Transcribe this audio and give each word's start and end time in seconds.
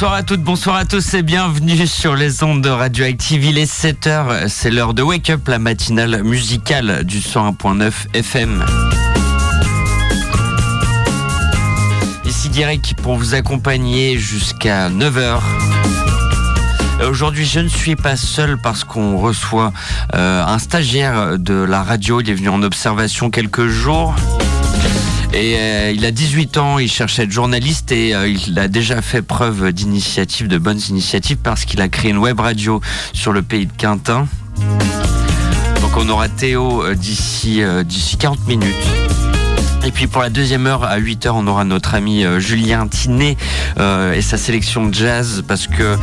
Bonsoir 0.00 0.14
à 0.14 0.22
toutes, 0.22 0.42
bonsoir 0.42 0.76
à 0.76 0.84
tous 0.84 1.14
et 1.14 1.24
bienvenue 1.24 1.84
sur 1.88 2.14
les 2.14 2.44
ondes 2.44 2.62
de 2.62 2.68
Radioactive. 2.68 3.44
Il 3.44 3.58
est 3.58 3.68
7h, 3.68 4.46
c'est 4.46 4.70
l'heure 4.70 4.94
de 4.94 5.02
Wake 5.02 5.28
Up, 5.28 5.48
la 5.48 5.58
matinale 5.58 6.22
musicale 6.22 7.02
du 7.02 7.18
101.9 7.18 7.92
FM. 8.14 8.64
Ici 12.24 12.48
Guérec 12.50 12.94
pour 13.02 13.16
vous 13.16 13.34
accompagner 13.34 14.18
jusqu'à 14.18 14.88
9h. 14.88 15.40
Aujourd'hui, 17.10 17.44
je 17.44 17.58
ne 17.58 17.68
suis 17.68 17.96
pas 17.96 18.14
seul 18.14 18.56
parce 18.56 18.84
qu'on 18.84 19.18
reçoit 19.18 19.72
euh, 20.14 20.44
un 20.46 20.60
stagiaire 20.60 21.40
de 21.40 21.54
la 21.54 21.82
radio. 21.82 22.20
Il 22.20 22.30
est 22.30 22.34
venu 22.34 22.50
en 22.50 22.62
observation 22.62 23.30
quelques 23.30 23.66
jours. 23.66 24.14
Euh, 25.38 25.92
il 25.94 26.04
a 26.04 26.10
18 26.10 26.56
ans, 26.56 26.78
il 26.78 26.90
cherche 26.90 27.20
à 27.20 27.22
être 27.22 27.30
journaliste 27.30 27.92
et 27.92 28.12
euh, 28.12 28.28
il 28.28 28.58
a 28.58 28.66
déjà 28.66 29.00
fait 29.02 29.22
preuve 29.22 29.72
d'initiative, 29.72 30.48
de 30.48 30.58
bonnes 30.58 30.80
initiatives 30.88 31.36
parce 31.36 31.64
qu'il 31.64 31.80
a 31.80 31.88
créé 31.88 32.10
une 32.10 32.18
web 32.18 32.40
radio 32.40 32.80
sur 33.12 33.32
le 33.32 33.42
pays 33.42 33.66
de 33.66 33.72
Quintin. 33.72 34.26
Donc 35.80 35.96
on 35.96 36.08
aura 36.08 36.28
Théo 36.28 36.82
euh, 36.82 36.94
d'ici 36.96 37.62
d'ici 37.84 38.16
40 38.16 38.48
minutes. 38.48 38.74
Et 39.84 39.92
puis 39.92 40.06
pour 40.06 40.22
la 40.22 40.30
deuxième 40.30 40.66
heure, 40.66 40.84
à 40.84 40.98
8h, 40.98 41.30
on 41.32 41.46
aura 41.46 41.64
notre 41.64 41.94
ami 41.94 42.24
euh, 42.24 42.40
Julien 42.40 42.86
Tinet 42.88 43.36
euh, 43.78 44.12
et 44.12 44.22
sa 44.22 44.36
sélection 44.36 44.92
jazz 44.92 45.42
parce 45.46 45.66
que 45.66 45.96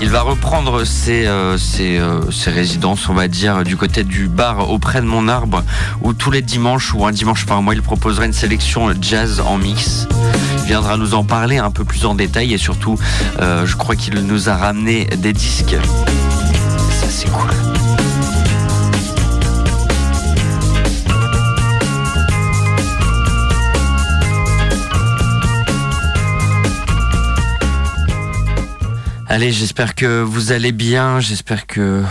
il 0.00 0.10
va 0.10 0.22
reprendre 0.22 0.84
ses, 0.84 1.26
euh, 1.26 1.56
ses, 1.58 2.00
ses, 2.30 2.50
résidences, 2.50 3.08
on 3.08 3.14
va 3.14 3.28
dire, 3.28 3.64
du 3.64 3.76
côté 3.76 4.04
du 4.04 4.28
bar 4.28 4.70
auprès 4.70 5.00
de 5.00 5.06
mon 5.06 5.28
arbre 5.28 5.64
où 6.02 6.12
tous 6.12 6.30
les 6.30 6.42
dimanches 6.42 6.94
ou 6.94 7.06
un 7.06 7.12
dimanche 7.12 7.46
par 7.46 7.62
mois, 7.62 7.74
il 7.74 7.82
proposera 7.82 8.26
une 8.26 8.32
sélection 8.32 8.90
jazz 9.00 9.40
en 9.40 9.58
mix. 9.58 10.06
Il 10.58 10.66
viendra 10.66 10.96
nous 10.96 11.14
en 11.14 11.24
parler 11.24 11.58
un 11.58 11.70
peu 11.70 11.84
plus 11.84 12.04
en 12.04 12.14
détail 12.14 12.52
et 12.52 12.58
surtout, 12.58 12.98
je 13.38 13.76
crois 13.76 13.96
qu'il 13.96 14.14
nous 14.14 14.48
a 14.48 14.56
ramené 14.56 15.06
des 15.18 15.32
disques. 15.32 15.76
Ça, 16.90 17.06
c'est 17.08 17.30
cool. 17.30 17.71
Allez, 29.32 29.50
j'espère 29.50 29.94
que 29.94 30.20
vous 30.20 30.52
allez 30.52 30.72
bien, 30.72 31.18
j'espère 31.18 31.66
que, 31.66 32.02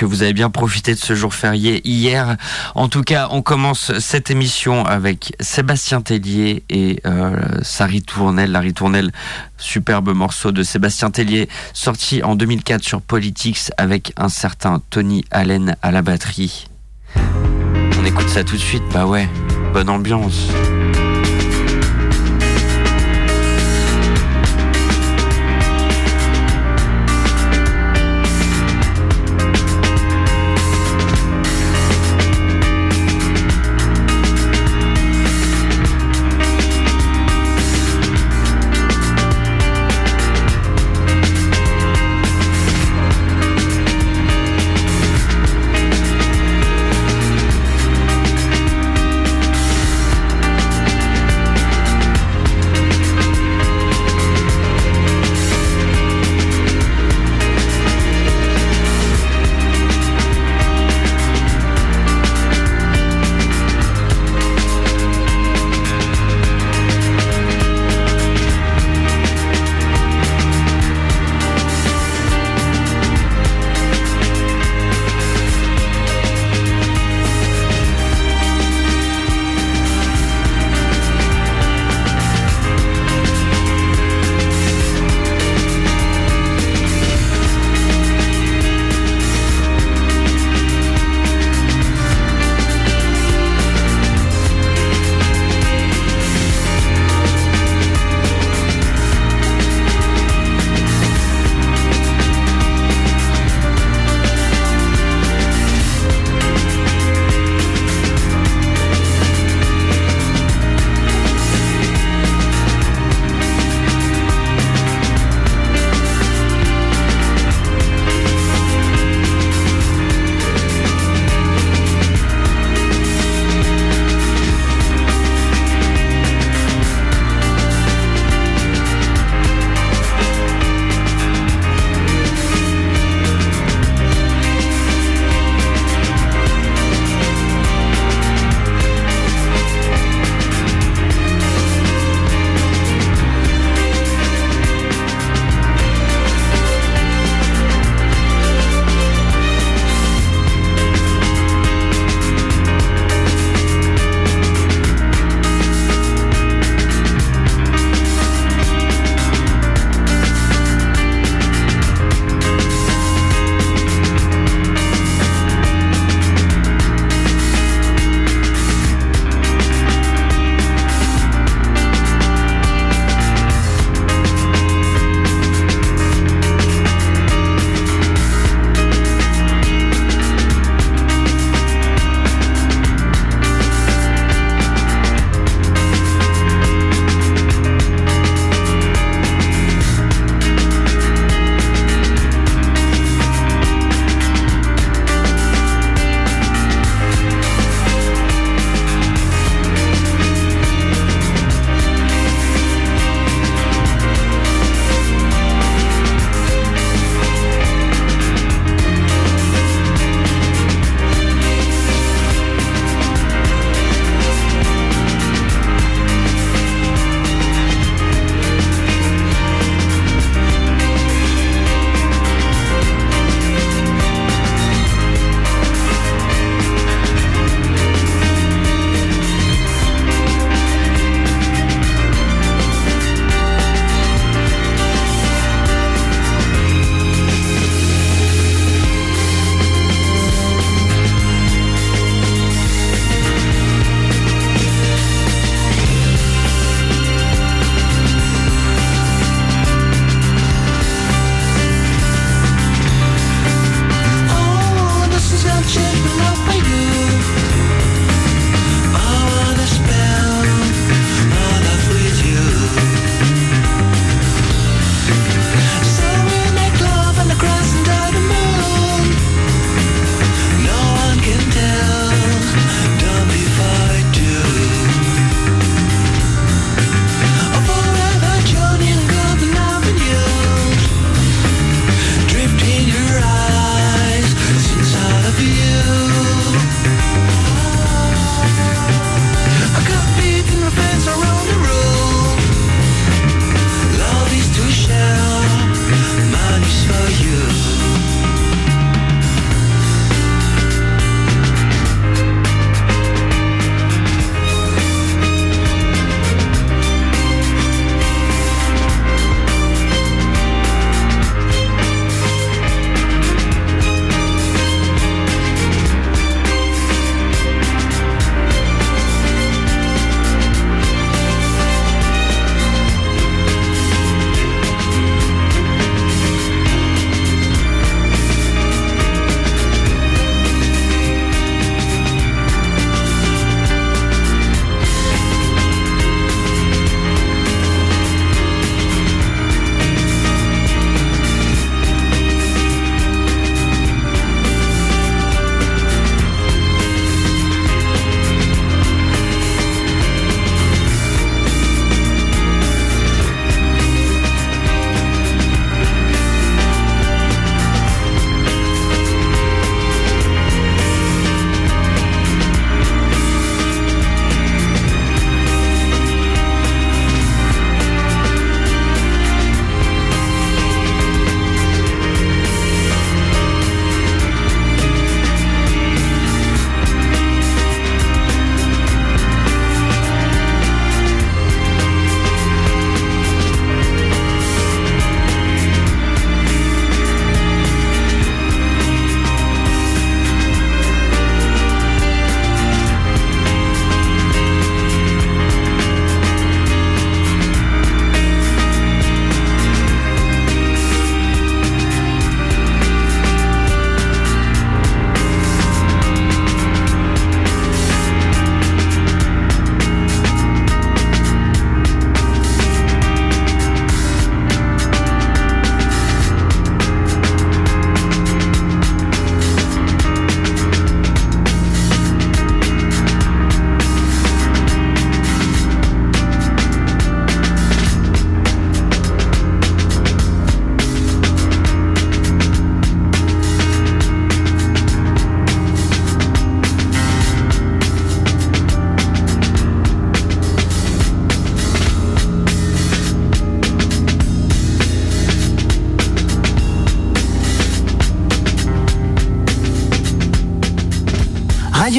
vous 0.00 0.22
avez 0.22 0.32
bien 0.32 0.48
profité 0.48 0.94
de 0.94 0.98
ce 1.00 1.16
jour 1.16 1.34
férié 1.34 1.80
hier. 1.82 2.36
En 2.76 2.88
tout 2.88 3.02
cas, 3.02 3.26
on 3.32 3.42
commence 3.42 3.98
cette 3.98 4.30
émission 4.30 4.86
avec 4.86 5.34
Sébastien 5.40 6.02
Tellier 6.02 6.62
et 6.70 7.00
euh, 7.04 7.36
sa 7.62 7.84
ritournelle, 7.84 8.52
la 8.52 8.60
ritournelle, 8.60 9.10
superbe 9.56 10.14
morceau 10.14 10.52
de 10.52 10.62
Sébastien 10.62 11.10
Tellier, 11.10 11.48
sorti 11.72 12.22
en 12.22 12.36
2004 12.36 12.84
sur 12.84 13.02
Politics 13.02 13.72
avec 13.76 14.12
un 14.16 14.28
certain 14.28 14.80
Tony 14.88 15.24
Allen 15.32 15.74
à 15.82 15.90
la 15.90 16.02
batterie. 16.02 16.68
On 18.00 18.04
écoute 18.04 18.28
ça 18.28 18.44
tout 18.44 18.54
de 18.54 18.62
suite, 18.62 18.84
bah 18.92 19.04
ouais, 19.04 19.28
bonne 19.72 19.88
ambiance. 19.88 20.46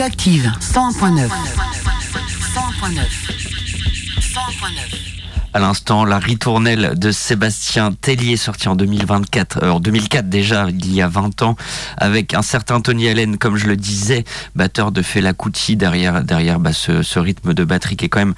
Radioactive 0.09 0.51
101.9. 0.59 1.27
101.9. 1.27 1.29
101.9. 4.19 5.09
À 5.53 5.59
l'instant, 5.59 6.03
la 6.03 6.17
ritournelle 6.17 6.97
de 6.97 7.11
Sébastien 7.11 7.91
Tellier, 7.91 8.35
sortie 8.35 8.69
en 8.69 8.75
2024, 8.75 9.63
euh, 9.63 9.69
en 9.69 9.79
2004 9.79 10.27
déjà, 10.27 10.67
il 10.69 10.95
y 10.95 11.03
a 11.03 11.07
20 11.07 11.43
ans, 11.43 11.55
avec 11.97 12.33
un 12.33 12.41
certain 12.41 12.81
Tony 12.81 13.07
Allen, 13.07 13.37
comme 13.37 13.55
je 13.55 13.67
le 13.67 13.75
disais, 13.75 14.23
batteur 14.55 14.91
de 14.91 15.03
Fela 15.03 15.33
Kuti 15.33 15.75
derrière, 15.75 16.23
derrière 16.23 16.59
bah, 16.59 16.73
ce 16.73 17.19
rythme 17.19 17.53
de 17.53 17.63
batterie 17.63 17.95
qui 17.95 18.05
est 18.05 18.09
quand 18.09 18.19
même 18.19 18.35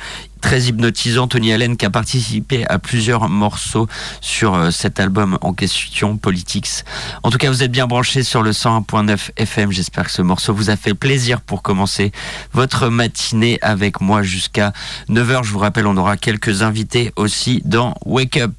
très 0.52 0.64
hypnotisant. 0.64 1.28
Tony 1.30 1.54
Allen 1.54 1.78
qui 1.78 1.86
a 1.86 1.90
participé 1.90 2.68
à 2.68 2.78
plusieurs 2.78 3.30
morceaux 3.30 3.88
sur 4.20 4.54
euh, 4.54 4.70
cet 4.70 5.00
album 5.00 5.38
en 5.40 5.54
question, 5.54 6.18
Politics. 6.18 6.84
En 7.24 7.30
tout 7.30 7.38
cas, 7.38 7.50
vous 7.50 7.64
êtes 7.64 7.72
bien 7.72 7.88
branchés 7.88 8.22
sur 8.22 8.44
le 8.44 8.52
101.9 8.52 9.30
FM. 9.38 9.72
J'espère 9.72 10.04
que 10.04 10.12
ce 10.12 10.22
morceau 10.22 10.54
vous 10.54 10.70
a 10.70 10.76
fait 10.76 10.94
plaisir 10.94 11.40
pour 11.40 11.62
commencer 11.62 12.12
votre 12.52 12.90
matinée 12.90 13.60
avec 13.62 14.02
moi 14.02 14.24
jusqu'à 14.24 14.74
9h. 15.10 15.46
Je 15.46 15.54
vous 15.54 15.60
rappelle, 15.60 15.88
on 15.88 15.96
aura 15.96 16.18
quelques 16.18 16.64
invités 16.64 17.14
aussi 17.16 17.62
dans 17.64 17.96
Wake 18.06 18.36
Up. 18.36 18.52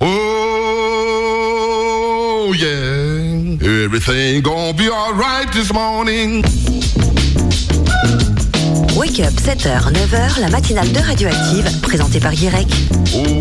Oh 0.00 0.06
yeah. 2.52 2.88
Wake 8.98 9.20
Up 9.20 9.32
7h, 9.38 9.92
9h, 9.92 10.40
la 10.40 10.48
matinale 10.48 10.90
de 10.90 10.98
Radioactive, 10.98 11.80
présentée 11.82 12.18
par 12.18 12.32
Guirec. 12.32 12.66
Oh. 13.14 13.38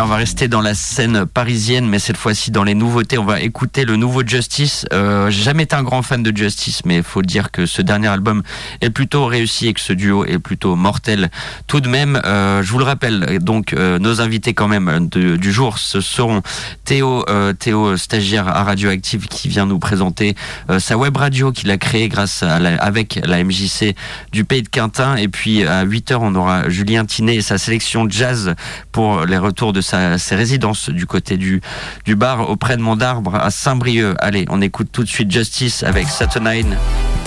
On 0.00 0.06
va 0.06 0.14
rester 0.14 0.46
dans 0.46 0.60
la 0.60 0.74
scène 0.74 1.26
parisienne, 1.26 1.88
mais 1.88 1.98
cette 1.98 2.16
fois-ci 2.16 2.52
dans 2.52 2.62
les 2.62 2.74
nouveautés. 2.74 3.18
On 3.18 3.24
va 3.24 3.40
écouter 3.40 3.84
le 3.84 3.96
nouveau 3.96 4.22
Justice. 4.24 4.86
Euh, 4.92 5.28
J'ai 5.28 5.42
jamais 5.42 5.64
été 5.64 5.74
un 5.74 5.82
grand 5.82 6.02
fan 6.02 6.22
de 6.22 6.34
Justice, 6.34 6.82
mais 6.84 6.98
il 6.98 7.02
faut 7.02 7.20
dire 7.20 7.50
que 7.50 7.66
ce 7.66 7.82
dernier 7.82 8.06
album 8.06 8.42
est 8.80 8.90
plutôt 8.90 9.26
réussi 9.26 9.66
et 9.66 9.74
que 9.74 9.80
ce 9.80 9.92
duo 9.92 10.24
est 10.24 10.38
plutôt 10.38 10.76
mortel. 10.76 11.30
Tout 11.66 11.80
de 11.80 11.88
même, 11.88 12.20
euh, 12.24 12.62
je 12.62 12.70
vous 12.70 12.78
le 12.78 12.84
rappelle, 12.84 13.40
donc 13.40 13.72
euh, 13.72 13.98
nos 13.98 14.20
invités 14.20 14.54
quand 14.54 14.68
même 14.68 15.08
du 15.08 15.52
jour, 15.52 15.78
ce 15.78 16.00
seront 16.00 16.42
Théo, 16.84 17.24
Théo 17.58 17.96
stagiaire 17.96 18.46
à 18.46 18.62
Radioactive, 18.62 19.26
qui 19.26 19.48
vient 19.48 19.66
nous 19.66 19.80
présenter 19.80 20.36
sa 20.78 20.96
web 20.96 21.16
radio 21.16 21.50
qu'il 21.50 21.70
a 21.70 21.76
créée 21.76 22.08
grâce 22.08 22.42
à 22.44 22.56
avec 22.56 23.20
la 23.24 23.42
MJC 23.42 23.96
du 24.32 24.44
Pays 24.44 24.62
de 24.62 24.68
Quintin. 24.68 25.16
Et 25.16 25.28
puis 25.28 25.64
à 25.64 25.84
8h, 25.84 26.18
on 26.20 26.34
aura 26.36 26.68
Julien 26.68 27.04
Tinet 27.04 27.36
et 27.36 27.42
sa 27.42 27.58
sélection 27.58 28.08
jazz 28.08 28.54
pour 28.92 29.26
les 29.26 29.38
retours 29.38 29.72
de 29.72 29.80
sa, 29.88 30.18
ses 30.18 30.36
résidences 30.36 30.90
du 30.90 31.06
côté 31.06 31.36
du, 31.36 31.60
du 32.04 32.14
bar 32.14 32.50
auprès 32.50 32.76
de 32.76 32.82
Montarbre 32.82 33.34
à 33.34 33.50
Saint-Brieuc. 33.50 34.16
Allez, 34.20 34.44
on 34.50 34.60
écoute 34.60 34.88
tout 34.92 35.02
de 35.02 35.08
suite 35.08 35.30
Justice 35.30 35.82
avec 35.82 36.08
Saturnine 36.08 36.76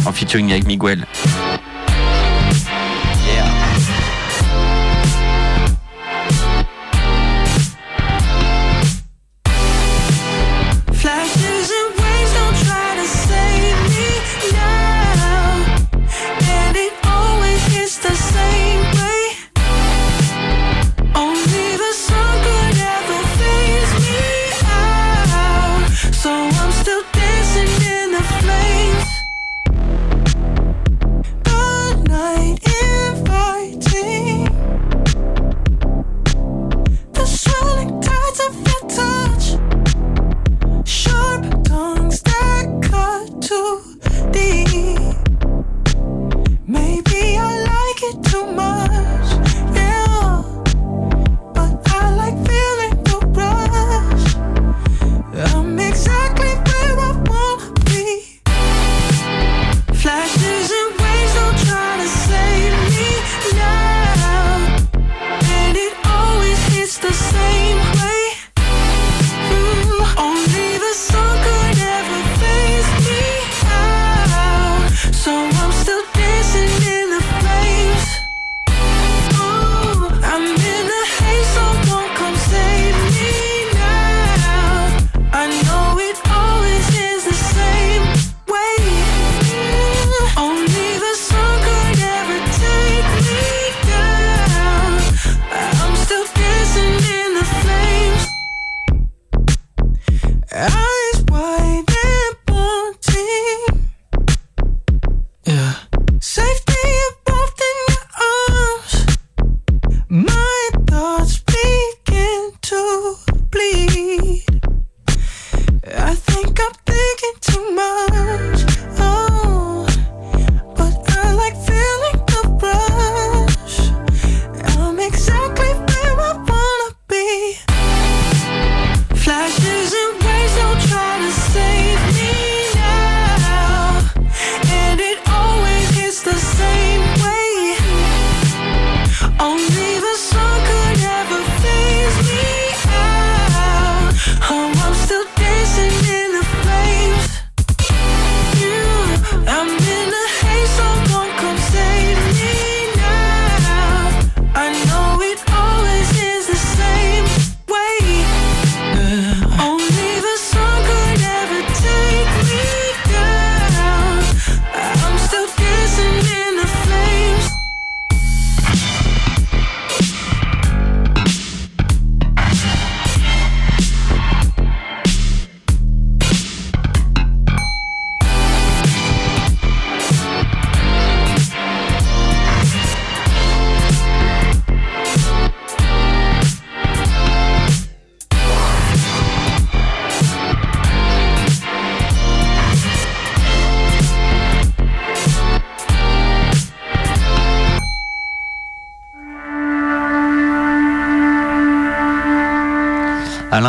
en 0.06 0.12
featuring 0.12 0.52
avec 0.52 0.66
Miguel. 0.66 1.06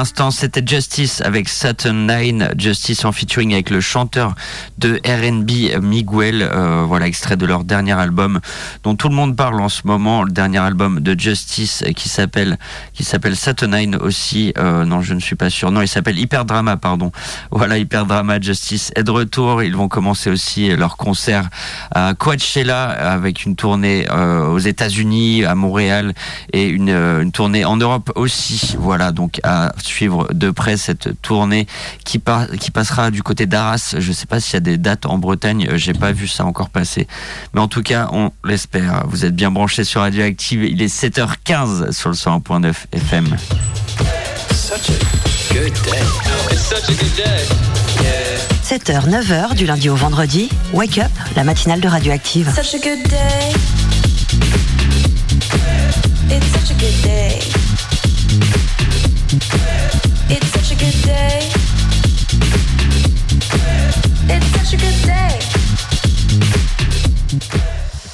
L'instant, 0.02 0.32
c'était 0.32 0.66
Justice 0.66 1.20
avec 1.20 1.48
Saturn 1.48 2.06
9, 2.06 2.58
Justice 2.58 3.04
en 3.04 3.12
featuring 3.12 3.52
avec 3.52 3.70
le 3.70 3.80
chanteur 3.80 4.34
de 4.78 5.00
R&B 5.04 5.80
Miguel, 5.80 6.42
euh, 6.42 6.84
voilà 6.88 7.06
extrait 7.06 7.36
de 7.36 7.46
leur 7.46 7.62
dernier 7.62 7.92
album 7.92 8.40
dont 8.82 8.96
tout 8.96 9.08
le 9.08 9.14
monde 9.14 9.36
parle 9.36 9.60
en 9.60 9.68
ce 9.68 9.82
moment, 9.84 10.24
le 10.24 10.32
dernier 10.32 10.58
album 10.58 10.98
de 10.98 11.16
Justice 11.16 11.84
qui 11.94 12.08
s'appelle 12.08 12.58
qui 12.94 13.04
s'appelle 13.04 13.36
Saturn 13.36 13.70
9 13.70 14.02
aussi. 14.02 14.52
Euh, 14.58 14.84
non, 14.84 15.02
je 15.02 15.14
ne 15.14 15.20
suis 15.20 15.36
pas 15.36 15.50
sûr. 15.50 15.70
Non, 15.70 15.82
il 15.82 15.86
s'appelle 15.88 16.18
Hyper 16.18 16.44
Drama, 16.46 16.76
pardon. 16.76 17.12
Voilà, 17.52 17.78
Hyper 17.78 18.06
Drama 18.06 18.40
Justice 18.40 18.90
est 18.96 19.04
de 19.04 19.10
retour. 19.12 19.62
Ils 19.62 19.76
vont 19.76 19.86
commencer 19.86 20.30
aussi 20.30 20.74
leur 20.74 20.96
concert 20.96 21.48
à 21.94 22.14
Coachella 22.14 22.86
avec 22.86 23.44
une 23.44 23.54
tournée 23.54 24.06
euh, 24.10 24.48
aux 24.48 24.58
États-Unis, 24.58 25.44
à 25.44 25.54
Montréal 25.54 26.12
et 26.52 26.66
une, 26.66 26.88
une 26.88 27.30
tournée 27.30 27.64
en 27.64 27.76
Europe 27.76 28.10
aussi. 28.16 28.74
Voilà, 28.80 29.12
donc 29.12 29.38
à 29.44 29.72
suivre 29.92 30.28
de 30.32 30.50
près 30.50 30.76
cette 30.76 31.20
tournée 31.22 31.66
qui, 32.04 32.18
par- 32.18 32.48
qui 32.60 32.70
passera 32.70 33.10
du 33.10 33.22
côté 33.22 33.46
d'Arras. 33.46 33.94
Je 33.98 34.08
ne 34.08 34.12
sais 34.14 34.26
pas 34.26 34.40
s'il 34.40 34.54
y 34.54 34.56
a 34.56 34.60
des 34.60 34.78
dates 34.78 35.06
en 35.06 35.18
Bretagne, 35.18 35.66
euh, 35.70 35.76
j'ai 35.76 35.92
pas 35.92 36.12
vu 36.12 36.26
ça 36.28 36.44
encore 36.44 36.70
passer. 36.70 37.06
Mais 37.54 37.60
en 37.60 37.68
tout 37.68 37.82
cas, 37.82 38.08
on 38.12 38.30
l'espère. 38.44 39.04
Vous 39.06 39.24
êtes 39.24 39.34
bien 39.36 39.50
branchés 39.50 39.84
sur 39.84 40.00
Radioactive. 40.00 40.64
Il 40.64 40.82
est 40.82 40.92
7h15 40.94 41.92
sur 41.92 42.08
le 42.10 42.14
101.9 42.16 42.72
FM. 42.92 43.36
7h, 48.62 49.08
9h 49.08 49.54
du 49.54 49.66
lundi 49.66 49.88
au 49.88 49.96
vendredi, 49.96 50.48
Wake 50.72 50.98
Up, 50.98 51.10
la 51.36 51.44
matinale 51.44 51.80
de 51.80 51.88
Radioactive. 51.88 52.50
Such 52.54 52.74
a 52.74 52.78
good 52.78 53.02
day. 53.08 53.52
It's 56.30 56.46
such 56.52 56.70
a 56.70 56.74
good 56.74 57.02
day. 57.02 57.40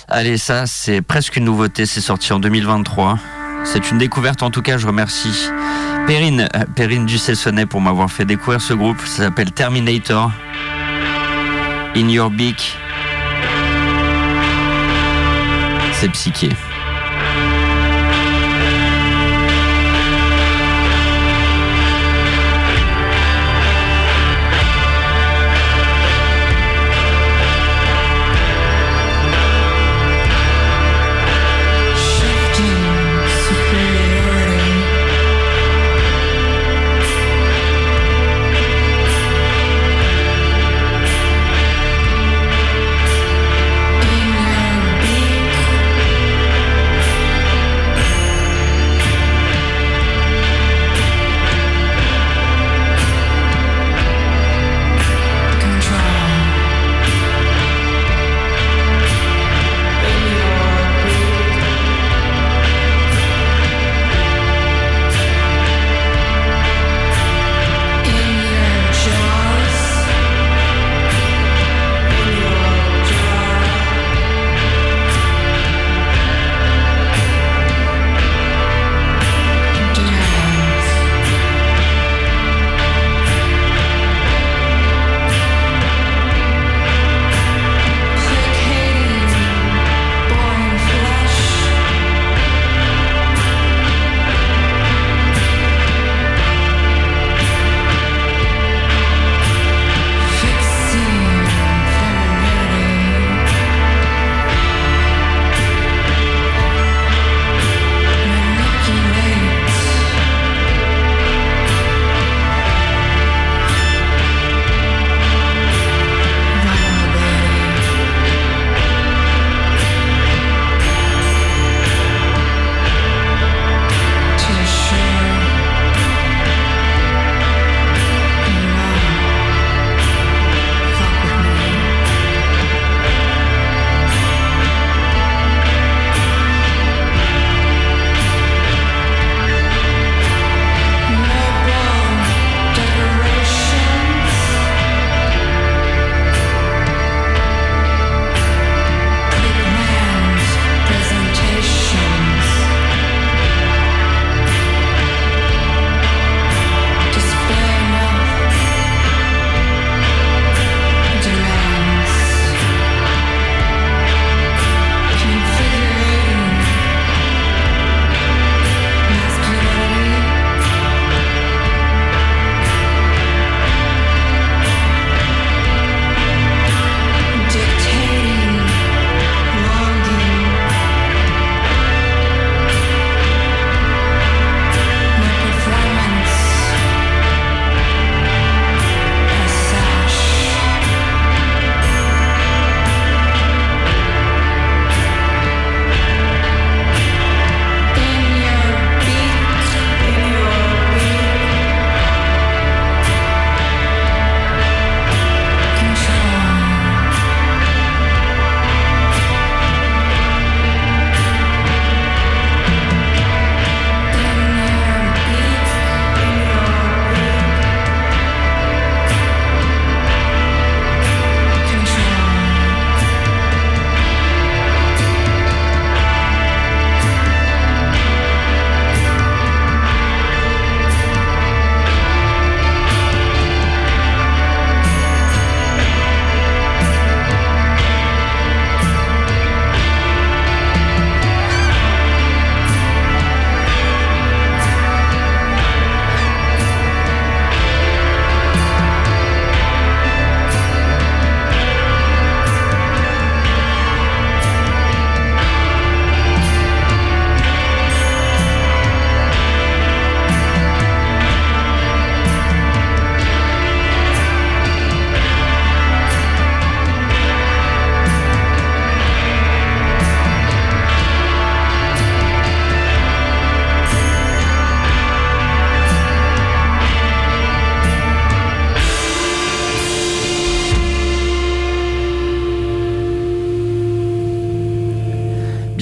Allez, 0.08 0.38
ça, 0.38 0.66
c'est 0.66 1.02
presque 1.02 1.36
une 1.36 1.44
nouveauté. 1.44 1.86
C'est 1.86 2.00
sorti 2.00 2.32
en 2.32 2.38
2023. 2.38 3.18
C'est 3.64 3.90
une 3.90 3.98
découverte. 3.98 4.42
En 4.42 4.50
tout 4.50 4.62
cas, 4.62 4.78
je 4.78 4.86
remercie 4.86 5.50
Perrine, 6.06 6.48
euh, 6.54 6.64
Perrine 6.74 7.04
Ducessonnet 7.04 7.66
pour 7.66 7.80
m'avoir 7.80 8.10
fait 8.10 8.24
découvrir 8.24 8.60
ce 8.60 8.72
groupe. 8.74 9.00
Ça 9.04 9.24
s'appelle 9.24 9.52
Terminator. 9.52 10.30
In 11.94 12.08
Your 12.08 12.30
Beak. 12.30 12.76
C'est 15.92 16.08
psyché. 16.10 16.50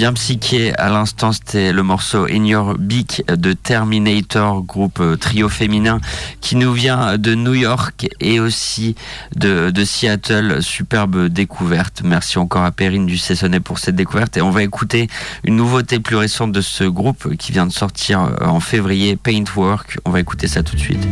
bien 0.06 0.12
psyché. 0.12 0.72
À 0.78 0.88
l'instant, 0.88 1.32
c'était 1.32 1.72
le 1.72 1.82
morceau 1.82 2.26
In 2.30 2.44
Your 2.44 2.78
Beak 2.78 3.24
de 3.28 3.54
Terminator, 3.54 4.62
groupe 4.62 5.00
euh, 5.00 5.16
trio 5.16 5.48
féminin 5.48 6.00
qui 6.40 6.54
nous 6.54 6.72
vient 6.72 7.18
de 7.18 7.34
New 7.34 7.54
York 7.54 8.06
et 8.20 8.38
aussi 8.38 8.94
de, 9.34 9.72
Seattle. 9.84 10.62
Superbe 10.62 11.26
découverte. 11.26 12.02
Merci 12.04 12.38
encore 12.38 12.62
à 12.62 12.70
Perrine 12.70 13.06
du 13.06 13.18
Cessonnet 13.18 13.58
pour 13.58 13.80
cette 13.80 13.96
découverte. 13.96 14.36
Et 14.36 14.42
on 14.42 14.50
va 14.50 14.62
écouter 14.62 15.08
une 15.42 15.56
nouveauté 15.56 15.98
plus 15.98 16.14
récente 16.14 16.52
de 16.52 16.60
ce 16.60 16.84
groupe 16.84 17.34
qui 17.36 17.50
vient 17.50 17.66
de 17.66 17.72
sortir 17.72 18.20
euh, 18.20 18.46
en 18.46 18.60
février, 18.60 19.16
Paintwork. 19.16 19.98
On 20.04 20.10
va 20.10 20.20
écouter 20.20 20.46
ça 20.46 20.62
tout 20.62 20.76
de 20.76 20.80
suite. 20.80 21.04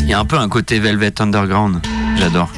Il 0.00 0.08
y 0.08 0.14
a 0.14 0.18
un 0.18 0.24
peu 0.24 0.38
un 0.38 0.48
côté 0.48 0.78
Velvet 0.80 1.20
Underground. 1.20 1.82
J'adore. 2.16 2.50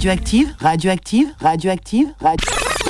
Radioactive, 0.00 0.56
radioactive, 0.62 1.34
radioactive, 1.42 2.14
radioactive. 2.22 2.89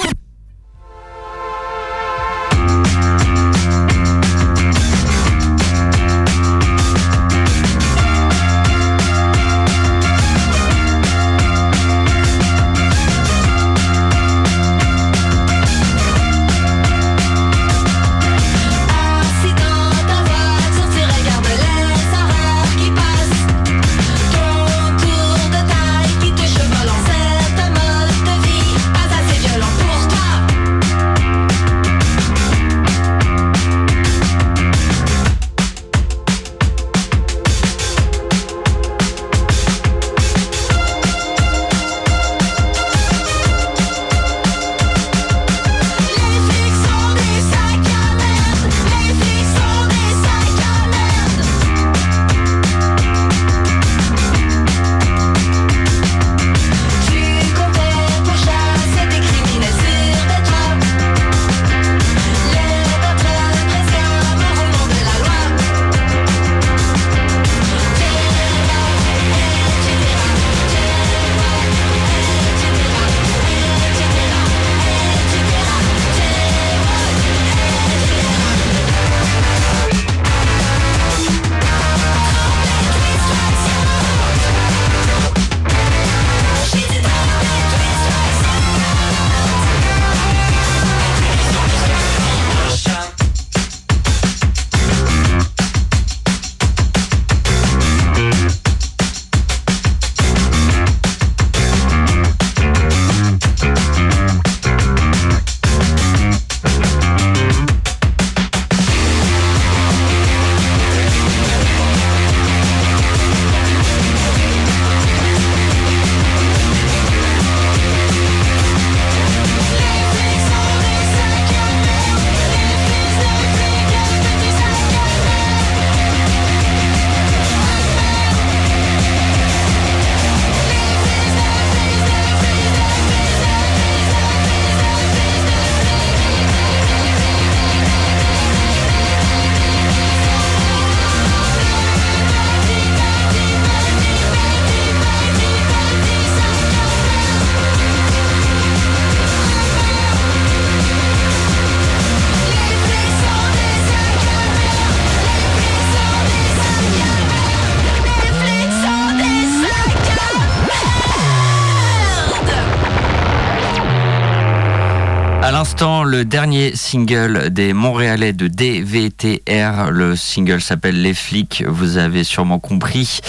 Le 166.21 166.27
dernier 166.27 166.77
single 166.77 167.49
des 167.49 167.73
Montréalais 167.73 168.35
de 168.35 168.47
DVTR. 168.47 169.91
Le 169.91 170.17
single 170.17 170.61
s'appelle 170.61 171.01
Les 171.01 171.15
flics, 171.15 171.65
vous 171.67 171.97
avez 171.97 172.25
sûrement 172.25 172.59
compris. 172.59 173.21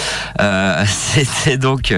Euh, 0.42 0.84
C'était 0.86 1.56
donc 1.56 1.94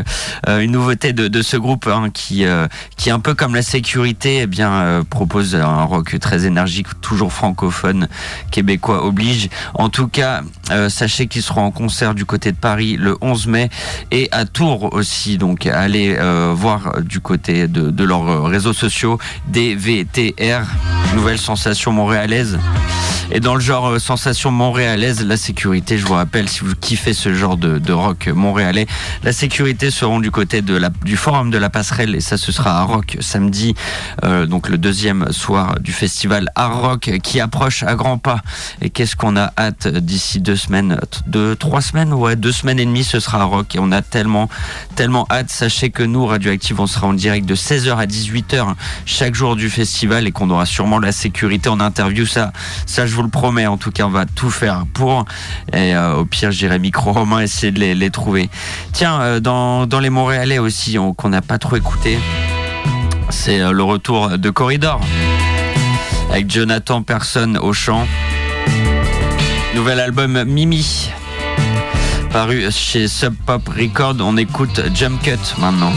euh, 0.47 0.61
une 0.61 0.71
nouveauté 0.71 1.13
de, 1.13 1.27
de 1.27 1.43
ce 1.43 1.57
groupe 1.57 1.89
hein, 1.89 2.11
qui, 2.15 2.45
euh, 2.45 2.69
qui, 2.97 3.11
un 3.11 3.19
peu 3.19 3.35
comme 3.35 3.57
la 3.57 3.63
sécurité, 3.63 4.43
eh 4.43 4.47
bien, 4.47 4.71
euh, 4.71 5.03
propose 5.03 5.57
un 5.57 5.83
rock 5.83 6.17
très 6.21 6.47
énergique, 6.47 6.87
toujours 7.01 7.33
francophone, 7.33 8.07
québécois 8.53 9.05
oblige. 9.05 9.49
En 9.75 9.89
tout 9.89 10.07
cas, 10.07 10.43
euh, 10.71 10.89
sachez 10.89 11.27
qu'ils 11.27 11.43
seront 11.43 11.63
en 11.63 11.71
concert 11.73 12.15
du 12.15 12.25
côté 12.25 12.53
de 12.53 12.57
Paris 12.57 12.97
le 12.97 13.17
11 13.21 13.49
mai 13.49 13.69
et 14.13 14.29
à 14.31 14.45
Tours 14.45 14.95
aussi. 14.95 15.39
Donc, 15.39 15.67
allez 15.67 16.15
euh, 16.17 16.53
voir 16.55 17.03
du 17.03 17.19
côté 17.19 17.67
de, 17.67 17.91
de 17.91 18.05
leurs 18.05 18.45
réseaux 18.45 18.73
sociaux 18.73 19.19
DVTR, 19.49 20.63
nouvelle 21.15 21.39
sensation 21.39 21.93
montréalaise. 21.93 22.59
Et 23.31 23.41
dans 23.41 23.55
le 23.55 23.61
genre 23.61 23.87
euh, 23.87 23.99
sensation 23.99 24.51
montréalaise, 24.51 25.25
la 25.25 25.37
sécurité, 25.37 25.97
je 25.97 26.05
vous 26.05 26.15
rappelle, 26.15 26.49
si 26.49 26.61
vous 26.61 26.75
kiffez 26.75 27.15
ce 27.15 27.35
genre 27.35 27.57
de, 27.57 27.93
rock 27.93 28.29
montréalais, 28.29 28.87
la 29.23 29.33
sécurité 29.33 29.91
seront 29.91 30.21
du 30.21 30.31
côté 30.31 30.61
de 30.63 30.77
la, 30.77 30.91
du 30.91 31.17
forum 31.17 31.51
de 31.51 31.59
la 31.59 31.71
passerelle 31.71 32.15
et 32.15 32.21
ça 32.21 32.37
ce 32.37 32.53
sera 32.53 32.79
à 32.79 32.83
Rock 32.83 33.17
samedi, 33.21 33.75
euh, 34.25 34.47
donc 34.47 34.69
le 34.69 34.79
deuxième 34.79 35.33
soir 35.33 35.77
du 35.81 35.93
festival 35.93 36.51
à 36.55 36.69
Rock 36.69 37.11
qui 37.23 37.41
approche 37.41 37.83
à 37.83 37.95
grands 37.95 38.19
pas. 38.19 38.41
Et 38.83 38.91
qu'est-ce 38.91 39.17
qu'on 39.17 39.37
a 39.37 39.53
hâte 39.59 39.89
d'ici 39.89 40.41
deux 40.41 40.57
semaines, 40.57 40.99
deux, 41.27 41.57
trois 41.57 41.81
semaines, 41.81 42.13
ouais, 42.13 42.37
deux 42.37 42.53
semaines 42.53 42.79
et 42.79 42.87
demie, 42.87 43.05
ce 43.05 43.21
sera 43.21 43.41
à 43.41 43.45
Rock 43.45 43.75
et 43.75 43.79
on 43.79 43.91
a 43.93 44.03
tellement, 44.03 44.49
tellement 44.97 45.27
hâte. 45.31 45.51
Sachez 45.51 45.91
que 45.91 46.03
nous, 46.03 46.27
Radioactive, 46.27 46.81
on 46.81 46.87
sera 46.87 47.07
en 47.07 47.15
direct 47.15 47.47
de 47.47 47.55
16h 47.55 47.97
à 47.97 48.07
18h 48.07 48.75
chaque 49.07 49.35
jour 49.35 49.57
du 49.57 49.71
festival 49.71 50.27
et 50.27 50.33
qu'on 50.33 50.51
aura 50.51 50.67
sûrement 50.75 50.99
la 50.99 51.13
sécurité 51.13 51.69
en 51.69 51.79
interview. 51.79 52.27
Ça, 52.27 52.53
ça, 52.85 53.07
je 53.07 53.15
vous 53.15 53.23
le 53.23 53.29
promets. 53.29 53.67
En 53.67 53.77
tout 53.77 53.93
cas, 53.93 54.05
on 54.07 54.11
va 54.11 54.27
tout 54.27 54.51
faire 54.51 54.85
pour. 54.93 55.25
Et 55.73 55.95
euh, 55.95 56.17
au 56.17 56.25
pire, 56.25 56.51
j'irai 56.51 56.79
micro 56.81 57.13
romain 57.13 57.41
essayer 57.41 57.71
de 57.71 57.79
les, 57.79 58.11
trouver. 58.11 58.51
Tiens, 58.93 59.21
euh, 59.21 59.41
dans, 59.41 59.87
dans 59.87 60.01
les 60.01 60.11
Montréalais 60.11 60.59
aussi, 60.59 60.99
on- 60.99 61.15
qu'on 61.15 61.29
n'a 61.29 61.43
pas 61.43 61.59
trop 61.59 61.77
écouté, 61.77 62.19
c'est 63.31 63.61
euh, 63.61 63.71
le 63.73 63.83
retour 63.85 64.37
de 64.37 64.51
Corridor 64.51 65.01
avec 66.31 66.51
Jonathan 66.51 67.03
Person 67.03 67.55
au 67.63 67.73
chant. 67.73 68.07
Nouvel 69.77 70.01
album 70.01 70.43
Mimi. 70.45 71.11
Paru 72.33 72.67
chez 72.73 73.07
Sub 73.07 73.35
Pop 73.47 73.69
Record, 73.69 74.17
on 74.21 74.37
écoute 74.37 74.81
Jump 74.93 75.23
Cut 75.23 75.39
maintenant. 75.59 75.93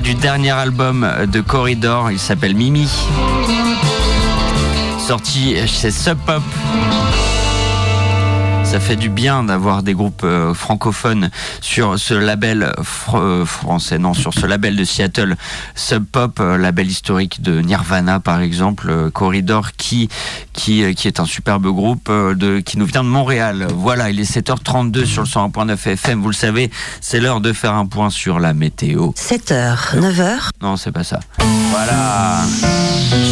Du 0.00 0.14
dernier 0.14 0.50
album 0.50 1.08
de 1.26 1.40
Corridor, 1.40 2.10
il 2.10 2.18
s'appelle 2.18 2.54
Mimi. 2.54 2.88
Sorti 4.98 5.56
chez 5.66 5.90
Sub 5.90 6.18
Pop. 6.18 6.42
Ça 8.68 8.80
fait 8.80 8.96
du 8.96 9.08
bien 9.08 9.44
d'avoir 9.44 9.82
des 9.82 9.94
groupes 9.94 10.24
euh, 10.24 10.52
francophones 10.52 11.30
sur 11.62 11.98
ce 11.98 12.12
label 12.12 12.74
euh, 13.14 13.46
français, 13.46 13.98
non, 13.98 14.12
sur 14.12 14.34
ce 14.34 14.44
label 14.44 14.76
de 14.76 14.84
Seattle, 14.84 15.36
Sub 15.74 16.04
Pop, 16.04 16.38
euh, 16.38 16.58
label 16.58 16.86
historique 16.86 17.40
de 17.40 17.62
Nirvana 17.62 18.20
par 18.20 18.42
exemple, 18.42 19.10
Corridor, 19.12 19.72
qui 19.72 20.10
qui 20.68 20.84
euh, 20.84 20.92
qui 20.92 21.08
est 21.08 21.18
un 21.18 21.24
superbe 21.24 21.66
groupe 21.68 22.08
euh, 22.10 22.34
de 22.34 22.60
qui 22.60 22.76
nous 22.76 22.84
vient 22.84 23.02
de 23.02 23.08
Montréal. 23.08 23.68
Voilà, 23.74 24.10
il 24.10 24.20
est 24.20 24.30
7h32 24.30 25.06
sur 25.06 25.22
le 25.22 25.28
101.9 25.28 25.88
FM. 25.92 26.20
Vous 26.20 26.28
le 26.28 26.34
savez, 26.34 26.70
c'est 27.00 27.20
l'heure 27.20 27.40
de 27.40 27.54
faire 27.54 27.72
un 27.72 27.86
point 27.86 28.10
sur 28.10 28.38
la 28.38 28.52
météo. 28.52 29.12
7h, 29.16 29.98
9h, 29.98 30.50
Non, 30.60 30.76
c'est 30.76 30.92
pas 30.92 31.04
ça. 31.04 31.20
Voilà. 31.70 32.42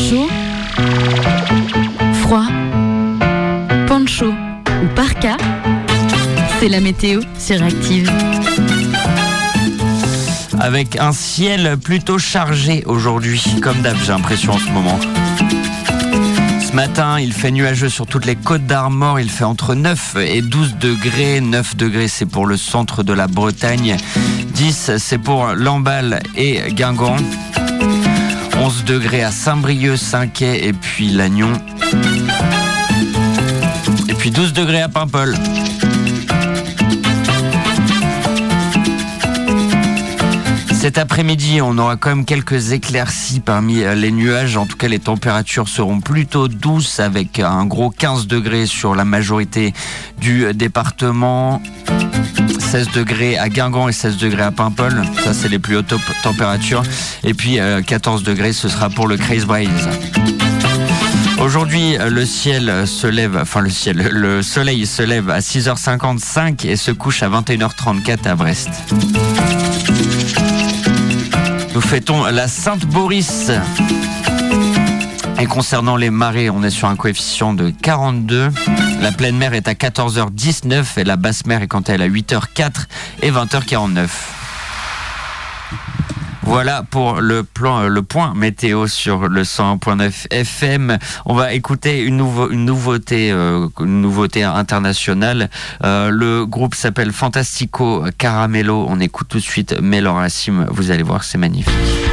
Chaud, 0.08 0.28
froid, 2.22 2.46
poncho 3.86 4.30
ou 4.30 4.94
parka, 4.94 5.36
c'est 6.58 6.70
la 6.70 6.80
météo 6.80 7.20
sur 7.38 7.62
Active. 7.62 8.10
avec 10.58 10.96
un 10.98 11.12
ciel 11.12 11.76
plutôt 11.76 12.18
chargé 12.18 12.82
aujourd'hui, 12.86 13.42
comme 13.62 13.82
d'hab, 13.82 13.96
j'ai 14.02 14.12
l'impression 14.12 14.52
en 14.52 14.58
ce 14.58 14.70
moment. 14.70 14.98
Matin, 16.76 17.18
il 17.18 17.32
fait 17.32 17.52
nuageux 17.52 17.88
sur 17.88 18.06
toutes 18.06 18.26
les 18.26 18.36
côtes 18.36 18.66
d'Armor. 18.66 19.18
Il 19.18 19.30
fait 19.30 19.44
entre 19.44 19.74
9 19.74 20.16
et 20.20 20.42
12 20.42 20.76
degrés. 20.76 21.40
9 21.40 21.74
degrés, 21.74 22.06
c'est 22.06 22.26
pour 22.26 22.44
le 22.44 22.58
centre 22.58 23.02
de 23.02 23.14
la 23.14 23.28
Bretagne. 23.28 23.96
10, 24.52 24.90
c'est 24.98 25.16
pour 25.16 25.54
Lamballe 25.54 26.20
et 26.36 26.60
Guingamp. 26.72 27.16
11 28.58 28.84
degrés 28.84 29.24
à 29.24 29.30
Saint-Brieuc, 29.30 29.96
Saint-Quay 29.96 30.66
et 30.66 30.74
puis 30.74 31.08
Lannion. 31.08 31.54
Et 34.10 34.14
puis 34.14 34.30
12 34.30 34.52
degrés 34.52 34.82
à 34.82 34.90
Paimpol. 34.90 35.34
Cet 40.86 40.98
après-midi, 40.98 41.60
on 41.60 41.78
aura 41.78 41.96
quand 41.96 42.10
même 42.10 42.24
quelques 42.24 42.70
éclaircies 42.70 43.40
parmi 43.40 43.82
euh, 43.82 43.96
les 43.96 44.12
nuages. 44.12 44.56
En 44.56 44.66
tout 44.66 44.76
cas, 44.76 44.86
les 44.86 45.00
températures 45.00 45.66
seront 45.68 46.00
plutôt 46.00 46.46
douces 46.46 47.00
avec 47.00 47.40
un 47.40 47.66
gros 47.66 47.90
15 47.90 48.28
degrés 48.28 48.66
sur 48.66 48.94
la 48.94 49.04
majorité 49.04 49.74
du 50.20 50.54
département. 50.54 51.60
16 52.60 52.92
degrés 52.92 53.36
à 53.36 53.48
Guingamp 53.48 53.88
et 53.88 53.92
16 53.92 54.18
degrés 54.18 54.44
à 54.44 54.52
Paimpol. 54.52 55.02
Ça, 55.24 55.34
c'est 55.34 55.48
les 55.48 55.58
plus 55.58 55.76
hautes 55.76 55.92
températures. 56.22 56.84
Et 57.24 57.34
puis, 57.34 57.58
euh, 57.58 57.82
14 57.82 58.22
degrés, 58.22 58.52
ce 58.52 58.68
sera 58.68 58.88
pour 58.88 59.08
le 59.08 59.16
Craze 59.16 59.44
Breeze. 59.44 59.88
Aujourd'hui, 61.40 61.98
euh, 61.98 62.10
le 62.10 62.24
ciel 62.24 62.86
se 62.86 63.08
lève, 63.08 63.36
enfin 63.42 63.60
le 63.60 63.70
ciel, 63.70 64.08
le 64.12 64.40
soleil 64.40 64.86
se 64.86 65.02
lève 65.02 65.30
à 65.30 65.40
6h55 65.40 66.64
et 66.64 66.76
se 66.76 66.92
couche 66.92 67.24
à 67.24 67.28
21h34 67.28 68.28
à 68.28 68.36
Brest. 68.36 68.70
Nous 71.76 71.82
fêtons 71.82 72.24
la 72.24 72.48
Sainte 72.48 72.86
Boris. 72.86 73.50
Et 75.38 75.44
concernant 75.44 75.96
les 75.96 76.08
marées, 76.08 76.48
on 76.48 76.62
est 76.62 76.70
sur 76.70 76.88
un 76.88 76.96
coefficient 76.96 77.52
de 77.52 77.68
42. 77.68 78.48
La 79.02 79.12
pleine 79.12 79.36
mer 79.36 79.52
est 79.52 79.68
à 79.68 79.74
14h19 79.74 80.98
et 80.98 81.04
la 81.04 81.16
basse 81.16 81.44
mer 81.44 81.60
est 81.60 81.66
quant 81.66 81.82
à 81.82 81.92
elle 81.92 82.00
à 82.00 82.08
8h04 82.08 82.86
et 83.20 83.30
20h49. 83.30 84.08
Voilà 86.46 86.84
pour 86.88 87.20
le 87.20 87.42
plan, 87.42 87.80
euh, 87.80 87.88
le 87.88 88.02
point 88.02 88.32
météo 88.34 88.86
sur 88.86 89.28
le 89.28 89.42
101.9 89.42 90.28
FM. 90.30 90.96
On 91.24 91.34
va 91.34 91.52
écouter 91.52 92.02
une, 92.02 92.20
une 92.50 92.64
nouveauté, 92.64 93.32
euh, 93.32 93.66
une 93.80 94.00
nouveauté 94.00 94.44
internationale. 94.44 95.50
Euh, 95.82 96.10
le 96.10 96.46
groupe 96.46 96.76
s'appelle 96.76 97.10
Fantastico 97.10 98.04
Caramello. 98.16 98.86
On 98.88 99.00
écoute 99.00 99.26
tout 99.28 99.38
de 99.38 99.42
suite 99.42 99.74
Meloracim. 99.80 100.66
Vous 100.70 100.92
allez 100.92 101.02
voir, 101.02 101.24
c'est 101.24 101.36
magnifique. 101.36 102.05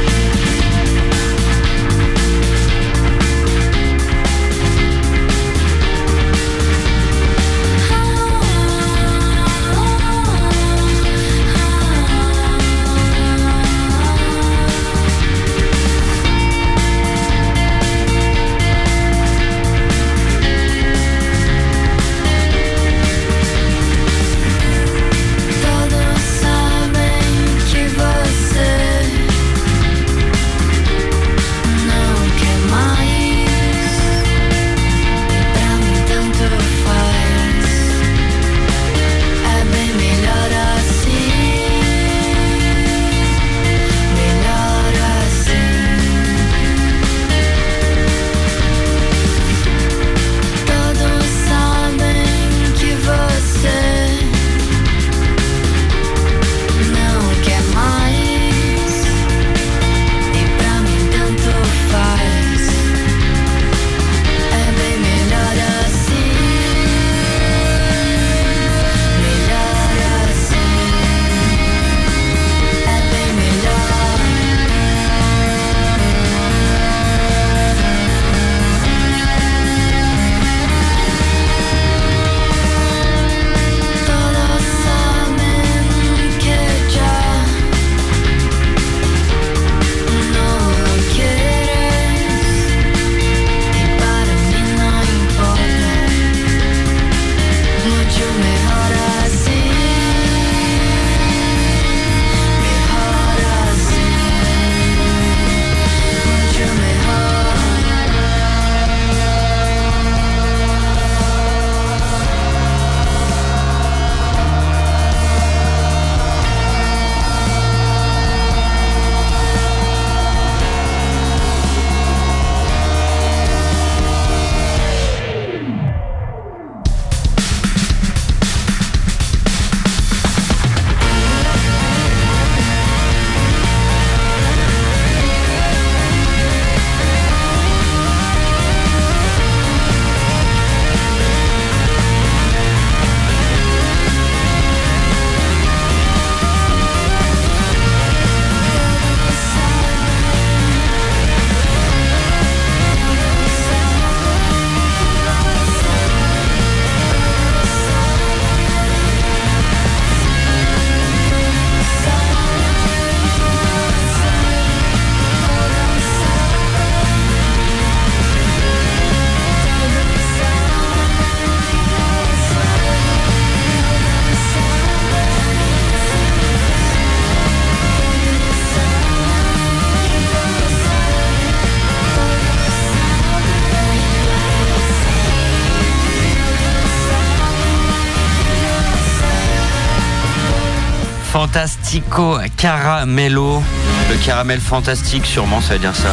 Le 194.10 194.16
caramel 194.24 194.60
fantastique, 194.60 195.26
sûrement, 195.26 195.60
ça 195.60 195.74
veut 195.74 195.78
dire 195.78 195.94
ça. 195.94 196.10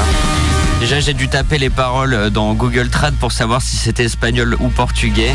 Déjà, 0.79 0.99
j'ai 0.99 1.13
dû 1.13 1.27
taper 1.27 1.57
les 1.57 1.69
paroles 1.69 2.29
dans 2.29 2.53
Google 2.53 2.89
Trad 2.89 3.15
pour 3.15 3.31
savoir 3.31 3.61
si 3.61 3.77
c'était 3.77 4.03
espagnol 4.03 4.55
ou 4.59 4.69
portugais. 4.69 5.33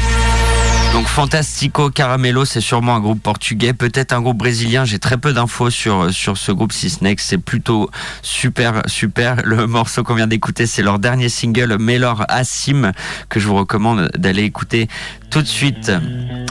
Donc 0.93 1.07
Fantastico 1.07 1.91
Caramelo, 1.91 2.45
c'est 2.45 2.61
sûrement 2.61 2.95
un 2.95 3.01
groupe 3.01 3.23
portugais, 3.23 3.73
peut-être 3.73 4.13
un 4.13 4.21
groupe 4.21 4.39
brésilien. 4.39 4.85
J'ai 4.85 4.99
très 4.99 5.19
peu 5.19 5.33
d'infos 5.33 5.71
sur 5.71 6.11
ce 6.11 6.53
groupe, 6.53 6.73
si 6.73 6.89
ce 6.91 7.05
n'est 7.05 7.15
que 7.15 7.23
c'est 7.23 7.39
plutôt 7.39 7.91
super 8.23 8.83
super. 8.87 9.43
Le 9.45 9.67
morceau 9.67 10.03
qu'on 10.03 10.15
vient 10.15 10.27
d'écouter, 10.27 10.67
c'est 10.67 10.83
leur 10.83 10.99
dernier 10.99 11.29
single, 11.29 11.77
Melor 11.79 12.25
Assim, 12.29 12.83
que 13.29 13.41
je 13.41 13.47
vous 13.47 13.57
recommande 13.57 14.11
d'aller 14.17 14.43
écouter 14.45 14.89
tout 15.31 15.43
de 15.43 15.47
suite. 15.47 15.93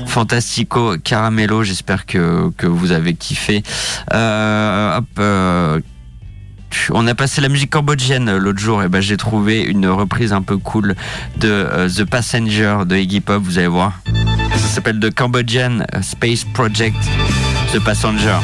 Fantastico 0.06 0.96
Caramelo, 1.04 1.64
j'espère 1.64 2.06
que, 2.06 2.52
que 2.58 2.68
vous 2.68 2.92
avez 2.92 3.16
kiffé. 3.16 3.64
Euh, 4.14 4.98
hop, 4.98 5.06
euh, 5.20 5.80
on 6.92 7.08
a 7.08 7.16
passé 7.16 7.42
la 7.42 7.50
musique 7.50 7.72
cambodgienne 7.72 8.30
euh, 8.30 8.38
l'autre 8.38 8.60
jour 8.60 8.84
et 8.84 8.90
ben 8.90 9.02
j'ai 9.02 9.18
trouvé 9.18 9.62
une 9.62 9.88
reprise 9.88 10.34
un 10.34 10.42
peu 10.42 10.58
cool 10.58 10.96
de 11.38 11.50
euh, 11.50 11.90
The 11.90 12.06
Passenger 12.06 12.80
de 12.86 12.96
Iggy 12.96 13.22
Pop, 13.22 13.42
vous 13.44 13.58
allez 13.58 13.68
voir. 13.68 14.00
Ça 14.52 14.68
s'appelle 14.68 15.00
The 15.00 15.14
Cambodian 15.14 15.80
euh, 15.80 16.02
Space 16.02 16.44
Project 16.44 16.98
The 17.74 17.84
Passenger. 17.84 18.40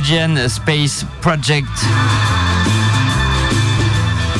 Cambodian 0.00 0.48
Space 0.48 1.04
Project. 1.20 1.68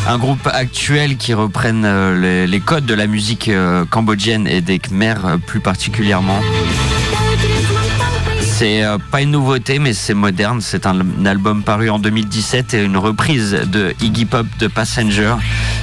Un 0.09 0.17
groupe 0.17 0.47
actuel 0.51 1.19
qui 1.19 1.35
reprennent 1.35 1.85
euh, 1.85 2.47
les, 2.47 2.61
codes 2.61 2.87
de 2.87 2.95
la 2.95 3.07
musique 3.07 3.49
euh, 3.49 3.85
cambodgienne 3.85 4.47
et 4.47 4.63
des 4.63 4.79
Khmers 4.79 5.27
euh, 5.27 5.37
plus 5.37 5.61
particulièrement. 5.61 6.41
C'est 8.43 8.85
pas 9.11 9.21
une 9.21 9.33
nouveauté, 9.33 9.79
mais 9.79 9.93
c'est 9.93 10.15
moderne. 10.15 10.61
C'est 10.63 10.87
un, 10.87 11.27
album 11.27 11.63
paru 11.63 11.91
en 11.91 11.99
2017 11.99 12.75
et 12.75 12.85
une 12.85 12.97
reprise 12.97 13.53
de 13.53 13.95
Iggy 14.01 14.25
Pop 14.25 14.47
de 14.59 14.67
Passenger, 14.67 15.35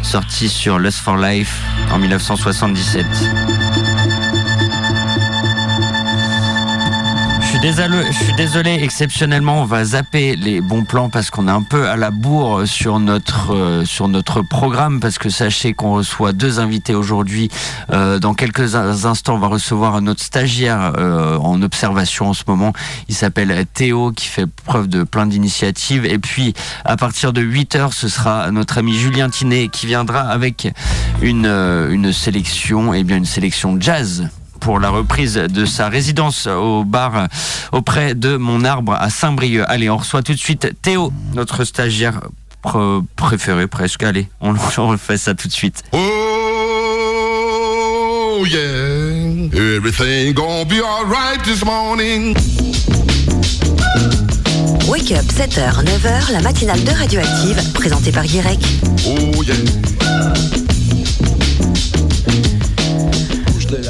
sorti 0.02 0.50
sur 0.50 0.80
Lust 0.80 1.00
for 1.00 1.18
Life 1.18 1.62
en 1.92 2.00
1977. 2.00 3.06
Je 7.64 8.12
suis 8.24 8.34
désolé, 8.34 8.80
exceptionnellement, 8.84 9.62
on 9.62 9.66
va 9.66 9.84
zapper 9.84 10.36
les 10.36 10.62
bons 10.62 10.84
plans 10.84 11.10
parce 11.10 11.32
qu'on 11.32 11.48
est 11.48 11.52
un 11.52 11.64
peu 11.64 11.88
à 11.90 11.96
la 11.98 12.12
bourre 12.12 12.68
sur 12.68 13.00
notre, 13.00 13.54
euh, 13.54 13.84
sur 13.84 14.08
notre 14.08 14.42
programme 14.42 15.00
parce 15.00 15.18
que 15.18 15.30
sachez 15.30 15.74
qu'on 15.74 15.94
reçoit 15.94 16.34
deux 16.34 16.60
invités 16.60 16.94
aujourd'hui. 16.94 17.50
Euh, 17.92 18.20
dans 18.20 18.34
quelques 18.36 18.76
in- 18.76 19.04
instants, 19.06 19.36
on 19.36 19.40
va 19.40 19.48
recevoir 19.48 20.02
notre 20.02 20.24
stagiaire 20.24 20.94
euh, 20.98 21.38
en 21.38 21.62
observation 21.64 22.30
en 22.30 22.34
ce 22.34 22.44
moment. 22.48 22.74
Il 23.10 23.16
s'appelle 23.16 23.66
Théo 23.74 24.12
qui 24.12 24.28
fait 24.28 24.46
preuve 24.66 24.88
de 24.88 25.04
plein 25.04 25.26
d'initiatives. 25.26 26.06
Et 26.06 26.20
puis, 26.20 26.54
à 26.86 26.96
partir 26.96 27.34
de 27.34 27.42
8 27.42 27.76
heures, 27.76 27.94
ce 27.94 28.08
sera 28.08 28.52
notre 28.52 28.78
ami 28.78 28.94
Julien 28.94 29.30
Tinet 29.30 29.70
qui 29.70 29.88
viendra 29.88 30.22
avec 30.22 30.72
une, 31.22 31.48
une 31.48 32.14
sélection, 32.14 32.94
et 32.94 33.04
bien 33.04 33.18
une 33.18 33.26
sélection 33.26 33.78
jazz 33.80 34.30
pour 34.68 34.80
la 34.82 34.90
reprise 34.90 35.36
de 35.36 35.66
sa 35.66 35.88
résidence 35.88 36.46
au 36.46 36.84
bar 36.84 37.30
auprès 37.72 38.16
de 38.16 38.36
mon 38.36 38.66
arbre 38.66 38.92
à 39.00 39.10
Saint-Brieuc. 39.10 39.64
Allez, 39.70 39.90
on 39.90 39.96
reçoit 39.96 40.22
tout 40.24 40.34
de 40.34 40.38
suite 40.38 40.68
Théo, 40.82 41.14
notre 41.36 41.64
stagiaire 41.64 42.20
pr- 42.66 43.02
préféré 43.16 43.68
presque. 43.68 44.04
Allez, 44.04 44.28
on, 44.42 44.56
on 44.78 44.88
refait 44.90 45.16
ça 45.16 45.34
tout 45.36 45.48
de 45.48 45.54
suite. 45.54 45.84
Oh 45.94 46.00
yeah, 48.46 48.58
everything 49.78 50.34
gonna 50.34 50.66
be 50.66 50.82
alright 50.84 51.42
this 51.46 51.64
morning. 51.64 52.36
Wake 54.90 55.14
Up 55.14 55.24
7h, 55.32 55.82
9h, 55.86 56.34
la 56.34 56.42
matinale 56.42 56.84
de 56.84 56.92
Radioactive, 56.92 57.72
présentée 57.72 58.12
par 58.12 58.26
Guirec. 58.26 58.60
Oh 59.08 59.42
yeah. 59.44 59.56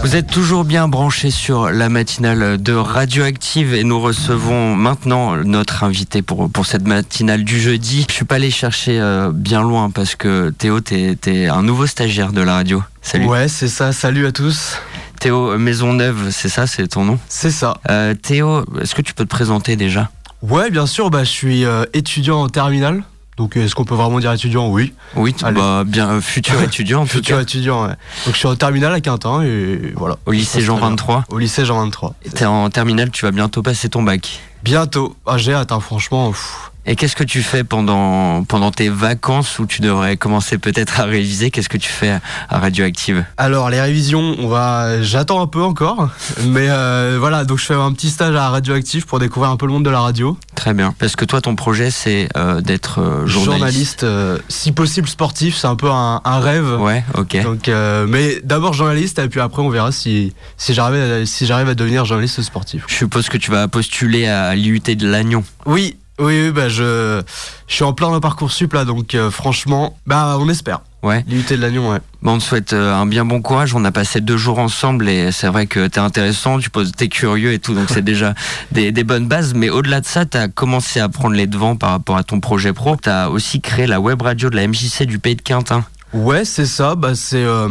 Vous 0.04 0.16
êtes 0.16 0.28
toujours 0.28 0.64
bien 0.64 0.88
branchés 0.88 1.32
sur 1.32 1.70
la 1.70 1.90
matinale 1.90 2.62
de 2.62 2.74
Radioactive 2.74 3.74
et 3.74 3.84
nous 3.84 4.00
recevons 4.00 4.76
maintenant 4.76 5.36
notre 5.38 5.84
invité 5.84 6.22
pour, 6.22 6.50
pour 6.50 6.66
cette 6.66 6.88
matinale 6.88 7.44
du 7.44 7.60
jeudi. 7.60 8.06
Je 8.10 8.14
suis 8.14 8.26
pas 8.26 8.36
allé 8.36 8.52
chercher 8.52 9.00
euh, 9.00 9.32
bien 9.34 9.62
loin 9.62 9.90
parce 9.90 10.16
que 10.16 10.52
Théo, 10.52 10.80
t'es 10.82 11.18
t'es 11.20 11.48
un 11.48 11.64
nouveau 11.64 11.88
stagiaire 11.88 12.32
de 12.32 12.42
la 12.42 12.54
radio. 12.54 12.84
Salut. 13.02 13.26
Ouais, 13.26 13.48
c'est 13.48 13.68
ça. 13.68 13.92
Salut 13.92 14.26
à 14.28 14.32
tous. 14.32 14.78
Théo 15.20 15.58
Maisonneuve, 15.58 16.30
c'est 16.32 16.50
ça, 16.50 16.68
c'est 16.68 16.88
ton 16.88 17.04
nom? 17.04 17.20
C'est 17.28 17.52
ça. 17.52 17.78
Euh, 17.90 18.14
Théo, 18.14 18.66
est-ce 18.82 18.94
que 18.96 19.02
tu 19.02 19.14
peux 19.14 19.26
te 19.26 19.30
présenter 19.30 19.76
déjà? 19.76 20.10
Ouais, 20.42 20.70
bien 20.70 20.86
sûr. 20.86 21.10
Bah, 21.10 21.24
je 21.24 21.32
suis 21.32 21.66
euh, 21.66 21.86
étudiant 21.94 22.42
en 22.44 22.50
terminale. 22.50 23.04
Donc, 23.38 23.56
est-ce 23.56 23.76
qu'on 23.76 23.86
peut 23.86 23.94
vraiment 23.96 24.20
dire 24.20 24.32
étudiant? 24.34 24.68
Oui. 24.68 24.94
Oui, 25.16 25.36
bah, 25.54 25.84
bien 25.86 26.10
euh, 26.10 26.22
futur 26.22 26.60
étudiant 26.64 27.02
en 27.02 27.06
tout 27.06 27.10
Futur 27.18 27.36
cas. 27.38 27.44
étudiant. 27.44 27.84
Ouais. 27.84 27.94
Donc, 28.26 28.34
je 28.34 28.38
suis 28.40 28.48
en 28.48 28.56
terminale 28.56 28.94
à 28.94 29.00
Quintin 29.00 29.44
et 29.44 29.94
voilà. 29.96 30.18
Au 30.26 30.32
lycée 30.32 30.60
Jean 30.62 30.78
23. 30.78 31.26
Au 31.30 31.38
lycée 31.38 31.64
Jean 31.64 31.80
23. 31.84 32.16
T'es 32.34 32.46
en 32.46 32.70
terminale, 32.72 33.12
tu 33.12 33.26
vas 33.26 33.32
bientôt 33.32 33.62
passer 33.62 33.90
ton 33.90 34.02
bac. 34.02 34.40
Bientôt. 34.64 35.16
Ah, 35.28 35.38
j'ai 35.38 35.54
hâte. 35.54 35.72
hein, 35.72 35.80
franchement. 35.80 36.32
pff. 36.32 36.72
Et 36.90 36.96
qu'est-ce 36.96 37.18
que 37.18 37.26
tu 37.26 37.44
fais 37.44 37.66
pendant, 37.66 38.46
pendant 38.46 38.72
tes 38.72 38.88
vacances 38.88 39.60
où 39.60 39.66
tu 39.66 39.82
devrais 39.82 40.16
commencer 40.16 40.58
peut-être 40.58 41.02
à 41.02 41.04
réviser? 41.04 41.52
Qu'est-ce 41.52 41.68
que 41.68 41.78
tu 41.78 41.90
fais 41.90 42.18
à 42.50 42.60
Radioactive? 42.60 43.26
Alors, 43.36 43.70
les 43.70 43.82
révisions, 43.82 44.36
on 44.40 44.48
va. 44.48 45.02
J'attends 45.02 45.42
un 45.42 45.48
peu 45.48 45.62
encore, 45.62 46.10
mais 46.46 46.68
euh, 46.70 47.18
voilà. 47.20 47.44
Donc, 47.44 47.60
je 47.60 47.66
fais 47.66 47.74
un 47.74 47.92
petit 47.92 48.10
stage 48.10 48.36
à 48.36 48.50
Radioactive 48.50 49.06
pour 49.06 49.20
découvrir 49.20 49.52
un 49.52 49.58
peu 49.58 49.66
le 49.66 49.74
monde 49.74 49.84
de 49.84 49.90
la 49.90 50.00
radio. 50.00 50.38
Très 50.56 50.74
bien. 50.74 50.96
Parce 50.98 51.18
que 51.18 51.26
toi, 51.26 51.42
ton 51.42 51.56
projet, 51.56 51.92
c'est 51.92 52.30
euh, 52.38 52.62
d'être 52.62 53.02
euh, 53.02 53.28
journaliste. 53.28 54.04
euh, 54.04 54.38
si 54.48 54.72
possible 54.72 55.10
sportif. 55.10 55.58
C'est 55.58 55.68
un 55.68 55.76
peu 55.76 55.92
un, 55.92 56.22
un 56.24 56.40
rêve. 56.40 56.80
Ouais, 56.80 57.04
ok. 57.16 57.44
Donc, 57.44 57.70
mais 58.08 58.40
d'abord 58.44 58.74
journaliste 58.74 59.20
et 59.20 59.28
puis 59.28 59.40
après 59.42 59.62
on 59.62 59.70
verra 59.70 59.92
si 59.92 60.34
si 60.56 60.74
j'arrive 60.74 61.02
à, 61.02 61.26
si 61.26 61.46
j'arrive 61.46 61.68
à 61.68 61.76
devenir 61.76 62.06
journaliste 62.06 62.42
sportif. 62.42 62.84
Je 62.88 62.96
suppose 62.96 63.28
que 63.28 63.38
tu 63.38 63.52
vas 63.52 63.68
postuler 63.68 64.28
à 64.28 64.56
l'IUT 64.56 64.80
de 64.80 65.08
Lannion. 65.08 65.44
Oui, 65.66 65.98
oui, 66.20 66.44
oui, 66.46 66.52
bah 66.52 66.70
je 66.70 67.22
je 67.68 67.74
suis 67.74 67.84
en 67.84 67.94
plein 67.94 68.10
dans 68.10 68.20
parcoursup 68.20 68.74
là, 68.74 68.86
donc 68.86 69.16
euh, 69.16 69.30
franchement, 69.32 69.98
bah 70.06 70.38
on 70.40 70.50
espère. 70.50 70.82
Ouais. 71.04 71.24
L'IUT 71.28 71.46
de 71.50 71.56
Lannion, 71.56 71.92
ouais. 71.92 72.00
Bon, 72.24 72.34
on 72.34 72.38
te 72.40 72.44
souhaite 72.44 72.74
euh, 72.74 72.94
un 72.94 73.06
bien 73.06 73.24
bon 73.24 73.42
courage. 73.42 73.76
On 73.76 73.86
a 73.86 73.92
passé 73.92 74.20
deux 74.20 74.36
jours 74.36 74.58
ensemble 74.58 75.08
et 75.08 75.32
c'est 75.32 75.48
vrai 75.48 75.68
que 75.68 75.88
t'es 75.88 76.00
intéressant, 76.00 76.58
tu 76.60 76.70
poses, 76.72 76.92
t'es 76.92 77.08
curieux 77.08 77.54
et 77.54 77.60
tout, 77.60 77.76
donc 77.76 77.90
c'est 77.90 78.02
déjà 78.04 78.34
des, 78.72 78.92
des 78.92 79.04
bonnes 79.04 79.28
bases. 79.28 79.54
Mais 79.54 79.70
au-delà 79.70 80.02
de 80.02 80.06
ça, 80.06 80.26
t'as 80.26 80.48
commencé 80.48 81.00
à 81.00 81.08
prendre 81.08 81.36
les 81.36 81.46
devants 81.46 81.76
par 81.76 81.92
rapport 81.92 82.18
à 82.18 82.24
ton 82.24 82.40
projet 82.40 82.74
pro. 82.74 82.96
T'as 82.96 83.30
aussi 83.30 83.62
créé 83.62 83.86
la 83.86 84.00
web 84.00 84.22
radio 84.22 84.50
de 84.50 84.56
la 84.56 84.68
MJC 84.68 85.04
du 85.04 85.20
Pays 85.20 85.36
de 85.36 85.42
Quintin. 85.42 85.86
Ouais, 86.14 86.46
c'est 86.46 86.66
ça. 86.66 86.96
Bah 86.96 87.14
c'est 87.16 87.44
euh, 87.44 87.70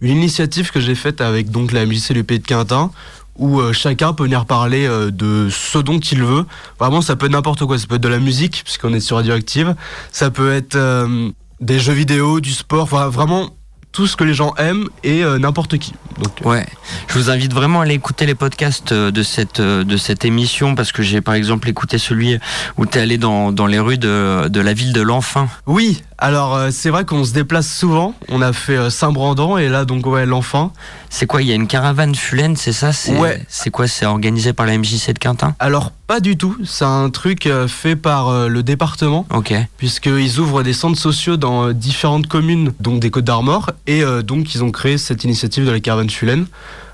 une 0.00 0.16
initiative 0.16 0.70
que 0.70 0.78
j'ai 0.80 0.94
faite 0.94 1.20
avec 1.20 1.50
donc 1.50 1.72
la 1.72 1.86
MJC 1.86 2.12
du 2.12 2.22
Pays 2.22 2.38
de 2.38 2.46
Quintin 2.46 2.90
où 3.38 3.60
euh, 3.60 3.72
chacun 3.72 4.12
peut 4.12 4.24
venir 4.24 4.44
parler 4.44 4.86
euh, 4.86 5.10
de 5.10 5.48
ce 5.50 5.78
dont 5.78 5.98
il 5.98 6.22
veut. 6.22 6.44
Vraiment, 6.78 7.00
ça 7.00 7.16
peut 7.16 7.26
être 7.26 7.32
n'importe 7.32 7.64
quoi. 7.64 7.78
Ça 7.78 7.86
peut 7.86 7.94
être 7.94 8.02
de 8.02 8.08
la 8.08 8.18
musique, 8.18 8.62
puisqu'on 8.64 8.92
est 8.92 9.00
sur 9.00 9.16
Radioactive. 9.16 9.74
Ça 10.12 10.30
peut 10.30 10.52
être 10.52 10.74
euh, 10.74 11.30
des 11.60 11.78
jeux 11.78 11.92
vidéo, 11.92 12.40
du 12.40 12.52
sport. 12.52 12.82
Enfin, 12.82 13.08
vraiment 13.08 13.50
tout 13.92 14.06
ce 14.06 14.16
que 14.16 14.24
les 14.24 14.34
gens 14.34 14.54
aiment 14.58 14.88
et 15.02 15.24
euh, 15.24 15.38
n'importe 15.38 15.78
qui. 15.78 15.92
Donc, 16.22 16.32
euh, 16.44 16.48
Ouais, 16.50 16.66
je 17.08 17.14
vous 17.14 17.30
invite 17.30 17.52
vraiment 17.52 17.80
à 17.80 17.84
aller 17.84 17.94
écouter 17.94 18.26
les 18.26 18.34
podcasts 18.34 18.92
euh, 18.92 19.10
de 19.10 19.22
cette, 19.22 19.60
de 19.60 19.96
cette 19.96 20.24
émission 20.24 20.74
parce 20.74 20.92
que 20.92 21.02
j'ai 21.02 21.20
par 21.20 21.34
exemple 21.34 21.68
écouté 21.68 21.98
celui 21.98 22.38
où 22.76 22.86
tu 22.86 22.98
es 22.98 23.00
allé 23.00 23.18
dans, 23.18 23.52
dans 23.52 23.66
les 23.66 23.78
rues 23.78 23.98
de, 23.98 24.48
de 24.48 24.60
la 24.60 24.72
ville 24.72 24.92
de 24.92 25.00
l'Enfin. 25.00 25.48
Oui, 25.66 26.02
alors 26.18 26.54
euh, 26.54 26.70
c'est 26.72 26.90
vrai 26.90 27.04
qu'on 27.04 27.24
se 27.24 27.32
déplace 27.32 27.68
souvent. 27.72 28.14
On 28.28 28.42
a 28.42 28.52
fait 28.52 28.90
Saint-Brandon 28.90 29.58
et 29.58 29.68
là 29.68 29.84
donc 29.84 30.06
ouais 30.06 30.26
l'enfant. 30.26 30.72
C'est 31.10 31.26
quoi? 31.26 31.40
Il 31.42 31.48
y 31.48 31.52
a 31.52 31.54
une 31.54 31.66
caravane 31.68 32.14
Fulaine, 32.14 32.56
c'est 32.56 32.72
ça? 32.72 32.92
C'est 32.92 33.16
Ouais. 33.18 33.42
C'est 33.48 33.70
quoi? 33.70 33.86
C'est 33.88 34.04
organisé 34.06 34.52
par 34.52 34.66
la 34.66 34.76
MJC 34.76 35.12
de 35.14 35.18
Quintin? 35.18 35.54
Alors 35.58 35.92
pas 36.06 36.20
du 36.20 36.36
tout. 36.36 36.56
C'est 36.64 36.84
un 36.84 37.08
truc 37.10 37.48
fait 37.68 37.96
par 37.96 38.48
le 38.48 38.62
département 38.62 39.26
Ok. 39.34 39.54
puisqu'ils 39.76 40.38
ouvrent 40.38 40.62
des 40.62 40.72
centres 40.72 40.98
sociaux 40.98 41.36
dans 41.36 41.72
différentes 41.72 42.26
communes, 42.26 42.72
donc 42.80 43.00
des 43.00 43.10
Côtes 43.10 43.24
d'Armor, 43.24 43.70
et 43.88 44.04
euh, 44.04 44.22
donc 44.22 44.54
ils 44.54 44.62
ont 44.62 44.70
créé 44.70 44.98
cette 44.98 45.24
initiative 45.24 45.66
de 45.66 45.70
la 45.70 45.80
caravane 45.80 46.10
Fulaine. 46.10 46.46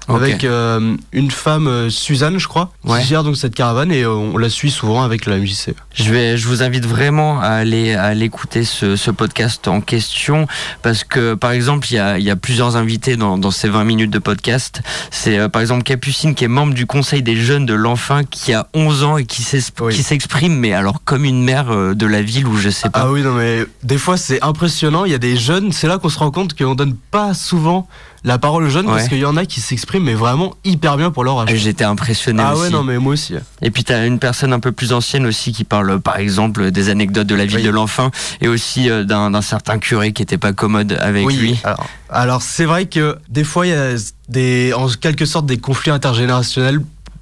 Avec 0.08 0.44
euh, 0.44 0.96
une 1.12 1.30
femme, 1.30 1.66
euh, 1.66 1.88
Suzanne, 1.90 2.38
je 2.38 2.46
crois, 2.46 2.72
Ouais. 2.84 3.00
qui 3.00 3.06
gère 3.08 3.24
donc 3.24 3.36
cette 3.36 3.54
caravane 3.54 3.90
et 3.90 4.02
euh, 4.02 4.10
on 4.10 4.36
la 4.36 4.50
suit 4.50 4.70
souvent 4.70 5.02
avec 5.02 5.24
la 5.26 5.38
MJC. 5.38 5.74
Je, 5.94 6.10
vais, 6.12 6.36
je 6.36 6.46
vous 6.46 6.62
invite 6.62 6.84
vraiment 6.84 7.40
à 7.40 7.46
aller, 7.48 7.94
à 7.94 8.04
aller 8.04 8.26
écouter 8.26 8.64
ce, 8.64 8.96
ce 8.96 9.10
podcast 9.10 9.66
en 9.68 9.80
question 9.80 10.46
parce 10.82 11.04
que, 11.04 11.34
par 11.34 11.52
exemple, 11.52 11.86
il 11.90 11.94
y 11.94 11.98
a, 11.98 12.18
il 12.18 12.24
y 12.24 12.30
a 12.30 12.36
plusieurs 12.36 12.76
invités 12.76 13.16
dans, 13.16 13.38
dans 13.38 13.50
ces 13.50 13.68
20 13.68 13.84
minutes 13.84 14.10
de 14.10 14.18
podcast. 14.18 14.82
C'est 15.10 15.38
euh, 15.38 15.48
par 15.48 15.62
exemple 15.62 15.82
Capucine 15.84 16.34
qui 16.34 16.44
est 16.44 16.48
membre 16.48 16.74
du 16.74 16.86
conseil 16.86 17.22
des 17.22 17.36
jeunes 17.36 17.64
de 17.64 17.74
l'Enfin 17.74 18.24
qui 18.24 18.52
a 18.52 18.66
11 18.74 19.04
ans 19.04 19.16
et 19.16 19.24
qui 19.24 19.42
Oui. 19.80 19.94
s'exprime, 19.94 20.54
mais 20.58 20.72
alors 20.74 21.02
comme 21.04 21.24
une 21.24 21.42
mère 21.42 21.94
de 21.94 22.06
la 22.06 22.20
ville 22.22 22.46
ou 22.46 22.56
je 22.56 22.68
sais 22.70 22.90
pas. 22.90 23.00
Ah 23.04 23.10
oui, 23.10 23.22
non 23.22 23.32
mais 23.34 23.64
des 23.82 23.98
fois 23.98 24.16
c'est 24.16 24.42
impressionnant. 24.42 25.04
Il 25.04 25.12
y 25.12 25.14
a 25.14 25.18
des 25.18 25.36
jeunes, 25.36 25.72
c'est 25.72 25.86
là 25.88 25.98
qu'on 25.98 26.08
se 26.08 26.18
rend 26.18 26.30
compte 26.30 26.54
qu'on 26.56 26.74
donne 26.74 26.94
pas 27.10 27.34
souvent 27.34 27.88
la 28.24 28.38
parole 28.38 28.64
aux 28.64 28.68
jeunes 28.70 28.86
parce 28.86 29.08
qu'il 29.08 29.18
y 29.18 29.24
en 29.26 29.36
a 29.36 29.44
qui 29.44 29.60
s'expriment 29.60 30.04
mais 30.04 30.14
vraiment 30.14 30.54
hyper 30.64 30.96
bien 30.96 31.10
pour 31.10 31.24
leur 31.24 31.40
âge. 31.40 31.54
J'étais 31.54 31.84
impressionné 31.84 32.42
Ah 32.44 32.54
aussi. 32.54 32.62
ouais, 32.62 32.70
non 32.70 32.82
mais 32.82 32.98
moi 32.98 33.12
aussi. 33.12 33.34
Et 33.62 33.70
puis 33.70 33.84
t'as 33.84 34.06
une 34.06 34.18
personne 34.18 34.52
un 34.52 34.60
peu 34.60 34.72
plus 34.72 34.92
ancienne 34.92 35.26
aussi 35.26 35.52
qui 35.52 35.64
parle 35.64 36.00
par 36.00 36.16
exemple 36.16 36.70
des 36.70 36.88
anecdotes 36.88 37.26
de 37.26 37.34
la 37.34 37.44
Oui. 37.44 37.62
de 37.62 37.70
l'enfant 37.70 38.10
et 38.40 38.48
aussi 38.48 38.88
euh, 38.90 39.04
d'un 39.04 39.30
d'un 39.30 39.42
certain 39.42 39.78
curé 39.78 40.12
qui 40.12 40.22
était 40.22 40.38
pas 40.38 40.52
commode 40.52 40.96
avec 41.00 41.26
oui. 41.26 41.36
lui. 41.36 41.60
Alors, 41.64 41.86
alors 42.08 42.42
c'est 42.42 42.64
vrai 42.64 42.86
que 42.86 43.18
des 43.28 43.44
fois 43.44 43.66
il 43.66 43.70
y 43.70 43.74
a 43.74 43.90
des, 44.28 44.72
en 44.74 44.88
quelque 44.88 45.26
sorte 45.26 45.44
des 45.46 45.58
conflits 45.58 45.90
intergénérationnels 45.92 46.80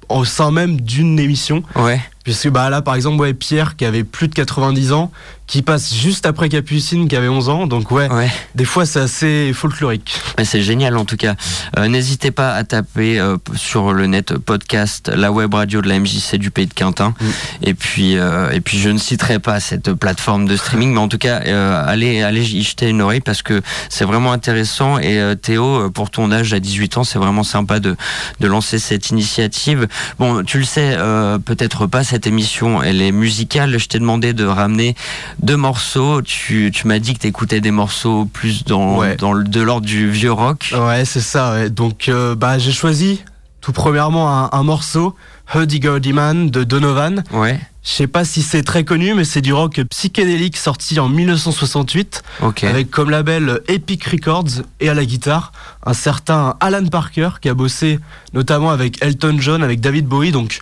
au 0.09 0.25
sein 0.25 0.51
même 0.51 0.79
d'une 0.79 1.19
émission. 1.19 1.63
Ouais. 1.75 1.99
Puisque 2.23 2.49
bah 2.49 2.69
là 2.69 2.81
par 2.81 2.95
exemple 2.95 3.19
ouais, 3.21 3.33
Pierre 3.33 3.75
qui 3.75 3.85
avait 3.85 4.03
plus 4.03 4.27
de 4.29 4.33
90 4.33 4.93
ans, 4.93 5.11
qui 5.45 5.61
passe 5.61 5.93
juste 5.93 6.25
après 6.25 6.47
Capucine 6.47 7.07
qui 7.09 7.15
avait 7.17 7.27
11 7.27 7.49
ans. 7.49 7.67
Donc 7.67 7.91
ouais, 7.91 8.09
Ouais. 8.11 8.31
des 8.55 8.63
fois 8.65 8.85
c'est 8.85 9.01
assez 9.01 9.51
folklorique. 9.53 10.15
Mais 10.37 10.45
C'est 10.45 10.61
génial 10.61 10.95
en 10.97 11.03
tout 11.05 11.17
cas. 11.17 11.35
Euh, 11.77 11.87
N'hésitez 11.89 12.31
pas 12.31 12.53
à 12.53 12.63
taper 12.63 13.19
euh, 13.19 13.35
sur 13.55 13.91
le 13.91 14.07
net 14.07 14.37
podcast 14.37 15.11
la 15.13 15.31
web 15.33 15.53
radio 15.53 15.81
de 15.81 15.89
la 15.89 15.99
MJC 15.99 16.37
du 16.37 16.49
Pays 16.49 16.65
de 16.67 16.73
Quintin. 16.73 17.13
Mm. 17.19 17.25
Et 17.63 17.73
puis 17.73 18.17
euh, 18.17 18.51
et 18.51 18.61
puis 18.61 18.79
je 18.79 18.89
ne 18.89 18.97
citerai 18.97 19.39
pas 19.39 19.59
cette 19.59 19.91
plateforme 19.93 20.47
de 20.47 20.55
streaming, 20.55 20.93
mais 20.93 20.99
en 20.99 21.09
tout 21.09 21.17
cas 21.17 21.41
euh, 21.45 21.83
allez 21.85 22.23
allez 22.23 22.49
y 22.55 22.63
jeter 22.63 22.87
une 22.87 23.01
oreille 23.01 23.19
parce 23.21 23.41
que 23.41 23.61
c'est 23.89 24.05
vraiment 24.05 24.31
intéressant. 24.31 24.97
Et 24.97 25.19
euh, 25.19 25.35
Théo, 25.35 25.65
euh, 25.87 25.89
pour 25.89 26.09
ton 26.09 26.31
âge 26.31 26.53
à 26.53 26.59
18 26.61 26.97
ans, 26.97 27.03
c'est 27.03 27.19
vraiment 27.19 27.43
sympa 27.43 27.81
de 27.81 27.97
de 28.39 28.47
lancer 28.47 28.79
cette 28.79 29.09
initiative. 29.09 29.87
Bon, 30.19 30.41
tu 30.43 30.57
le 30.57 30.63
sais 30.65 30.95
euh, 30.97 31.37
peut-être 31.37 31.85
pas. 31.85 32.03
Cette 32.13 32.27
émission, 32.27 32.83
elle 32.83 33.01
est 33.01 33.11
musicale. 33.11 33.79
Je 33.79 33.87
t'ai 33.87 33.97
demandé 33.97 34.33
de 34.33 34.45
ramener 34.45 34.93
deux 35.41 35.57
morceaux. 35.57 36.21
Tu, 36.21 36.69
tu 36.71 36.85
m'as 36.85 36.99
dit 36.99 37.15
que 37.15 37.19
tu 37.21 37.25
écoutais 37.25 37.59
des 37.59 37.71
morceaux 37.71 38.25
plus 38.25 38.65
dans, 38.65 38.99
Ouais. 38.99 39.15
dans 39.15 39.33
le, 39.33 39.43
de 39.43 39.59
l'ordre 39.61 39.87
du 39.87 40.11
vieux 40.11 40.31
rock. 40.31 40.71
Ouais, 40.77 41.05
c'est 41.05 41.21
ça. 41.21 41.53
ouais. 41.53 41.71
Donc, 41.71 42.09
euh, 42.09 42.35
bah, 42.35 42.59
j'ai 42.59 42.71
choisi 42.71 43.23
tout 43.61 43.71
premièrement 43.71 44.29
un, 44.29 44.49
un 44.51 44.61
morceau, 44.61 45.15
Huddy 45.55 45.79
Gurdy 45.79 46.13
Man 46.13 46.51
de 46.51 46.63
Donovan. 46.63 47.23
Ouais, 47.31 47.59
Je 47.83 47.89
sais 47.89 48.05
pas 48.05 48.25
si 48.25 48.43
c'est 48.43 48.61
très 48.61 48.83
connu, 48.83 49.15
mais 49.15 49.23
c'est 49.25 49.41
du 49.41 49.51
rock 49.51 49.81
psychédélique 49.89 50.57
sorti 50.57 50.99
en 50.99 51.09
1968 51.09 52.21
ok. 52.43 52.63
avec 52.65 52.91
comme 52.91 53.09
label 53.09 53.59
Epic 53.67 54.03
Records 54.05 54.61
et 54.81 54.87
à 54.89 54.93
la 54.93 55.03
guitare 55.05 55.51
un 55.83 55.93
certain 55.93 56.57
Alan 56.59 56.85
Parker 56.85 57.29
qui 57.41 57.49
a 57.49 57.55
bossé 57.55 57.99
notamment 58.33 58.69
avec 58.69 59.01
Elton 59.01 59.37
John, 59.39 59.63
avec 59.63 59.79
David 59.81 60.05
Bowie. 60.05 60.31
Donc 60.31 60.59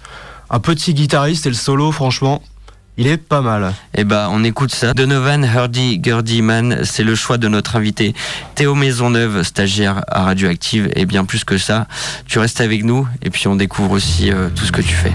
un 0.51 0.59
petit 0.59 0.93
guitariste 0.93 1.45
et 1.45 1.49
le 1.49 1.55
solo, 1.55 1.91
franchement, 1.93 2.43
il 2.97 3.07
est 3.07 3.17
pas 3.17 3.39
mal. 3.41 3.73
Eh 3.95 4.03
ben, 4.03 4.27
on 4.31 4.43
écoute 4.43 4.75
ça. 4.75 4.93
Donovan 4.93 5.45
Hurdy 5.45 5.97
Gurdy 5.97 6.41
Man, 6.41 6.81
c'est 6.83 7.03
le 7.03 7.15
choix 7.15 7.37
de 7.37 7.47
notre 7.47 7.77
invité 7.77 8.13
Théo 8.53 8.75
Maisonneuve, 8.75 9.43
stagiaire 9.43 10.03
à 10.09 10.25
Radioactive. 10.25 10.91
Et 10.95 11.05
bien 11.05 11.23
plus 11.23 11.45
que 11.45 11.57
ça, 11.57 11.87
tu 12.27 12.37
restes 12.37 12.59
avec 12.59 12.83
nous 12.83 13.07
et 13.21 13.29
puis 13.29 13.47
on 13.47 13.55
découvre 13.55 13.91
aussi 13.91 14.29
euh, 14.29 14.49
tout 14.53 14.65
ce 14.65 14.73
que 14.73 14.81
tu 14.81 14.93
fais. 14.93 15.13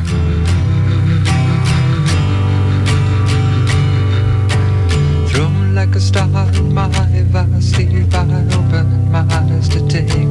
Thrown 5.28 5.74
like 5.74 5.95
a 5.95 6.01
star 6.01 6.24
in 6.24 6.72
my 6.72 6.89
vast 7.30 7.74
sleep, 7.74 7.93
I 8.14 8.22
opened 8.55 9.12
my 9.12 9.22
eyes 9.30 9.68
to 9.68 9.87
take 9.87 10.26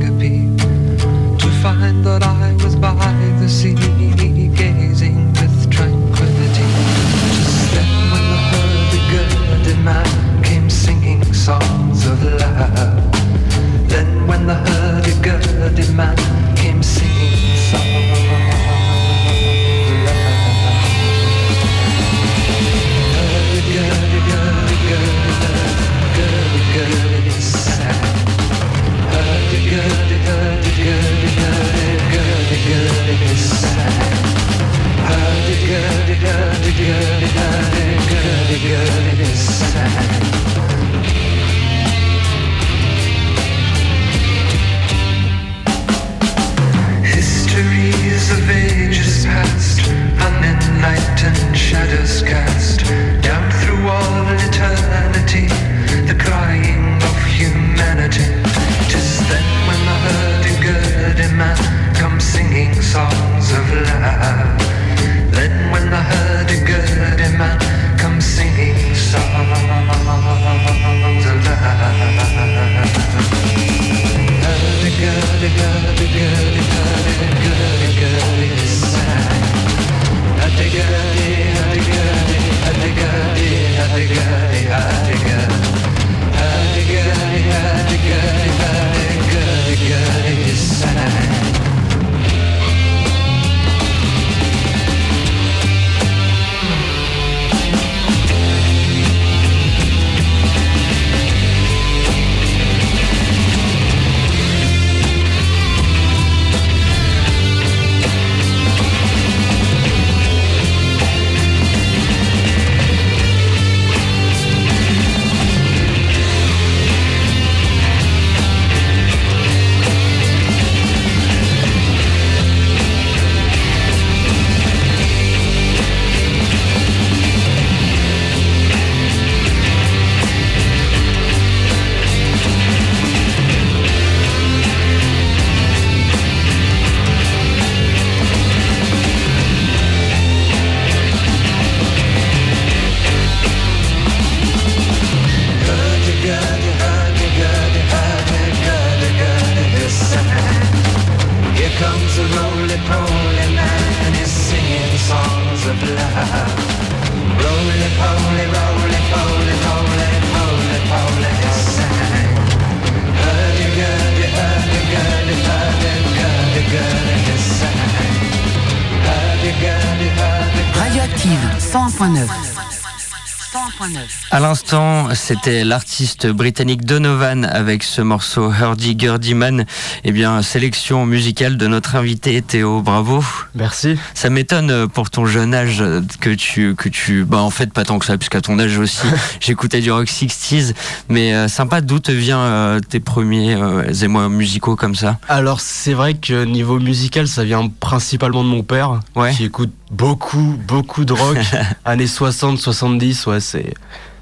À 174.32 174.39
l'instant, 174.41 175.08
c'était 175.14 175.64
l'artiste 175.64 176.28
britannique 176.28 176.84
Donovan 176.84 177.46
avec 177.46 177.84
ce 177.84 178.02
morceau 178.02 178.52
Hurdy 178.52 178.96
Gurdy 178.96 179.34
Man. 179.34 179.66
Eh 180.04 180.12
bien, 180.12 180.41
sélection 180.41 181.06
musicale 181.06 181.56
de 181.56 181.68
notre 181.68 181.96
invité 181.96 182.41
Théo. 182.41 182.82
Bravo. 182.82 183.24
Merci. 183.54 183.98
Ça 184.14 184.30
m'étonne 184.30 184.72
euh, 184.72 184.88
pour 184.88 185.10
ton 185.10 185.26
jeune 185.26 185.54
âge 185.54 185.82
euh, 185.82 186.02
que 186.20 186.32
tu 186.32 186.76
que 186.76 186.89
tu 186.89 187.24
bah 187.24 187.41
en 187.41 187.50
fait 187.50 187.72
pas 187.72 187.86
tant 187.86 187.98
que 187.98 188.06
ça 188.06 188.18
puisqu'à 188.18 188.41
ton 188.41 188.60
âge 188.60 188.78
aussi, 188.78 189.08
j'écoutais 189.39 189.80
du 189.80 189.91
rock 189.91 190.08
60s, 190.08 190.74
mais 191.08 191.34
euh, 191.34 191.48
sympa 191.48 191.80
d'où 191.80 192.00
te 192.00 192.12
viennent 192.12 192.82
tes 192.89 193.00
premiers 193.00 193.56
euh, 193.56 193.93
émois 194.04 194.28
musicaux 194.28 194.76
comme 194.76 194.96
ça? 194.96 195.18
Alors, 195.30 195.62
c'est 195.62 195.93
vrai 195.93 196.16
que 196.16 196.43
niveau 196.43 196.80
musical, 196.80 197.28
ça 197.28 197.46
vient 197.46 197.70
principalement 197.80 198.43
de 198.43 198.50
mon 198.50 198.64
père 198.64 199.00
ouais. 199.16 199.34
qui 199.34 199.46
écoute 199.46 199.72
beaucoup, 199.92 200.60
beaucoup 200.68 201.06
de 201.06 201.14
rock, 201.14 201.38
années 201.86 202.08
60, 202.08 202.58
70, 202.60 203.28
ouais, 203.28 203.40
c'est... 203.40 203.74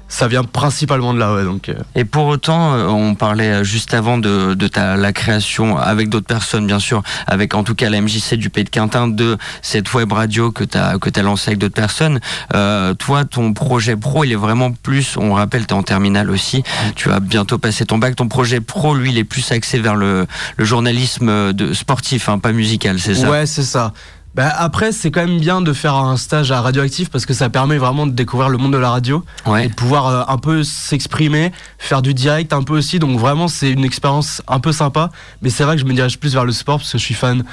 Ça 0.06 0.28
vient 0.28 0.44
principalement 0.44 1.14
de 1.14 1.18
là, 1.18 1.34
ouais, 1.34 1.44
donc... 1.44 1.70
euh, 1.70 1.74
Et 1.96 2.04
pour 2.04 2.26
autant, 2.26 2.74
euh, 2.74 2.86
on 2.86 3.14
parlait 3.14 3.48
euh, 3.50 3.64
juste 3.64 3.94
avant 3.94 4.18
de, 4.18 4.52
de 4.54 4.68
ta, 4.68 4.96
la 4.96 5.12
création 5.14 5.78
avec 5.78 6.10
d'autres 6.10 6.26
personnes, 6.26 6.66
bien 6.66 6.78
sûr, 6.78 7.02
avec 7.26 7.54
en 7.54 7.64
tout 7.64 7.74
cas 7.74 7.88
la 7.88 8.00
MJC 8.02 8.34
du 8.34 8.50
Pays 8.50 8.64
de 8.64 8.68
Quintin, 8.68 9.08
de 9.08 9.38
cette 9.62 9.92
web 9.94 10.12
radio 10.12 10.52
que 10.52 10.62
tu 10.62 10.76
as, 10.76 10.98
que 10.98 11.08
as 11.18 11.22
lancée 11.22 11.48
avec 11.48 11.58
d'autres 11.58 11.74
personnes. 11.74 12.20
Euh, 12.54 12.92
toi, 12.94 13.24
ton 13.24 13.54
projet 13.54 13.96
pro, 13.96 14.24
il 14.24 14.32
est 14.32 14.36
vraiment 14.36 14.70
plus, 14.72 15.16
on 15.16 15.32
rappelle, 15.32 15.66
tu 15.66 15.72
es 15.74 15.76
en 15.76 15.82
terminale 15.82 16.30
aussi, 16.30 16.62
tu 16.94 17.08
vas 17.08 17.18
bientôt 17.18 17.56
passer 17.58 17.86
ton 17.86 17.96
bac. 17.98 18.14
Ton 18.14 18.28
projet 18.28 18.60
pro, 18.60 18.94
lui, 18.94 19.10
il 19.10 19.18
est 19.18 19.24
plus 19.24 19.50
axé 19.52 19.80
vers 19.80 19.96
le, 19.96 20.26
le 20.58 20.64
journalisme 20.64 21.52
de, 21.54 21.72
sportif, 21.72 22.28
hein, 22.28 22.38
pas 22.38 22.52
musical, 22.52 23.00
c'est 23.00 23.14
ça? 23.14 23.30
Ouais, 23.30 23.46
c'est 23.46 23.64
ça. 23.64 23.92
Bah, 24.34 24.52
après, 24.58 24.90
c'est 24.90 25.12
quand 25.12 25.24
même 25.24 25.38
bien 25.38 25.60
de 25.60 25.72
faire 25.72 25.94
un 25.94 26.16
stage 26.16 26.50
à 26.50 26.60
Radioactive 26.60 27.08
parce 27.08 27.24
que 27.24 27.34
ça 27.34 27.50
permet 27.50 27.78
vraiment 27.78 28.04
de 28.06 28.12
découvrir 28.12 28.48
le 28.48 28.58
monde 28.58 28.72
de 28.72 28.78
la 28.78 28.90
radio 28.90 29.24
et 29.46 29.50
Ouais. 29.50 29.68
de 29.68 29.74
pouvoir 29.74 30.06
euh, 30.08 30.22
un 30.26 30.38
peu 30.38 30.64
s'exprimer, 30.64 31.52
faire 31.78 32.02
du 32.02 32.14
direct 32.14 32.52
un 32.52 32.64
peu 32.64 32.76
aussi. 32.76 32.98
Donc 32.98 33.18
vraiment, 33.20 33.46
c'est 33.46 33.70
une 33.70 33.84
expérience 33.84 34.42
un 34.48 34.58
peu 34.58 34.72
sympa. 34.72 35.10
Mais 35.40 35.50
c'est 35.50 35.62
vrai 35.62 35.76
que 35.76 35.80
je 35.82 35.86
me 35.86 35.92
dirige 35.94 36.18
plus 36.18 36.32
vers 36.34 36.44
le 36.44 36.52
sport 36.52 36.78
parce 36.78 36.90
que 36.90 36.98
je 36.98 37.04
suis 37.04 37.14
fan 37.14 37.44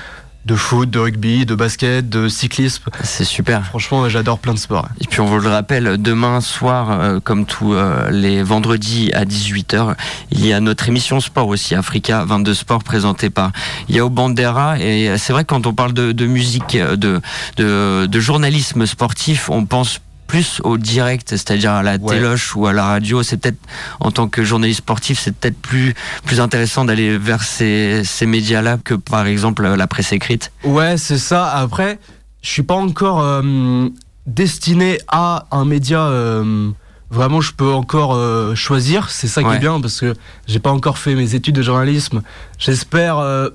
de 0.45 0.55
foot, 0.55 0.89
de 0.89 0.99
rugby, 0.99 1.45
de 1.45 1.55
basket, 1.55 2.09
de 2.09 2.27
cyclisme. 2.27 2.83
C'est 3.03 3.25
super. 3.25 3.65
Franchement, 3.65 4.09
j'adore 4.09 4.39
plein 4.39 4.53
de 4.53 4.59
sports. 4.59 4.87
Et 4.99 5.07
puis 5.07 5.19
on 5.19 5.25
vous 5.25 5.39
le 5.39 5.49
rappelle, 5.49 6.01
demain 6.01 6.41
soir, 6.41 6.91
euh, 6.91 7.19
comme 7.19 7.45
tous 7.45 7.73
euh, 7.73 8.09
les 8.09 8.41
vendredis 8.41 9.11
à 9.13 9.25
18h, 9.25 9.95
il 10.31 10.45
y 10.45 10.53
a 10.53 10.59
notre 10.59 10.87
émission 10.87 11.19
sport 11.19 11.47
aussi, 11.47 11.75
Africa 11.75 12.25
22 12.25 12.53
Sport, 12.53 12.83
présentée 12.83 13.29
par 13.29 13.51
Yao 13.87 14.09
Bandera. 14.09 14.79
Et 14.79 15.17
c'est 15.17 15.33
vrai 15.33 15.43
que 15.43 15.49
quand 15.49 15.67
on 15.67 15.73
parle 15.73 15.93
de, 15.93 16.11
de 16.11 16.25
musique, 16.25 16.75
euh, 16.75 16.95
de, 16.95 17.21
de, 17.57 18.07
de 18.07 18.19
journalisme 18.19 18.85
sportif, 18.85 19.49
on 19.49 19.65
pense 19.65 19.99
plus 20.31 20.61
au 20.63 20.77
direct, 20.77 21.27
c'est-à-dire 21.31 21.71
à 21.73 21.83
la 21.83 21.95
Ouais. 21.97 22.15
téloche 22.15 22.55
ou 22.55 22.65
à 22.65 22.71
la 22.71 22.85
radio. 22.85 23.21
C'est 23.21 23.35
peut-être, 23.35 23.59
en 23.99 24.11
tant 24.11 24.29
que 24.29 24.45
journaliste 24.45 24.79
sportif, 24.79 25.19
c'est 25.19 25.35
peut-être 25.35 25.57
plus, 25.61 25.93
plus 26.23 26.39
intéressant 26.39 26.85
d'aller 26.85 27.17
vers 27.17 27.43
ces, 27.43 28.03
ces 28.05 28.25
médias-là 28.25 28.77
que 28.81 28.93
par 28.93 29.25
exemple 29.27 29.67
la 29.67 29.87
presse 29.87 30.13
écrite. 30.13 30.51
Ouais, 30.63 30.95
c'est 30.97 31.17
ça. 31.17 31.49
Après, 31.49 31.99
je 32.41 32.49
suis 32.49 32.63
pas 32.63 32.75
encore 32.75 33.19
euh, 33.21 33.89
destiné 34.25 34.99
à 35.09 35.47
un 35.51 35.65
média. 35.65 35.99
euh, 35.99 36.69
vraiment, 37.09 37.41
je 37.41 37.51
peux 37.51 37.73
encore 37.73 38.15
euh, 38.15 38.55
choisir. 38.55 39.09
C'est 39.09 39.27
ça 39.27 39.41
qui 39.43 39.49
Ouais. 39.49 39.57
est 39.57 39.59
bien 39.59 39.81
parce 39.81 39.99
que 39.99 40.13
j'ai 40.47 40.59
pas 40.59 40.71
encore 40.71 40.97
fait 40.97 41.13
mes 41.13 41.35
études 41.35 41.55
de 41.57 41.61
journalisme. 41.61 42.21
J'espère 42.57 43.17
euh, 43.17 43.49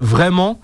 vraiment 0.00 0.58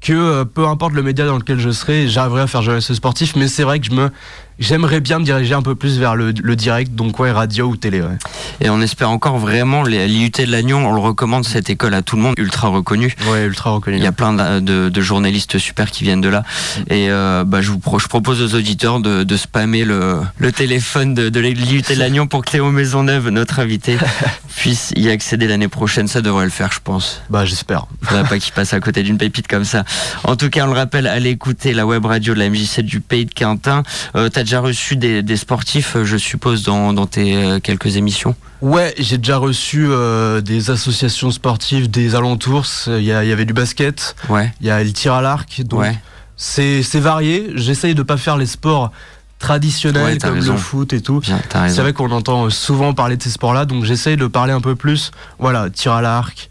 que 0.00 0.42
peu 0.42 0.66
importe 0.66 0.92
le 0.94 1.02
média 1.02 1.24
dans 1.26 1.38
lequel 1.38 1.58
je 1.60 1.70
serai, 1.70 2.08
j'arriverai 2.08 2.42
à 2.42 2.46
faire 2.46 2.60
journaliste 2.62 2.92
sportif. 2.92 3.36
Mais 3.36 3.46
c'est 3.48 3.62
vrai 3.62 3.78
que 3.80 3.86
je 3.86 3.92
me, 3.92 4.10
j'aimerais 4.58 5.00
bien 5.00 5.18
me 5.18 5.24
diriger 5.24 5.54
un 5.54 5.62
peu 5.62 5.74
plus 5.74 5.98
vers 5.98 6.16
le, 6.16 6.32
le 6.42 6.56
direct, 6.56 6.94
donc 6.94 7.18
ouais, 7.18 7.30
radio 7.32 7.66
ou 7.66 7.76
télé. 7.76 8.00
Ouais. 8.00 8.16
Et 8.60 8.70
on 8.70 8.80
espère 8.80 9.10
encore 9.10 9.38
vraiment 9.38 9.82
l'IUT 9.82 10.30
de 10.30 10.50
Lannion. 10.50 10.88
On 10.88 10.92
le 10.92 11.00
recommande 11.00 11.44
cette 11.44 11.70
école 11.70 11.94
à 11.94 12.02
tout 12.02 12.16
le 12.16 12.22
monde, 12.22 12.34
ultra 12.38 12.68
reconnue. 12.68 13.14
Ouais, 13.30 13.44
ultra 13.44 13.70
reconnu. 13.70 13.96
Il 13.96 14.02
y 14.02 14.06
a 14.06 14.12
plein 14.12 14.32
de, 14.32 14.60
de- 14.60 14.88
de 14.88 15.00
journalistes 15.00 15.58
super 15.58 15.90
qui 15.90 16.04
viennent 16.04 16.20
de 16.20 16.28
là. 16.28 16.42
Et 16.88 17.10
euh, 17.10 17.44
bah, 17.44 17.60
je, 17.62 17.70
vous 17.70 17.78
pro- 17.78 17.98
je 17.98 18.06
propose 18.08 18.42
aux 18.42 18.56
auditeurs 18.56 19.00
de, 19.00 19.22
de 19.24 19.36
spammer 19.36 19.84
le, 19.84 20.20
le 20.38 20.52
téléphone 20.52 21.14
de, 21.14 21.28
de 21.28 21.40
l'IUT 21.40 21.82
de 21.82 21.94
Lannion 21.98 22.26
pour 22.26 22.44
que 22.44 22.50
Théo 22.50 22.70
Maisonneuve, 22.70 23.28
notre 23.30 23.58
invité, 23.60 23.96
puisse 24.56 24.92
y 24.96 25.08
accéder 25.10 25.48
l'année 25.48 25.68
prochaine. 25.68 26.06
Ça 26.08 26.20
devrait 26.22 26.44
le 26.44 26.50
faire, 26.50 26.70
je 26.72 26.80
pense. 26.82 27.22
Bah, 27.30 27.44
j'espère. 27.44 27.86
Faudrait 28.02 28.24
pas 28.24 28.38
qu'il 28.38 28.52
passe 28.52 28.72
à 28.72 28.80
côté 28.80 29.02
d'une 29.02 29.18
pépite 29.18 29.48
comme 29.48 29.64
ça. 29.64 29.84
En 30.24 30.36
tout 30.36 30.48
cas, 30.50 30.64
on 30.64 30.68
le 30.68 30.74
rappelle, 30.78 31.06
allez 31.06 31.30
écouter 31.30 31.72
la 31.74 31.86
web 31.86 32.04
radio 32.06 32.34
de 32.34 32.38
la 32.38 32.48
MJ7 32.48 32.82
du 32.82 33.00
Pays 33.00 33.24
de 33.26 33.32
Quintin. 33.34 33.82
Euh, 34.16 34.28
déjà 34.44 34.60
reçu 34.60 34.96
des, 34.96 35.22
des 35.22 35.36
sportifs, 35.36 35.96
euh, 35.96 36.04
je 36.04 36.16
suppose, 36.16 36.62
dans, 36.62 36.92
dans 36.92 37.06
tes 37.06 37.34
euh, 37.36 37.58
quelques 37.60 37.96
émissions 37.96 38.34
Ouais, 38.62 38.94
j'ai 38.98 39.18
déjà 39.18 39.36
reçu 39.36 39.86
euh, 39.88 40.40
des 40.40 40.70
associations 40.70 41.30
sportives 41.30 41.90
des 41.90 42.14
alentours. 42.14 42.64
Il 42.86 43.02
y, 43.02 43.12
avait 43.12 43.44
du 43.44 43.52
basket, 43.52 44.14
Ouais, 44.28 44.52
il 44.60 44.66
y 44.66 44.70
a 44.70 44.82
le 44.82 44.92
tir 44.92 45.12
à 45.14 45.20
l'arc. 45.20 45.60
Donc 45.64 45.80
ouais. 45.80 45.98
c'est 46.36 46.82
varié. 47.00 47.50
J'essaye 47.56 47.94
de 47.94 48.02
pas 48.02 48.16
faire 48.16 48.36
les 48.36 48.46
sports 48.46 48.90
traditionnels 49.38 50.04
Ouais, 50.04 50.18
comme 50.18 50.34
raison. 50.34 50.52
le 50.52 50.58
foot 50.58 50.92
et 50.94 51.00
tout. 51.02 51.20
C'est 51.68 51.80
vrai 51.82 51.92
qu'on 51.92 52.10
entend 52.10 52.48
souvent 52.48 52.94
parler 52.94 53.16
de 53.18 53.22
ces 53.22 53.30
sports-là, 53.30 53.66
donc 53.66 53.84
j'essaye 53.84 54.16
de 54.16 54.26
parler 54.26 54.52
un 54.52 54.60
peu 54.62 54.74
plus. 54.76 55.10
Voilà, 55.38 55.68
tir 55.68 55.92
à 55.92 56.00
l'arc. 56.00 56.48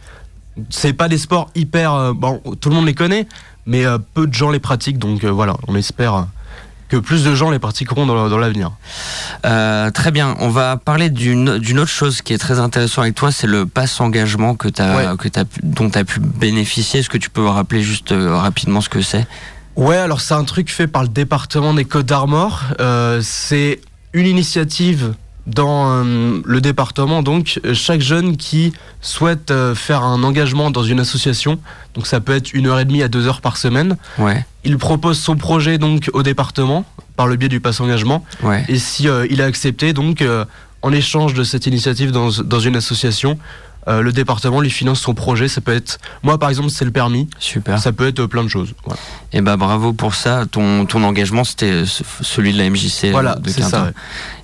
C'est 0.69 0.93
pas 0.93 1.07
des 1.07 1.17
sports 1.17 1.49
hyper. 1.55 1.93
euh, 1.93 2.13
bon, 2.13 2.39
tout 2.61 2.69
le 2.69 2.75
monde 2.75 2.85
les 2.85 2.93
connaît, 2.93 3.27
mais 3.65 3.85
peu 4.13 4.27
de 4.27 4.33
gens 4.33 4.51
les 4.51 4.59
pratiquent, 4.59 4.99
donc 4.99 5.25
voilà, 5.25 5.55
on 5.67 5.75
espère 5.75 6.27
que 6.93 6.97
plus 6.99 7.23
de 7.23 7.33
gens 7.33 7.49
les 7.49 7.57
pratiqueront 7.57 8.05
dans, 8.05 8.29
dans 8.29 8.37
l'avenir. 8.37 8.69
Euh, 9.45 9.89
très 9.89 10.11
bien, 10.11 10.35
on 10.39 10.49
va 10.49 10.77
parler 10.77 11.09
d'une 11.09 11.49
autre 11.49 11.87
chose 11.87 12.21
qui 12.21 12.33
est 12.33 12.37
très 12.37 12.59
intéressant 12.59 13.01
avec 13.01 13.15
toi, 13.15 13.31
c'est 13.31 13.47
le 13.47 13.65
pass 13.65 13.99
engagement 13.99 14.53
que 14.53 14.67
t'as 14.67 14.95
Ouais. 15.11 15.17
que 15.17 15.27
t'as 15.27 15.45
pu- 15.45 15.59
dont 15.63 15.89
tu 15.89 15.97
as 15.97 16.03
pu 16.05 16.19
bénéficier. 16.19 16.99
Est-ce 16.99 17.09
que 17.09 17.17
tu 17.17 17.31
peux 17.31 17.47
rappeler 17.47 17.81
juste 17.81 18.11
euh, 18.11 18.37
rapidement 18.37 18.79
ce 18.79 18.89
que 18.89 19.01
c'est? 19.01 19.25
Ouais, 19.75 19.97
alors 19.97 20.21
c'est 20.21 20.35
un 20.35 20.43
truc 20.43 20.69
fait 20.71 20.85
par 20.85 21.01
le 21.01 21.07
département 21.07 21.73
des 21.73 21.83
Côtes 21.85 22.05
d'Armor. 22.05 22.61
Euh, 22.79 23.21
c'est 23.23 23.81
une 24.13 24.27
initiative 24.27 25.15
dans 25.47 26.03
le 26.03 26.61
département. 26.61 27.21
Donc, 27.23 27.59
chaque 27.73 27.99
jeune 28.01 28.37
qui 28.37 28.71
souhaite 29.01 29.51
faire 29.73 30.03
un 30.03 30.23
engagement 30.23 30.69
dans 30.71 30.83
une 30.83 30.99
association, 31.01 31.59
donc 31.95 32.05
ça 32.07 32.21
peut 32.21 32.33
être 32.35 32.53
une 32.53 32.67
heure 32.67 32.79
et 32.79 32.85
demie 32.85 33.01
à 33.03 33.07
deux 33.09 33.27
heures 33.27 33.41
par 33.41 33.57
semaine, 33.57 33.97
Ouais, 34.19 34.45
il 34.63 34.77
propose 34.77 35.19
son 35.19 35.35
projet 35.35 35.77
donc 35.77 36.09
au 36.13 36.23
département 36.23 36.85
par 37.15 37.27
le 37.27 37.35
biais 37.35 37.49
du 37.49 37.59
pass 37.59 37.79
engagement. 37.79 38.25
ouais. 38.43 38.63
Et 38.67 38.79
si 38.79 39.07
euh, 39.07 39.27
il 39.29 39.39
est 39.39 39.43
accepté, 39.43 39.93
donc 39.93 40.21
euh, 40.21 40.45
en 40.81 40.91
échange 40.91 41.33
de 41.33 41.43
cette 41.43 41.65
initiative 41.67 42.11
dans, 42.11 42.29
dans 42.43 42.59
une 42.59 42.75
association, 42.75 43.37
euh, 43.87 44.01
le 44.01 44.11
département 44.11 44.61
lui 44.61 44.69
finance 44.69 44.99
son 45.01 45.13
projet. 45.13 45.47
Ça 45.47 45.61
peut 45.61 45.73
être, 45.73 45.99
moi 46.23 46.37
par 46.37 46.49
exemple, 46.49 46.69
c'est 46.69 46.85
le 46.85 46.91
permis. 46.91 47.27
Super. 47.39 47.79
Ça 47.79 47.91
peut 47.91 48.07
être 48.07 48.19
euh, 48.21 48.27
plein 48.27 48.43
de 48.43 48.49
choses. 48.49 48.73
Voilà. 48.85 48.99
Et 49.33 49.41
bah 49.41 49.57
bravo 49.57 49.93
pour 49.93 50.15
ça. 50.15 50.45
Ton, 50.49 50.85
ton 50.85 51.03
engagement, 51.03 51.43
c'était 51.43 51.85
ce- 51.85 52.03
celui 52.21 52.53
de 52.53 52.57
la 52.57 52.69
MJC 52.69 53.05
euh, 53.05 53.11
Voilà, 53.11 53.35
de 53.35 53.49
ça. 53.49 53.83
ouais. 53.85 53.89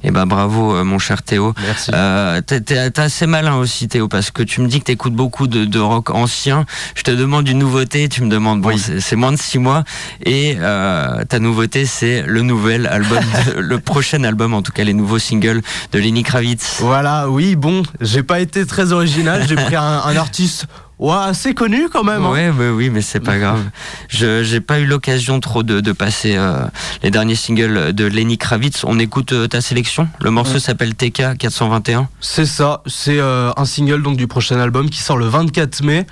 Et 0.03 0.11
bah 0.11 0.25
bravo, 0.25 0.73
euh, 0.75 0.83
mon 0.83 0.97
cher 0.99 1.21
Théo. 1.23 1.53
Merci. 1.61 1.91
Euh, 1.93 2.41
t'es- 2.41 2.99
assez 2.99 3.27
malin 3.27 3.55
aussi, 3.55 3.87
Théo, 3.87 4.07
parce 4.07 4.31
que 4.31 4.41
tu 4.43 4.61
me 4.61 4.67
dis 4.67 4.79
que 4.79 4.85
t'écoutes 4.85 5.13
beaucoup 5.13 5.47
de, 5.47 5.65
de 5.65 5.79
rock 5.79 6.09
ancien. 6.09 6.65
Je 6.95 7.03
te 7.03 7.11
demande 7.11 7.47
une 7.47 7.59
nouveauté, 7.59 8.09
tu 8.09 8.23
me 8.23 8.29
demandes, 8.29 8.61
bon, 8.61 8.69
Oui. 8.69 8.81
c'est 8.99 9.15
moins 9.15 9.31
de 9.31 9.37
six 9.37 9.57
mois, 9.59 9.83
et 10.25 10.55
euh, 10.59 11.23
ta 11.25 11.39
nouveauté, 11.39 11.85
c'est 11.85 12.23
le 12.25 12.41
nouvel 12.41 12.87
album, 12.87 13.19
de- 13.55 13.59
le 13.59 13.79
prochain 13.79 14.23
album, 14.23 14.53
en 14.53 14.61
tout 14.61 14.71
cas 14.71 14.83
les 14.83 14.93
nouveaux 14.93 15.19
singles 15.19 15.61
de 15.91 15.99
Lenny 15.99 16.23
Kravitz. 16.23 16.77
Voilà, 16.79 17.29
oui, 17.29 17.55
bon, 17.55 17.83
j'ai 18.01 18.23
pas 18.23 18.39
été 18.39 18.65
très 18.65 18.91
original, 18.91 19.28
j'ai 19.47 19.55
pris 19.55 19.75
un, 19.75 19.81
un 20.05 20.15
artiste 20.15 20.65
ouais, 20.99 21.13
assez 21.15 21.53
connu 21.53 21.87
quand 21.89 22.03
même. 22.03 22.23
hein. 22.25 22.31
Ouais, 22.31 22.49
oui, 22.69 22.89
mais 22.89 23.01
c'est 23.01 23.19
pas 23.19 23.37
grave. 23.37 23.61
Je 24.09 24.43
j'ai 24.43 24.61
pas 24.61 24.79
eu 24.79 24.85
l'occasion 24.85 25.39
trop 25.39 25.63
de, 25.63 25.79
de 25.79 25.91
passer 25.91 26.35
euh, 26.37 26.65
les 27.03 27.11
derniers 27.11 27.35
singles 27.35 27.93
de 27.93 28.05
Lenny 28.05 28.37
Kravitz. 28.37 28.83
On 28.83 28.99
écoute 28.99 29.31
euh, 29.33 29.47
ta 29.47 29.61
sélection. 29.61 30.07
Le 30.19 30.31
morceau 30.31 30.53
Ouais. 30.55 30.59
s'appelle 30.59 30.95
TK 30.95 31.37
421. 31.37 32.07
C'est 32.21 32.45
ça, 32.45 32.81
c'est 32.85 33.19
euh, 33.19 33.51
un 33.57 33.65
single 33.65 34.01
donc 34.03 34.17
du 34.17 34.27
prochain 34.27 34.59
album 34.59 34.89
qui 34.89 34.99
sort 35.01 35.17
le 35.17 35.27
24 35.27 35.81
mai. 35.83 36.05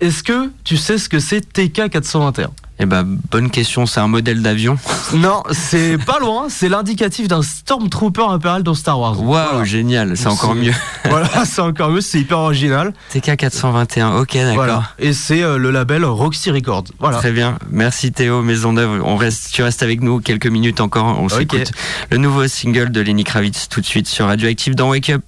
Est-ce 0.00 0.22
que 0.22 0.50
tu 0.64 0.76
sais 0.76 0.96
ce 0.98 1.08
que 1.08 1.18
c'est 1.18 1.40
TK 1.52 1.90
421 1.90 2.50
Eh 2.80 2.86
ben, 2.86 3.04
bonne 3.30 3.50
question. 3.50 3.86
C'est 3.86 4.00
un 4.00 4.08
modèle 4.08 4.42
d'avion. 4.42 4.78
Non, 5.14 5.42
c'est 5.52 5.96
pas 5.96 6.18
loin, 6.18 6.48
c'est 6.50 6.68
l'indicatif 6.68 7.28
d'un 7.28 7.40
Stormtrooper 7.40 8.24
impérial 8.28 8.62
dans 8.62 8.74
Star 8.74 9.00
Wars. 9.00 9.18
Waouh, 9.18 9.24
Voilà. 9.50 9.64
génial. 9.64 10.16
C'est 10.18 10.26
encore 10.26 10.54
mieux. 10.54 10.74
voilà, 11.08 11.46
c'est 11.46 11.62
encore 11.62 11.88
mieux, 11.90 12.02
c'est 12.02 12.20
hyper 12.20 12.38
original. 12.38 12.92
TK 13.10 13.36
421. 13.38 14.16
Ok, 14.16 14.34
d'accord. 14.34 14.54
Voilà. 14.54 14.82
Et 14.98 15.14
c'est 15.14 15.42
euh, 15.42 15.56
le 15.56 15.70
label 15.70 16.04
Roxy 16.04 16.50
Records. 16.50 16.84
Voilà. 16.98 17.16
Très 17.16 17.32
bien. 17.32 17.56
Merci 17.70 18.12
Théo, 18.12 18.42
Maison 18.42 18.74
d'œuvre. 18.74 19.02
On 19.02 19.16
reste, 19.16 19.48
tu 19.50 19.62
restes 19.62 19.82
avec 19.82 20.02
nous 20.02 20.20
quelques 20.20 20.46
minutes 20.46 20.82
encore. 20.82 21.18
On 21.18 21.24
Ok. 21.24 21.30
s'écoute 21.32 21.70
le 22.10 22.18
nouveau 22.18 22.46
single 22.48 22.90
de 22.90 23.00
Lenny 23.00 23.24
Kravitz 23.24 23.68
tout 23.70 23.80
de 23.80 23.86
suite 23.86 24.08
sur 24.08 24.26
Radioactive 24.26 24.74
dans 24.74 24.90
Wake 24.90 25.08
Up. 25.08 25.22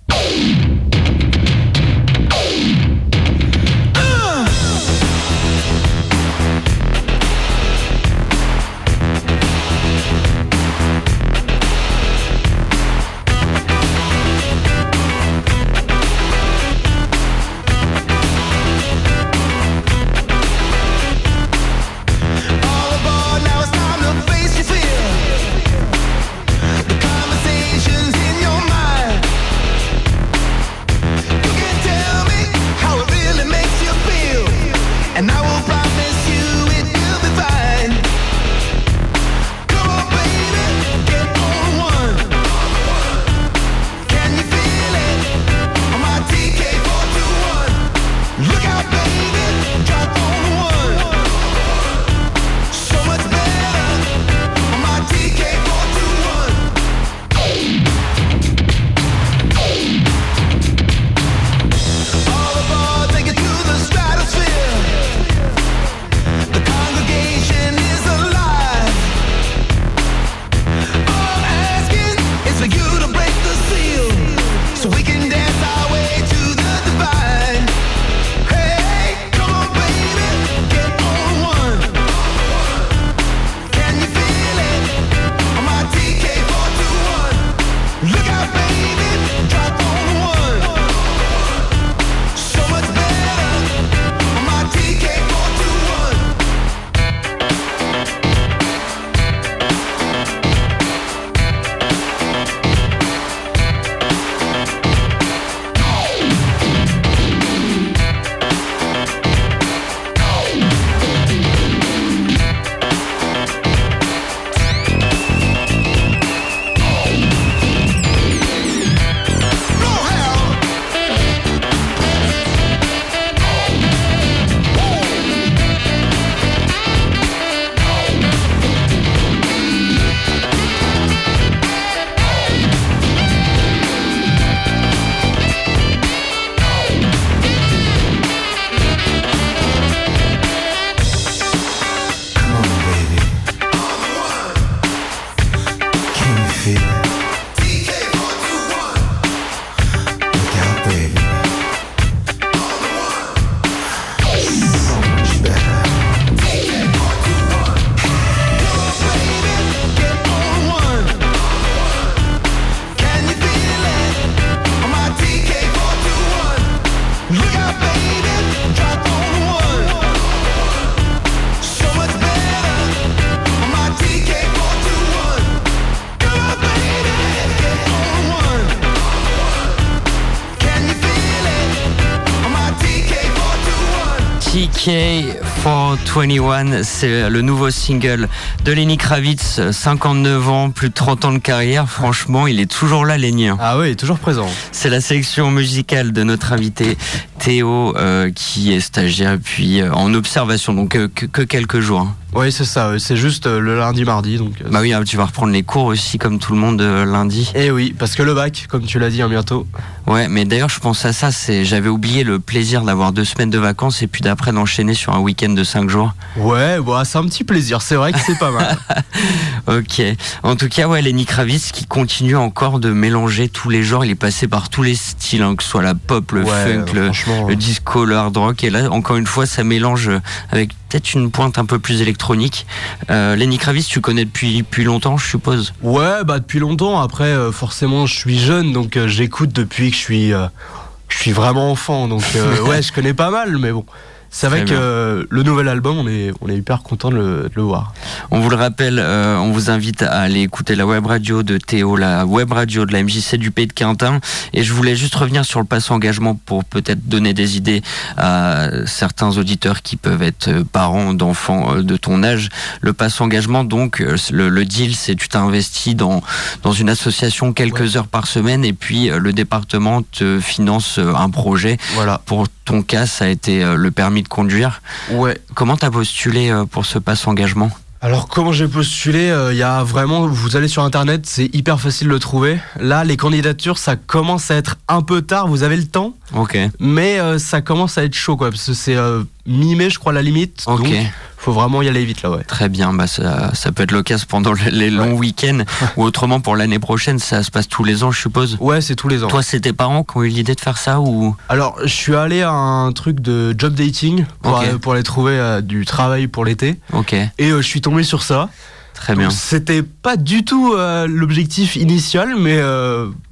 TK421, 186.15 186.83
c'est 186.83 187.31
le 187.31 187.41
nouveau 187.41 187.71
single 187.71 188.29
de 188.65 188.73
Lenny 188.73 188.97
Kravitz, 188.97 189.61
59 189.71 190.49
ans, 190.49 190.71
plus 190.71 190.89
de 190.89 190.95
30 190.95 191.25
ans 191.27 191.33
de 191.33 191.39
carrière. 191.39 191.89
Franchement, 191.89 192.47
il 192.49 192.59
est 192.59 192.71
toujours 192.71 193.05
là, 193.05 193.17
Lenny. 193.17 193.47
hein. 193.49 193.57
Ah 193.61 193.79
oui, 193.79 193.95
toujours 193.95 194.19
présent. 194.19 194.49
C'est 194.73 194.91
la 194.91 195.01
sélection 195.01 195.51
musicale 195.53 196.13
de 196.13 196.23
notre 196.25 196.53
invité 196.53 196.97
Théo, 197.39 197.97
euh, 197.97 198.31
qui 198.35 198.73
est 198.73 198.81
stagiaire 198.81 199.39
puis 199.43 199.81
euh, 199.81 199.93
en 199.93 200.13
observation, 200.15 200.75
donc 200.75 200.97
euh, 200.97 201.09
que, 201.15 201.27
que 201.27 201.43
quelques 201.43 201.81
jours. 201.81 202.09
Oui, 202.35 202.53
c'est 202.53 202.65
ça. 202.65 202.93
C'est 202.99 203.17
juste 203.17 203.47
euh, 203.47 203.59
le 203.61 203.77
lundi, 203.79 204.05
mardi. 204.05 204.39
Donc, 204.39 204.53
euh, 204.65 204.69
Bah 204.71 204.79
oui, 204.83 204.93
hein, 204.93 205.03
tu 205.05 205.17
vas 205.17 205.25
reprendre 205.25 205.53
les 205.53 205.63
cours 205.63 205.87
aussi, 205.87 206.17
comme 206.19 206.39
tout 206.39 206.53
le 206.53 206.59
monde, 206.61 206.81
euh, 206.81 207.05
lundi. 207.05 207.51
Et 207.55 207.71
oui, 207.71 207.95
parce 207.99 208.15
que 208.15 208.23
le 208.23 208.35
bac, 208.35 208.67
comme 208.69 208.85
tu 208.85 208.99
l'as 208.99 209.11
dit, 209.11 209.21
hein, 209.21 209.29
bientôt. 209.29 209.67
Ouais, 210.07 210.29
mais 210.29 210.45
d'ailleurs, 210.45 210.69
je 210.69 210.79
pense 210.81 211.05
à 211.05 211.13
ça. 211.13 211.33
C'est, 211.33 211.65
j'avais 211.65 211.89
oublié 211.89 212.23
le 212.25 212.39
plaisir 212.39 212.83
d'avoir 212.83 213.13
deux 213.13 213.25
semaines 213.25 213.51
de 213.51 213.59
vacances 213.59 214.03
et 214.03 214.07
puis 214.07 214.23
d'après 214.23 214.53
d'enchaîner 214.53 214.95
sur 214.95 215.13
un 215.15 215.19
week-end 215.21 215.51
de 215.51 215.65
cinq 215.65 215.91
jours. 215.91 216.15
Ouais, 216.37 216.79
bah, 216.81 217.03
c'est 217.05 217.19
un 217.19 217.25
petit 217.25 217.45
plaisir. 217.45 217.83
C'est 217.83 217.97
vrai 217.97 218.13
que 218.13 218.19
c'est 218.21 218.39
pas 218.39 218.51
mal. 218.53 218.79
Ok. 219.67 220.03
En 220.43 220.57
tout 220.57 220.69
cas, 220.69 220.89
ouais, 220.89 221.03
Lenny 221.03 221.27
Kravitz 221.27 221.71
qui 221.71 221.85
continue 221.87 222.35
encore 222.37 222.81
de 222.81 222.91
mélanger 222.91 223.49
tous 223.49 223.69
les 223.69 223.83
genres. 223.85 224.05
Il 224.05 224.11
est 224.11 224.15
passé 224.17 224.49
par 224.49 224.69
tous 224.69 224.83
les 224.83 224.95
styles, 224.95 225.43
hein, 225.43 225.55
que 225.55 225.63
ce 225.63 225.69
soit 225.69 225.83
la 225.83 225.95
pop, 225.95 226.33
le 226.33 226.43
Ouais, 226.43 226.75
funk, 226.85 226.87
le, 226.95 227.11
le 227.49 227.57
disco, 227.57 228.05
le 228.05 228.17
hard 228.17 228.37
rock. 228.37 228.65
Et 228.65 228.71
là, 228.71 228.91
encore 228.91 229.17
une 229.17 229.27
fois, 229.27 229.47
ça 229.47 229.63
mélange 229.63 230.11
avec 230.51 230.71
peut-être 230.91 231.15
une 231.15 231.31
pointe 231.31 231.59
un 231.59 231.65
peu 231.65 231.79
plus 231.79 232.03
électronique. 232.03 232.67
Euh, 233.11 233.37
Lenny 233.37 233.59
Kravitz, 233.59 233.87
tu 233.87 234.01
connais 234.01 234.25
depuis, 234.25 234.59
depuis 234.59 234.85
longtemps, 234.85 235.17
je 235.17 235.27
suppose? 235.27 235.73
Ouais, 235.83 236.25
bah 236.25 236.39
depuis 236.39 236.59
longtemps. 236.59 237.01
Après, 237.01 237.25
euh, 237.25 237.53
forcément, 237.53 238.07
je 238.07 238.15
suis 238.15 238.39
jeune, 238.39 238.73
donc 238.73 238.97
euh, 238.97 239.07
j'écoute 239.07 239.53
depuis 239.53 239.91
que 239.91 239.97
je 239.97 240.01
suis, 240.01 240.31
je 240.31 241.17
suis 241.17 241.33
vraiment 241.33 241.71
enfant. 241.71 242.09
Donc 242.09 242.23
ouais, 242.67 242.83
je 242.83 242.93
connais 242.93 243.15
pas 243.15 243.31
mal, 243.31 243.57
mais 243.59 243.73
bon. 243.73 243.85
C'est 244.31 244.47
vrai 244.47 244.65
que 244.65 244.73
euh, 244.73 245.25
le 245.29 245.43
nouvel 245.43 245.69
album, 245.69 245.99
on 245.99 246.07
est, 246.07 246.33
on 246.41 246.49
est 246.49 246.57
hyper 246.57 246.83
content 246.83 247.11
de 247.11 247.17
le, 247.17 247.23
de 247.49 247.53
le 247.57 247.63
voir. 247.63 247.93
On 248.31 248.39
vous 248.39 248.49
le 248.49 248.57
rappelle, 248.57 248.99
euh, 249.01 249.37
on 249.39 249.51
vous 249.51 249.71
invite 249.71 250.03
à 250.03 250.21
aller 250.21 250.43
écouter 250.43 250.77
la 250.77 250.87
web 250.87 251.05
radio 251.05 251.43
de 251.43 251.59
Théo, 251.59 251.97
la 251.97 252.25
web 252.27 252.53
radio 252.53 252.87
de 252.87 252.93
la 252.93 253.03
MJC 253.03 253.37
du 253.37 253.51
Pays 253.51 253.67
de 253.67 253.73
Quintin. 253.73 254.21
Et 254.53 254.63
je 254.63 254.73
voulais 254.73 254.95
juste 254.95 255.17
revenir 255.17 255.45
sur 255.45 255.59
le 255.59 255.67
pass 255.67 255.91
engagement 255.91 256.37
pour 256.47 256.65
peut-être 256.65 257.09
donner 257.09 257.35
des 257.35 257.57
idées 257.57 257.83
à 258.17 258.69
certains 258.87 259.37
auditeurs 259.37 259.83
qui 259.83 259.97
peuvent 259.97 260.23
être 260.23 260.49
euh, 260.49 260.65
parents 260.65 261.13
d'enfants 261.13 261.75
euh, 261.75 261.83
de 261.83 261.97
ton 261.97 262.23
âge. 262.23 262.51
Le 262.81 262.93
pass 262.93 263.21
engagement, 263.21 263.65
donc, 263.65 264.01
euh, 264.01 264.17
le, 264.31 264.49
le 264.49 264.65
deal, 264.65 264.95
c'est 264.95 265.17
tu 265.17 265.29
t'investis 265.29 265.97
dans, 265.97 266.23
dans 266.63 266.73
une 266.73 266.89
association 266.89 267.53
quelques 267.53 267.97
heures 267.97 268.07
par 268.07 268.27
semaine 268.27 268.65
et 268.65 268.73
puis 268.73 269.09
le 269.09 269.33
département 269.33 270.03
te 270.03 270.39
finance 270.41 270.99
un 270.99 271.31
projet. 271.31 271.79
Voilà. 271.95 272.21
Pour 272.25 272.47
ton 272.71 272.83
cas, 272.83 273.07
ça 273.07 273.25
a 273.25 273.29
été 273.29 273.65
euh, 273.65 273.75
le 273.75 273.91
permis 273.91 274.23
de 274.23 274.29
conduire. 274.29 274.81
Ouais. 275.11 275.37
Comment 275.55 275.77
t'as 275.77 275.91
postulé 275.91 276.51
euh, 276.51 276.65
pour 276.65 276.87
ce 276.87 276.99
pass 276.99 277.27
engagement? 277.27 277.71
Alors 278.03 278.29
comment 278.29 278.51
j'ai 278.53 278.67
postulé 278.67 279.31
Il 279.51 279.59
y 279.59 279.63
a 279.63 279.83
vraiment, 279.83 280.27
vous 280.27 280.57
allez 280.57 280.69
sur 280.69 280.83
internet, 280.85 281.27
c'est 281.27 281.55
hyper 281.55 281.79
facile 281.79 282.07
de 282.09 282.13
le 282.15 282.19
trouver. 282.19 282.59
Là, 282.79 283.05
les 283.05 283.19
candidatures, 283.19 283.77
ça 283.77 283.95
commence 283.97 284.51
à 284.51 284.55
être 284.55 284.77
un 284.89 285.03
peu 285.03 285.21
tard. 285.21 285.49
Vous 285.49 285.65
avez 285.65 285.77
le 285.77 285.85
temps, 285.85 286.15
Ok. 286.35 286.57
mais 286.79 287.21
euh, 287.21 287.39
ça 287.39 287.61
commence 287.61 287.99
à 287.99 288.05
être 288.05 288.15
chaud, 288.15 288.39
quoi, 288.39 288.51
parce 288.51 288.65
que 288.65 288.73
c'est 288.73 288.97
euh, 288.97 289.23
mi-mai, 289.47 289.91
je 289.91 289.99
crois, 289.99 290.15
la 290.15 290.23
limite. 290.23 290.63
Ok. 290.67 290.85
Donc, 290.85 290.95
faut 291.43 291.53
vraiment 291.53 291.81
y 291.81 291.89
aller 291.89 292.05
vite, 292.05 292.23
là, 292.23 292.31
ouais. 292.31 292.45
Très 292.45 292.69
bien, 292.69 292.93
bah 292.93 293.07
ça, 293.07 293.55
ça 293.55 293.73
peut 293.73 293.83
être 293.85 293.93
l'occasion 293.93 294.27
pendant 294.29 294.53
le- 294.53 294.71
les 294.71 294.91
longs 294.91 295.13
week-ends 295.15 295.61
ou 295.97 296.03
autrement 296.03 296.41
pour 296.41 296.55
l'année 296.55 296.79
prochaine, 296.79 297.19
ça 297.19 297.43
se 297.43 297.51
passe 297.51 297.67
tous 297.67 297.83
les 297.83 298.05
ans, 298.05 298.11
je 298.11 298.21
suppose. 298.21 298.59
Ouais, 298.61 298.81
c'est 298.83 298.95
tous 298.95 299.09
les 299.09 299.25
ans. 299.25 299.29
Toi, 299.29 299.43
c'est 299.43 299.61
tes 299.61 299.73
parents 299.73 300.05
qui 300.05 300.17
ont 300.19 300.23
eu 300.23 300.29
l'idée 300.29 300.55
de 300.55 300.61
faire 300.61 300.77
ça 300.77 301.01
ou? 301.01 301.35
Alors, 301.49 301.77
je 301.83 301.89
suis 301.89 302.15
allé 302.15 302.43
à 302.43 302.51
un 302.53 302.93
truc 302.93 303.21
de 303.21 303.55
job 303.57 303.73
dating 303.75 304.27
pour, 304.43 304.61
euh, 304.61 304.77
pour 304.79 304.93
aller 304.93 305.03
trouver 305.03 305.33
euh, 305.33 305.61
du 305.63 305.87
travail 305.87 306.27
pour 306.27 306.45
l'été. 306.45 306.77
Ok, 306.93 307.15
Et 307.15 307.31
euh, 307.51 307.63
je 307.63 307.67
suis 307.67 307.81
tombé 307.81 308.03
sur 308.03 308.23
ça. 308.23 308.51
très 308.93 309.15
bien. 309.17 309.31
C'était 309.31 309.83
pas 309.83 310.17
du 310.19 310.45
tout 310.45 310.75
l'objectif 311.09 311.77
initial, 311.77 312.35
mais 312.39 312.61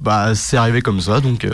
bah, 0.01 0.33
c'est 0.35 0.57
arrivé 0.57 0.81
comme 0.81 0.99
ça, 1.01 1.19
donc 1.21 1.45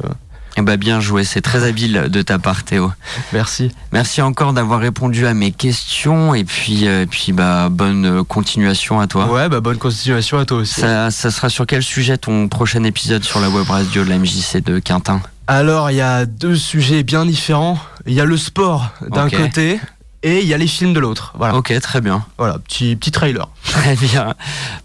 Eh 0.58 0.62
bah 0.62 0.78
bien 0.78 1.02
joué, 1.02 1.24
c'est 1.24 1.42
très 1.42 1.66
habile 1.66 2.06
de 2.10 2.22
ta 2.22 2.40
part, 2.40 2.64
Théo. 2.64 2.92
merci. 3.34 3.72
Merci 3.92 4.22
encore 4.22 4.54
d'avoir 4.54 4.80
répondu 4.80 5.28
à 5.28 5.34
mes 5.34 5.52
questions 5.52 6.34
et 6.34 6.46
puis, 6.46 6.88
euh, 6.88 7.04
et 7.04 7.06
puis 7.06 7.34
bah 7.34 7.68
bonne 7.70 8.24
continuation 8.24 9.00
à 9.00 9.08
toi. 9.08 9.32
Ouais, 9.32 9.50
bah 9.50 9.60
bonne 9.60 9.78
continuation 9.78 10.38
à 10.40 10.46
toi 10.46 10.60
aussi. 10.60 10.80
Ça, 10.80 11.12
ça 11.12 11.30
sera 11.32 11.50
sur 11.50 11.66
quel 11.66 11.84
sujet 11.84 12.18
ton 12.18 12.48
prochain 12.48 12.84
épisode 12.84 13.24
sur 13.24 13.40
la 13.40 13.50
web 13.50 13.70
radio 13.70 14.04
de 14.04 14.10
la 14.10 14.18
MJC 14.18 14.64
de 14.64 14.80
Quintin? 14.80 15.22
Alors, 15.48 15.92
il 15.92 15.98
y 15.98 16.02
a 16.02 16.26
deux 16.26 16.56
sujets 16.56 17.04
bien 17.04 17.26
différents. 17.26 17.78
Il 18.08 18.14
y 18.14 18.22
a 18.22 18.26
le 18.26 18.38
sport 18.38 18.92
d'un 19.12 19.30
côté 19.30 19.80
et 20.28 20.42
il 20.42 20.48
y 20.48 20.54
a 20.54 20.58
les 20.58 20.66
films 20.68 20.94
de 20.94 21.00
l'autre. 21.00 21.34
Voilà, 21.38 21.56
Ok, 21.56 21.72
très 21.82 22.02
bien. 22.02 22.26
voilà 22.38 22.58
petit, 22.58 22.96
petit 22.96 23.12
trailer. 23.12 23.48
Très 23.64 23.96
bien. 23.96 24.34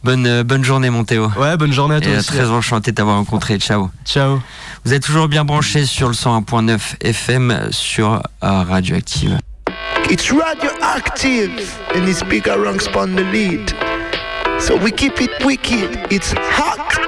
Bonne, 0.05 0.26
euh, 0.26 0.45
bonne 0.45 0.62
journée, 0.64 0.91
mon 0.91 1.05
Théo. 1.05 1.30
Ouais, 1.38 1.57
bonne 1.57 1.72
journée 1.72 1.95
à 1.95 2.01
toi 2.01 2.11
Et 2.11 2.14
euh, 2.14 2.18
aussi. 2.18 2.28
très 2.28 2.51
enchanté 2.51 2.91
de 2.91 2.97
t'avoir 2.97 3.16
rencontré. 3.16 3.59
Ciao. 3.59 3.91
Ciao. 4.05 4.41
Vous 4.84 4.93
êtes 4.93 5.03
toujours 5.03 5.28
bien 5.28 5.45
branchés 5.47 5.86
sur 5.86 6.09
le 6.09 6.14
101.9 6.14 6.78
FM 7.01 7.68
sur 7.70 8.14
euh, 8.14 8.20
Radioactive. 8.68 9.38
It's 10.11 10.30
radioactive 10.30 11.51
and 11.95 12.07
it's 12.07 12.22
bigger 12.22 12.57
ranks 12.62 12.86
on 12.95 13.14
the 13.16 13.24
lead. 13.32 13.72
So 14.59 14.76
we 14.76 14.93
keep 14.93 15.20
it 15.20 15.30
wicked, 15.45 16.07
it's 16.11 16.34
hot. 16.34 16.99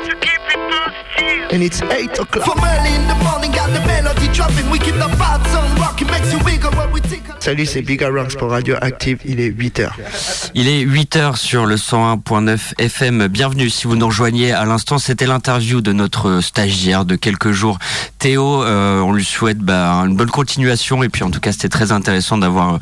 And 1.53 1.61
it's 1.63 1.83
8 1.83 2.19
o'clock. 2.19 2.45
From 2.45 2.65
early 2.65 2.95
in 2.95 3.07
the 3.09 3.15
morning, 3.23 3.51
got 3.53 3.69
the 3.75 3.81
melody 3.87 4.27
dropping. 4.33 4.71
We 4.71 4.79
keep 4.79 4.95
the 4.95 5.09
vibe 5.19 5.47
zone 5.53 5.75
rocking, 5.79 6.07
makes 6.11 6.33
you 6.33 6.39
wiggle 6.45 6.71
when 6.71 6.91
we 6.93 7.01
take 7.03 7.21
Salut, 7.41 7.67
c'est 7.67 7.83
Bigger 7.83 8.07
Ranks 8.07 8.37
pour 8.39 8.51
Radioactive, 8.53 9.19
il 9.25 9.41
est 9.41 9.51
8h. 9.51 9.89
Il 10.55 10.69
est 10.69 10.85
8h 10.85 11.35
sur 11.37 11.67
le 11.67 11.75
101.9 11.75 12.57
FM. 12.79 13.27
Bienvenue 13.27 13.69
si 13.69 13.89
vous 13.89 13.97
nous 13.97 14.07
rejoignez 14.07 14.53
à 14.53 14.65
l'instant. 14.65 14.99
C'était 14.99 15.27
l'interview 15.27 15.81
de 15.81 15.93
notre 15.93 16.41
stagiaire 16.41 17.05
de 17.05 17.17
quelques 17.17 17.51
jours, 17.51 17.79
Théo. 18.21 18.63
Euh, 18.63 19.01
on 19.01 19.13
lui 19.13 19.25
souhaite 19.25 19.59
bah, 19.59 19.91
une 20.07 20.15
bonne 20.15 20.31
continuation 20.31 21.03
et 21.03 21.09
puis 21.09 21.25
en 21.25 21.33
tout 21.33 21.41
cas 21.41 21.51
c'était 21.51 21.69
très 21.69 21.91
intéressant 21.91 22.39
d'avoir 22.39 22.79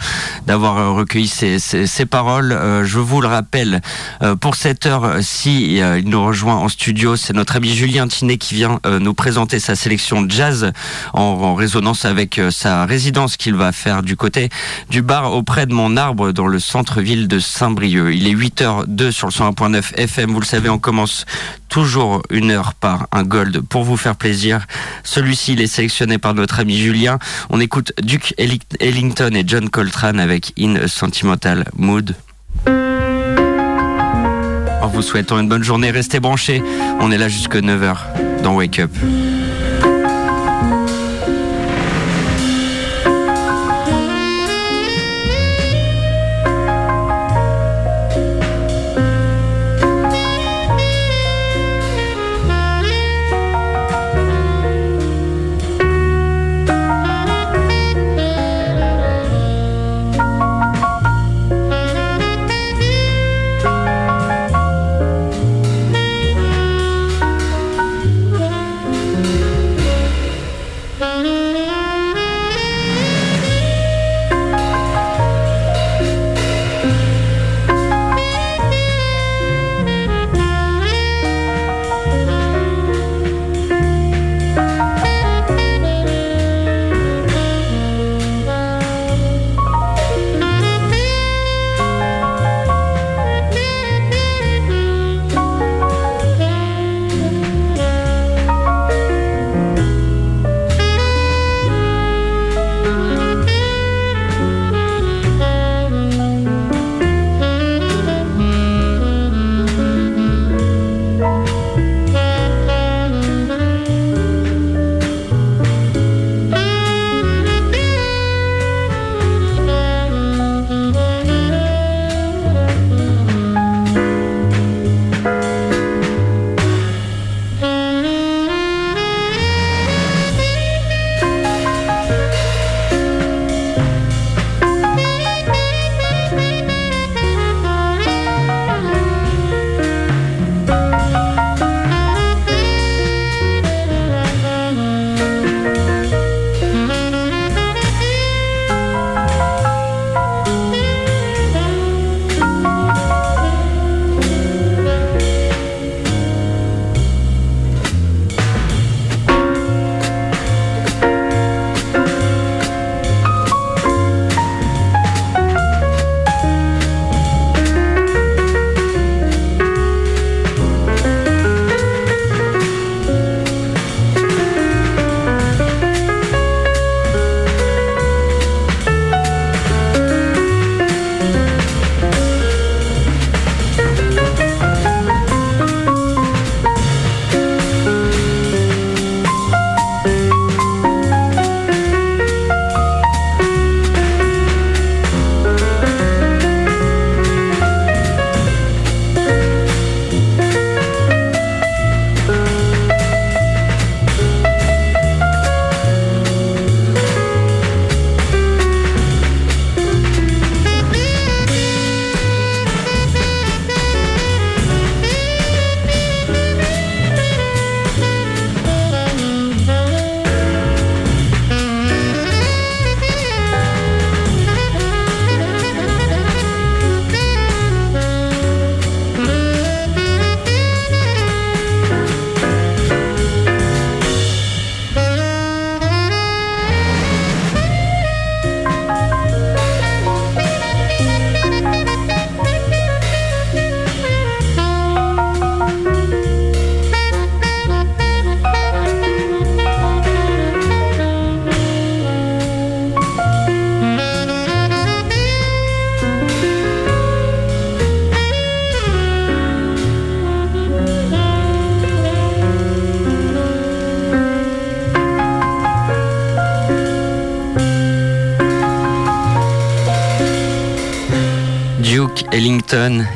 d'avoir 0.47 0.95
recueilli 0.95 1.27
ses, 1.27 1.59
ses- 1.59 1.87
ses 1.87 2.05
paroles. 2.05 2.53
Euh, 2.53 2.85
je 2.85 2.99
vous 2.99 3.23
le 3.23 3.29
rappelle, 3.29 3.81
euh, 4.23 4.37
pour 4.37 4.57
cette 4.57 4.85
heure, 4.85 5.15
si 5.23 5.81
euh, 5.81 5.99
il 5.99 6.09
nous 6.11 6.23
rejoint 6.23 6.57
en 6.57 6.69
studio, 6.69 7.17
c'est 7.17 7.33
notre 7.33 7.57
ami 7.57 7.75
Julien 7.75 8.07
Tinet 8.09 8.30
qui 8.39 8.55
vient 8.55 8.81
euh, 8.87 8.99
nous 8.99 9.15
présenter 9.15 9.59
sa 9.59 9.75
sélection 9.75 10.27
jazz 10.29 10.73
en, 11.13 11.55
résonance 11.55 12.05
avec 12.05 12.39
euh, 12.39 12.51
sa 12.51 12.87
résidence 12.87 13.37
qu'il 13.37 13.55
va 13.55 13.73
faire 13.73 14.03
du 14.03 14.17
côté 14.17 14.49
du 14.89 15.03
bar 15.03 15.33
auprès 15.33 15.67
de 15.67 15.75
mon 15.75 15.97
arbre 15.97 16.33
dans 16.33 16.47
le 16.47 16.59
centre-ville 16.59 17.29
de 17.29 17.39
Saint-Brieuc. 17.39 18.15
Il 18.15 18.27
est 18.27 18.35
8h02 18.35 19.11
sur 19.11 19.27
le 19.29 19.33
101.9 19.33 19.95
FM. 19.97 20.31
Vous 20.33 20.41
le 20.41 20.47
savez, 20.47 20.69
on 20.69 20.79
commence 20.79 21.27
toujours 21.69 22.23
une 22.31 22.51
heure 22.51 22.75
par 22.75 23.07
un 23.13 23.23
gold 23.23 23.61
pour 23.61 23.85
vous 23.85 23.97
faire 23.97 24.17
plaisir. 24.17 24.67
Celui-ci, 25.05 25.53
il 25.53 25.61
est 25.61 25.67
sélectionné 25.67 26.19
par 26.19 26.35
notre 26.35 26.61
ami 26.61 26.79
Julien. 26.79 27.19
On 27.51 27.61
écoute 27.61 27.93
Duke 28.03 28.35
Elli- 28.39 28.61
Ellington 28.81 29.31
et 29.35 29.45
John 29.47 29.69
Coltrane 29.71 30.21
avec 30.21 30.53
In 30.59 30.87
Sentimental 30.89 31.65
Mood. 31.77 32.15
Vous 34.93 35.03
souhaitant 35.03 35.39
une 35.39 35.49
bonne 35.49 35.63
journée, 35.63 35.91
restez 35.91 36.21
branchés. 36.21 36.63
On 37.01 37.11
est 37.11 37.19
là 37.19 37.29
jusque 37.29 37.57
9h 37.57 38.43
dans 38.43 38.55
Wake 38.55 38.81
Up. 38.81 38.91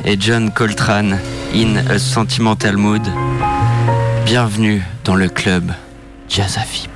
Et 0.05 0.17
John 0.21 0.51
Coltrane, 0.51 1.19
In 1.55 1.77
a 1.89 1.99
Sentimental 1.99 2.77
Mood. 2.77 3.03
Bienvenue 4.27 4.83
dans 5.05 5.15
le 5.15 5.29
club 5.29 5.73
Jazz 6.29 6.59
Afib. 6.59 6.91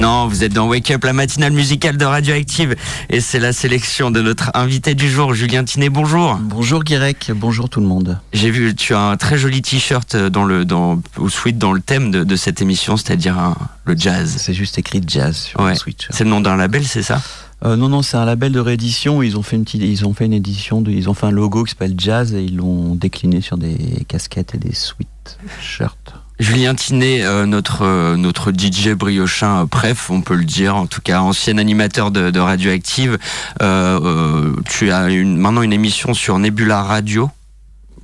Non, 0.00 0.28
vous 0.28 0.44
êtes 0.44 0.54
dans 0.54 0.66
Wake 0.66 0.90
Up, 0.92 1.04
la 1.04 1.12
matinale 1.12 1.52
musicale 1.52 1.98
de 1.98 2.06
Radioactive. 2.06 2.74
Et 3.10 3.20
c'est 3.20 3.38
la 3.38 3.52
sélection 3.52 4.10
de 4.10 4.22
notre 4.22 4.50
invité 4.54 4.94
du 4.94 5.10
jour, 5.10 5.34
Julien 5.34 5.62
Tinet. 5.62 5.90
Bonjour. 5.90 6.36
Bonjour 6.40 6.82
Guirec, 6.84 7.30
bonjour 7.34 7.68
tout 7.68 7.80
le 7.80 7.86
monde. 7.86 8.18
J'ai 8.32 8.50
vu, 8.50 8.74
tu 8.74 8.94
as 8.94 9.00
un 9.00 9.18
très 9.18 9.36
joli 9.36 9.60
t-shirt 9.60 10.16
dans 10.16 10.44
le, 10.44 10.64
dans, 10.64 11.02
au 11.18 11.28
suite 11.28 11.58
dans 11.58 11.72
le 11.74 11.80
thème 11.82 12.10
de, 12.10 12.24
de 12.24 12.36
cette 12.36 12.62
émission, 12.62 12.96
c'est-à-dire 12.96 13.36
le 13.84 13.94
jazz. 13.94 14.36
C'est 14.38 14.54
juste 14.54 14.78
écrit 14.78 15.02
jazz 15.06 15.36
sur 15.36 15.60
Ouais. 15.60 15.72
le 15.72 15.76
switch. 15.76 16.06
C'est 16.08 16.24
le 16.24 16.30
nom 16.30 16.40
d'un 16.40 16.56
label, 16.56 16.86
c'est 16.86 17.02
ça? 17.02 17.20
Euh, 17.64 17.76
non, 17.76 17.88
non, 17.88 18.02
c'est 18.02 18.16
un 18.16 18.24
label 18.24 18.52
de 18.52 18.60
réédition. 18.60 19.22
Ils 19.22 19.36
ont 19.36 19.42
fait 19.42 19.56
une 19.56 19.64
petite, 19.64 19.82
ils 19.82 20.06
ont 20.06 20.14
fait 20.14 20.26
une 20.26 20.32
édition, 20.32 20.80
de, 20.80 20.90
ils 20.90 21.08
ont 21.10 21.14
fait 21.14 21.26
un 21.26 21.30
logo 21.30 21.64
qui 21.64 21.70
s'appelle 21.70 21.94
Jazz 21.96 22.34
et 22.34 22.42
ils 22.42 22.56
l'ont 22.56 22.94
décliné 22.94 23.40
sur 23.40 23.58
des 23.58 24.04
casquettes 24.08 24.54
et 24.54 24.58
des 24.58 24.74
sweatshirts. 24.74 26.14
Julien 26.40 26.74
Tinet, 26.74 27.22
euh, 27.22 27.44
notre, 27.44 27.82
euh, 27.82 28.16
notre 28.16 28.50
DJ 28.50 28.94
briochin, 28.94 29.60
euh, 29.60 29.66
bref, 29.70 30.08
on 30.10 30.22
peut 30.22 30.34
le 30.34 30.44
dire, 30.44 30.74
en 30.74 30.86
tout 30.86 31.02
cas 31.02 31.20
ancien 31.20 31.58
animateur 31.58 32.10
de, 32.10 32.30
de 32.30 32.40
Radioactive. 32.40 33.18
Euh, 33.60 34.54
tu 34.70 34.90
as 34.90 35.10
une, 35.10 35.36
maintenant 35.36 35.60
une 35.60 35.74
émission 35.74 36.14
sur 36.14 36.38
Nebula 36.38 36.82
Radio. 36.82 37.30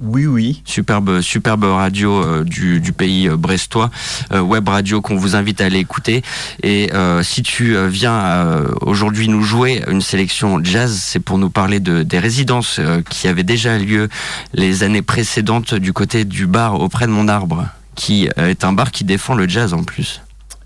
Oui, 0.07 0.27
oui. 0.27 0.63
Superbe, 0.65 1.21
superbe 1.21 1.65
radio 1.65 2.23
euh, 2.23 2.45
du, 2.45 2.93
pays 2.93 3.29
euh, 3.29 3.37
brestois, 3.37 3.91
euh, 4.33 4.41
web 4.41 4.69
radio 4.69 5.01
qu'on 5.01 5.17
vous 5.17 5.35
invite 5.35 5.61
à 5.61 5.65
aller 5.65 5.81
écouter. 5.81 6.23
Et 6.63 6.91
si 7.23 7.43
tu 7.43 7.77
viens 7.89 8.63
aujourd'hui 8.81 9.29
nous 9.29 9.43
jouer 9.43 9.83
une 9.89 10.01
sélection 10.01 10.63
jazz, 10.63 11.01
c'est 11.03 11.21
pour 11.21 11.39
nous 11.39 11.51
parler 11.51 11.81
de, 11.81 12.03
des 12.03 12.19
résidences 12.19 12.81
qui 13.11 13.29
avaient 13.29 13.43
déjà 13.43 13.79
lieu 13.79 14.09
les 14.53 14.83
années 14.83 15.03
précédentes 15.03 15.75
du 15.75 15.93
côté 15.93 16.25
du 16.25 16.47
bar 16.47 16.81
auprès 16.81 17.07
de 17.07 17.13
mon 17.13 17.29
arbre, 17.29 17.67
qui 17.95 18.29
est 18.37 18.65
un 18.65 18.73
bar 18.73 18.91
qui 18.91 19.05
défend 19.05 19.35
le 19.35 19.49
jazz 19.49 19.75
en 19.75 19.83
plus. 19.83 20.21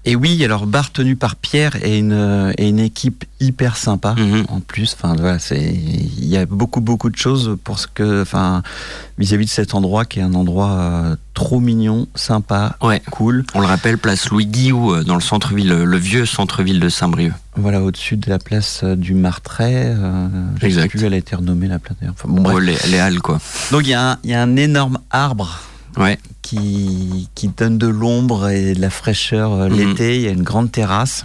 Et 0.07 0.17
oui, 0.17 0.43
alors 0.45 0.67
bar 0.67 0.93
tenu 0.93 1.15
par 1.15 1.37
Pierre 1.37 1.77
et 1.85 1.99
une, 1.99 2.13
euh, 2.15 2.53
et 2.57 2.69
une 2.71 2.79
équipe 2.79 3.25
hyper 3.39 3.77
sympa 3.77 4.15
Mhm. 4.17 4.47
en 4.49 4.61
plus. 4.61 4.95
Enfin 4.99 5.15
voilà, 5.15 5.39
c'est 5.39 5.61
il 5.63 6.27
y 6.27 6.39
a 6.39 6.47
beaucoup 6.47 6.81
beaucoup 6.81 7.11
de 7.11 7.17
choses 7.17 7.59
pour 7.65 7.79
ce 7.79 7.87
que, 7.87 8.23
enfin 8.23 8.63
vis-à-vis 9.19 9.45
de 9.45 9.51
cet 9.51 9.75
endroit 9.75 10.07
qui 10.07 10.21
est 10.21 10.23
un 10.23 10.33
endroit 10.33 10.71
euh, 10.71 11.17
trop 11.35 11.61
mignon, 11.61 12.07
sympa, 12.15 12.77
Ouais. 12.83 13.03
cool. 13.11 13.45
On 13.55 13.61
le 13.61 13.67
rappelle, 13.67 13.99
place 13.99 14.31
Louis 14.31 14.47
Guillou, 14.47 14.95
euh, 14.95 15.05
dans 15.05 15.17
le 15.17 15.21
centre-ville, 15.21 15.69
le 15.69 15.97
vieux 15.99 16.25
centre-ville 16.25 16.81
de 16.81 16.89
Saint-Brieuc. 16.89 17.35
Voilà, 17.57 17.83
au-dessus 17.83 18.17
de 18.17 18.31
la 18.31 18.39
place 18.39 18.83
du 18.85 19.13
Martret. 19.13 19.95
Euh, 19.99 20.29
Exact. 20.63 20.89
plus, 20.89 21.05
elle 21.05 21.13
a 21.13 21.19
été 21.19 21.37
renommée 21.37 21.69
la 21.69 21.79
place. 21.79 21.99
Enfin, 22.09 22.29
bon, 22.29 22.41
bref. 22.41 22.59
Les, 22.61 22.91
les 22.91 22.99
halles, 22.99 23.21
quoi. 23.21 23.39
Donc 23.71 23.87
y, 23.87 23.91
il 24.25 24.31
y 24.31 24.35
a 24.35 24.43
un 24.43 24.57
énorme 24.57 24.99
arbre 25.11 25.61
Ouais. 25.97 26.19
qui, 26.43 27.29
qui 27.35 27.49
donne 27.49 27.79
de 27.79 27.87
l'ombre 27.87 28.49
et 28.49 28.75
de 28.75 28.81
la 28.81 28.91
fraîcheur 28.91 29.53
euh, 29.53 29.69
Mhm. 29.69 29.77
l'été. 29.77 30.17
Il 30.17 30.23
y 30.23 30.29
a 30.29 30.31
une 30.31 30.43
grande 30.43 30.71
terrasse 30.73 31.25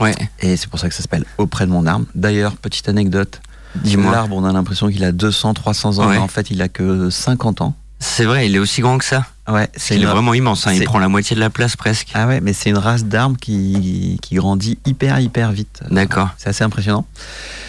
Ouais. 0.00 0.14
et 0.40 0.56
c'est 0.56 0.68
pour 0.68 0.78
ça 0.78 0.88
que 0.88 0.94
ça 0.94 1.02
s'appelle 1.02 1.24
Auprès 1.38 1.66
de 1.66 1.70
mon 1.70 1.86
arbre. 1.86 2.06
D'ailleurs, 2.14 2.56
petite 2.56 2.88
anecdote. 2.88 3.40
Dis-moi. 3.84 4.10
L'arbre, 4.12 4.36
on 4.36 4.44
a 4.44 4.52
l'impression 4.52 4.88
qu'il 4.88 5.04
a 5.04 5.12
200, 5.12 5.54
300 5.54 5.98
ans, 5.98 6.06
Ouais. 6.08 6.14
mais 6.16 6.18
en 6.18 6.28
fait, 6.28 6.50
il 6.50 6.60
a 6.62 6.68
que 6.68 7.08
50 7.10 7.60
ans. 7.60 7.74
C'est 7.98 8.24
vrai, 8.24 8.46
il 8.46 8.56
est 8.56 8.58
aussi 8.58 8.80
grand 8.80 8.98
que 8.98 9.04
ça. 9.04 9.26
Ouais, 9.50 9.68
C'est 9.76 9.96
il 9.96 10.02
est 10.02 10.06
vraiment 10.06 10.34
immense, 10.34 10.66
hein, 10.66 10.72
il 10.72 10.84
prend 10.84 10.98
la 10.98 11.08
moitié 11.08 11.34
de 11.34 11.40
la 11.40 11.50
place 11.50 11.76
presque. 11.76 12.08
Ah 12.14 12.26
ouais, 12.26 12.40
mais 12.40 12.52
c'est 12.52 12.70
une 12.70 12.78
race 12.78 13.04
d'arbre 13.04 13.36
qui, 13.40 14.18
qui 14.22 14.34
grandit 14.36 14.78
hyper, 14.86 15.18
hyper 15.18 15.52
vite. 15.52 15.80
D'accord. 15.90 16.28
C'est 16.38 16.48
assez 16.48 16.64
impressionnant. 16.64 17.06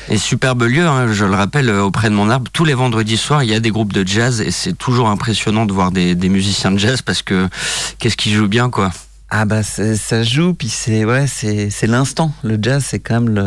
Et 0.10 0.18
superbe 0.18 0.64
lieu, 0.64 0.86
hein, 0.86 1.12
je 1.12 1.26
le 1.26 1.36
rappelle, 1.36 1.70
euh, 1.70 1.84
auprès 1.84 2.10
de 2.10 2.16
mon 2.16 2.30
arbre, 2.30 2.50
tous 2.52 2.66
les 2.66 2.74
vendredis 2.74 3.18
soirs, 3.18 3.44
il 3.44 3.50
y 3.50 3.56
a 3.56 3.60
des 3.60 3.72
groupes 3.72 3.94
de 3.94 4.06
jazz 4.06 4.42
et 4.42 4.52
c'est 4.52 4.78
toujours 4.78 5.10
impressionnant 5.10 5.66
de 5.66 5.74
voir 5.74 5.92
des, 5.92 6.16
des 6.16 6.30
musiciens 6.30 6.72
de 6.72 6.78
jazz 6.78 7.02
parce 7.02 7.22
que 7.22 7.48
qu'est-ce 8.00 8.18
qu'ils 8.18 8.34
jouent 8.34 8.48
bien, 8.48 8.70
quoi. 8.70 8.92
Ah 9.34 9.46
bah 9.46 9.64
ça 9.64 10.24
joue 10.24 10.54
puis 10.54 10.68
c'est 10.68 11.06
ouais 11.06 11.26
c'est 11.26 11.70
c'est 11.70 11.88
l'instant 11.88 12.34
le 12.44 12.60
jazz 12.62 12.84
c'est 12.86 13.00
quand 13.00 13.22
même 13.22 13.34
le 13.34 13.42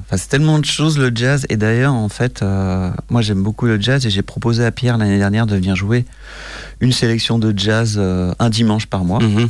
enfin 0.00 0.16
c'est 0.16 0.28
tellement 0.28 0.58
de 0.58 0.64
choses 0.64 0.98
le 0.98 1.12
jazz 1.14 1.46
et 1.48 1.56
d'ailleurs 1.56 1.94
en 1.94 2.08
fait 2.08 2.42
euh, 2.42 2.90
moi 3.10 3.22
j'aime 3.22 3.40
beaucoup 3.40 3.66
le 3.66 3.80
jazz 3.80 4.04
et 4.04 4.10
j'ai 4.10 4.22
proposé 4.22 4.64
à 4.64 4.72
Pierre 4.72 4.98
l'année 4.98 5.18
dernière 5.18 5.46
de 5.46 5.54
venir 5.54 5.76
jouer 5.76 6.04
une 6.80 6.92
sélection 6.92 7.38
de 7.38 7.52
jazz 7.56 7.96
euh, 7.98 8.32
un 8.38 8.50
dimanche 8.50 8.86
par 8.86 9.04
mois 9.04 9.20
Mhm. 9.22 9.48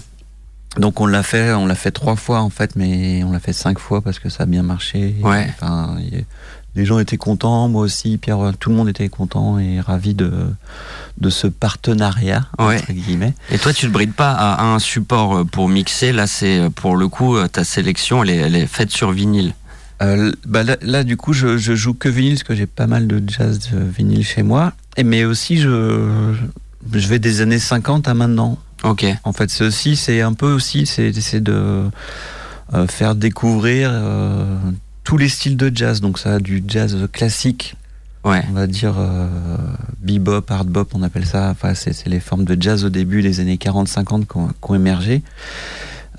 donc 0.79 1.01
on 1.01 1.07
l'a 1.07 1.23
fait 1.23 1.53
on 1.53 1.67
l'a 1.67 1.75
fait 1.75 1.91
trois 1.93 2.17
fois 2.17 2.41
en 2.41 2.51
fait 2.51 2.77
mais 2.77 3.23
on 3.25 3.33
l'a 3.33 3.41
fait 3.41 3.53
cinq 3.53 3.79
fois 3.79 4.01
parce 4.03 4.19
que 4.19 4.29
ça 4.29 4.43
a 4.45 4.47
bien 4.47 4.63
marché 4.63 5.15
Ouais. 5.23 5.47
enfin 5.55 5.97
les 6.77 6.85
gens 6.85 6.99
étaient 6.99 7.17
contents 7.17 7.69
moi 7.69 7.83
aussi 7.83 8.19
Pierre 8.19 8.41
euh, 8.41 8.53
tout 8.59 8.71
le 8.71 8.77
monde 8.77 8.89
était 8.89 9.09
content 9.09 9.59
et 9.61 9.81
ravi 9.81 10.15
de 10.15 10.33
de 11.19 11.31
ce 11.31 11.47
partenariat 11.47 12.47
Ouais. 12.59 12.77
entre 12.81 12.93
guillemets 12.93 13.35
Et 13.53 13.59
toi, 13.59 13.73
tu 13.73 13.87
te 13.87 13.93
brides 13.93 14.15
pas 14.15 14.33
à 14.33 14.65
un 14.65 14.81
support 14.81 15.47
pour 15.47 15.69
mixer. 15.69 16.11
Là, 16.13 16.27
c'est 16.27 16.59
euh, 16.59 16.71
pour 16.71 16.97
le 16.97 17.07
coup, 17.07 17.37
ta 17.47 17.63
sélection, 17.63 18.25
elle 18.25 18.31
est, 18.31 18.37
elle 18.39 18.57
est 18.57 18.67
faite 18.67 18.91
sur 18.91 19.13
vinyle. 19.13 19.55
Euh, 20.03 20.33
bah 20.45 20.65
là, 20.65 20.77
là, 20.83 21.05
du 21.05 21.17
coup, 21.17 21.33
je, 21.33 21.57
je 21.57 21.77
joue 21.77 21.95
que 21.95 22.09
vinyle 22.09 22.33
parce 22.35 22.43
que 22.43 22.55
j'ai 22.57 22.67
pas 22.67 22.89
mal 22.89 23.07
de 23.07 23.23
jazz 23.29 23.61
euh, 23.75 23.89
vinyle 23.97 24.25
chez 24.27 24.43
moi. 24.43 24.73
Et, 24.97 25.05
mais 25.05 25.25
aussi, 25.25 25.59
je, 25.59 26.35
je 26.93 27.09
vais 27.09 27.19
des 27.19 27.41
années 27.41 27.59
50 27.59 28.09
à 28.09 28.15
maintenant. 28.15 28.59
Ok. 28.83 29.05
En 29.25 29.33
fait, 29.33 29.51
c'est 29.51 29.65
aussi, 29.65 29.97
c'est 29.97 30.21
un 30.21 30.33
peu 30.35 30.53
aussi, 30.53 30.87
c'est 30.87 31.11
de 31.41 31.85
euh, 32.75 32.87
faire 32.87 33.15
découvrir 33.15 33.91
euh, 33.93 34.57
tous 35.05 35.17
les 35.17 35.29
styles 35.29 35.57
de 35.57 35.71
jazz. 35.75 36.01
Donc, 36.01 36.19
ça 36.19 36.35
a 36.35 36.39
du 36.39 36.63
jazz 36.67 36.97
classique, 37.13 37.77
Ouais. 38.25 38.43
on 38.51 38.55
va 38.55 38.67
dire 38.67 38.95
euh, 38.99 39.29
bebop, 40.01 40.45
hard 40.51 40.69
bop, 40.69 40.91
on 40.95 41.03
appelle 41.03 41.27
ça. 41.27 41.51
Enfin, 41.51 41.75
c'est 41.75 42.07
les 42.07 42.21
formes 42.21 42.45
de 42.45 42.57
jazz 42.61 42.85
au 42.85 42.89
début 42.91 43.21
des 43.23 43.41
années 43.41 43.57
40-50 43.57 44.27
qui 44.27 44.37
ont, 44.71 44.75
émergé. 44.75 45.23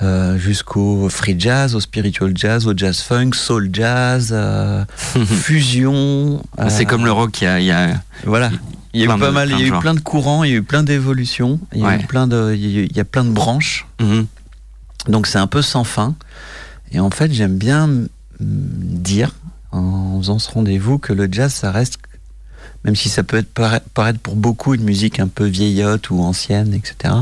euh, 0.02 0.38
jusqu'au 0.38 1.08
free 1.10 1.36
jazz, 1.40 1.74
au 1.74 1.80
spiritual 1.80 2.32
jazz, 2.36 2.68
au 2.68 2.74
jazz 2.76 3.00
funk, 3.00 3.32
soul 3.34 3.70
jazz, 3.72 4.30
euh, 4.34 4.84
fusion. 5.26 6.42
C'est 6.68 6.86
comme 6.86 7.06
le 7.06 7.12
rock, 7.12 7.42
il 7.42 7.46
y 7.46 7.48
a, 7.48 7.60
il 7.60 7.66
y 7.66 7.72
a- 7.72 8.02
Voilà. 8.26 8.52
Il 8.96 9.02
y 9.02 9.04
a 9.04 9.16
eu 9.16 9.20
pas 9.20 9.28
de- 9.28 9.32
mal, 9.32 9.50
il 9.50 9.56
plein 9.56 9.58
y 9.58 9.60
de 9.60 9.64
a 9.64 9.68
eu 9.68 9.70
genres. 9.72 9.82
plein 9.82 9.94
de 9.94 10.00
courants, 10.00 10.44
il 10.44 10.52
y 10.52 10.54
a 10.54 10.58
eu 10.58 10.64
plein 10.64 10.84
d'évolutions, 10.84 11.60
il 11.74 11.80
y 11.82 11.84
a 11.84 11.88
Ouais. 11.88 12.02
eu 12.02 12.06
plein 12.06 12.28
de, 12.28 12.54
il 12.56 12.62
y 12.72 12.78
a 12.78 12.82
eu- 12.82 12.88
il 12.90 12.96
y 12.96 13.00
a 13.00 13.06
plein 13.06 13.24
de 13.26 13.30
branches. 13.32 13.86
Mhm. 14.00 14.26
Donc 15.10 15.28
c'est 15.28 15.38
un 15.38 15.48
peu 15.48 15.62
sans 15.62 15.84
fin. 15.84 16.16
Et 16.92 17.00
en 17.00 17.10
fait, 17.10 17.32
j'aime 17.34 17.58
bien 17.58 17.90
dire, 18.40 19.36
en 19.72 20.18
faisant 20.20 20.40
ce 20.40 20.50
rendez-vous, 20.50 20.98
que 20.98 21.14
le 21.14 21.28
jazz, 21.32 21.54
ça 21.54 21.72
reste, 21.72 21.98
même 22.86 22.96
si 22.96 23.10
ça 23.10 23.24
peut 23.24 23.38
être 23.38 23.50
paraître 23.94 24.20
pour 24.20 24.36
beaucoup 24.36 24.74
une 24.74 24.84
musique 24.84 25.20
un 25.20 25.28
peu 25.28 25.46
vieillotte 25.46 26.10
ou 26.10 26.22
ancienne, 26.22 26.74
etc. 26.74 27.14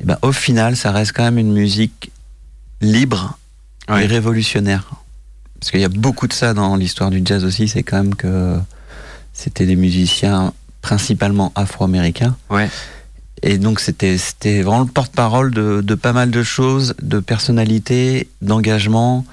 Et 0.00 0.04
ben, 0.04 0.18
au 0.22 0.32
final, 0.32 0.76
ça 0.76 0.90
reste 0.92 1.12
quand 1.14 1.22
même 1.24 1.38
une 1.38 1.52
musique 1.52 2.10
libre 2.80 3.38
Ouais. 3.88 4.04
et 4.04 4.06
révolutionnaire. 4.06 4.90
Parce 5.58 5.70
qu'il 5.70 5.80
y 5.80 5.84
a 5.84 5.88
beaucoup 5.88 6.26
de 6.26 6.32
ça 6.32 6.54
dans 6.54 6.76
l'histoire 6.76 7.10
du 7.10 7.22
jazz 7.24 7.44
aussi, 7.44 7.68
c'est 7.68 7.82
quand 7.82 7.96
même 8.02 8.14
que 8.14 8.58
c'était 9.32 9.64
des 9.66 9.76
musiciens 9.76 10.52
principalement 10.82 11.52
afro-américains. 11.54 12.36
Ouais. 12.50 12.68
Et 13.42 13.56
donc 13.58 13.80
c'était 13.80 14.18
c'était 14.18 14.62
vraiment 14.62 14.80
le 14.84 14.86
porte-parole 14.92 15.52
de, 15.52 15.80
de 15.80 15.94
pas 15.94 16.12
mal 16.12 16.30
de 16.30 16.42
choses, 16.42 16.94
de 17.02 17.18
personnalité, 17.18 18.28
d'engagement 18.42 19.24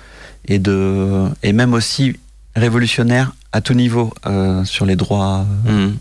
et 0.47 0.57
de 0.59 1.27
et 1.43 1.51
même 1.53 1.73
aussi 1.73 2.15
révolutionnaire 2.55 3.33
à 3.51 3.61
tout 3.61 3.73
niveau 3.73 4.13
euh, 4.25 4.63
sur 4.65 4.85
les 4.85 4.95
droits 4.95 5.45
Mhm. 5.65 5.97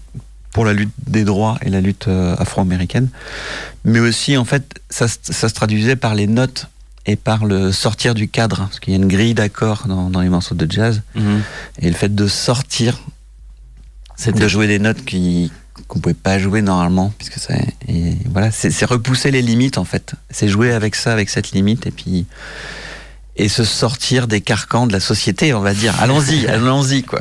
pour 0.53 0.65
la 0.65 0.73
lutte 0.73 0.93
des 1.07 1.25
droits 1.25 1.59
et 1.63 1.71
la 1.71 1.81
lutte 1.81 2.09
euh, 2.09 2.35
afro-américaine. 2.39 3.09
Mais 3.85 4.01
aussi 4.01 4.37
en 4.37 4.45
fait 4.45 4.81
ça, 4.91 5.07
se- 5.09 5.19
ça 5.23 5.49
se 5.49 5.55
traduisait 5.55 5.97
par 5.97 6.15
les 6.15 6.27
notes 6.27 6.67
et 7.07 7.17
par 7.17 7.45
le 7.47 7.73
sortir 7.73 8.15
du 8.15 8.29
cadre 8.29 8.57
parce 8.59 8.81
qu'il 8.81 8.93
y 8.93 8.97
a 8.97 8.99
une 8.99 9.09
grille 9.09 9.35
d'accords 9.35 9.85
dans, 9.87 10.09
dans 10.11 10.21
les 10.21 10.29
morceaux 10.31 10.55
de 10.55 10.71
jazz 10.71 11.03
Mhm. 11.15 11.43
et 11.83 11.89
le 11.89 11.95
fait 11.97 12.15
de 12.15 12.27
sortir 12.27 12.99
C'était- 14.19 14.41
de 14.41 14.49
jouer 14.49 14.67
des 14.67 14.79
notes 14.79 15.05
qui 15.05 15.51
qu'on 15.87 16.01
pouvait 16.01 16.13
pas 16.15 16.39
jouer 16.39 16.61
normalement 16.61 17.13
puisque 17.17 17.39
ça 17.39 17.55
et 17.89 18.15
voilà 18.31 18.51
c'est 18.51 18.71
c'est 18.71 18.85
repousser 18.85 19.31
les 19.31 19.41
limites 19.43 19.79
en 19.79 19.85
fait 19.85 20.15
c'est 20.29 20.49
jouer 20.49 20.73
avec 20.73 20.95
ça 20.97 21.13
avec 21.13 21.31
cette 21.31 21.53
limite 21.53 21.87
et 21.87 21.91
puis 21.93 22.27
et 23.37 23.49
se 23.49 23.63
sortir 23.63 24.27
des 24.27 24.41
carcans 24.41 24.89
de 24.89 24.93
la 24.93 24.99
société 24.99 25.55
on 25.55 25.61
va 25.61 25.73
dire 25.73 25.95
allons-y 26.03 26.47
allons-y 26.49 27.05
quoi 27.05 27.21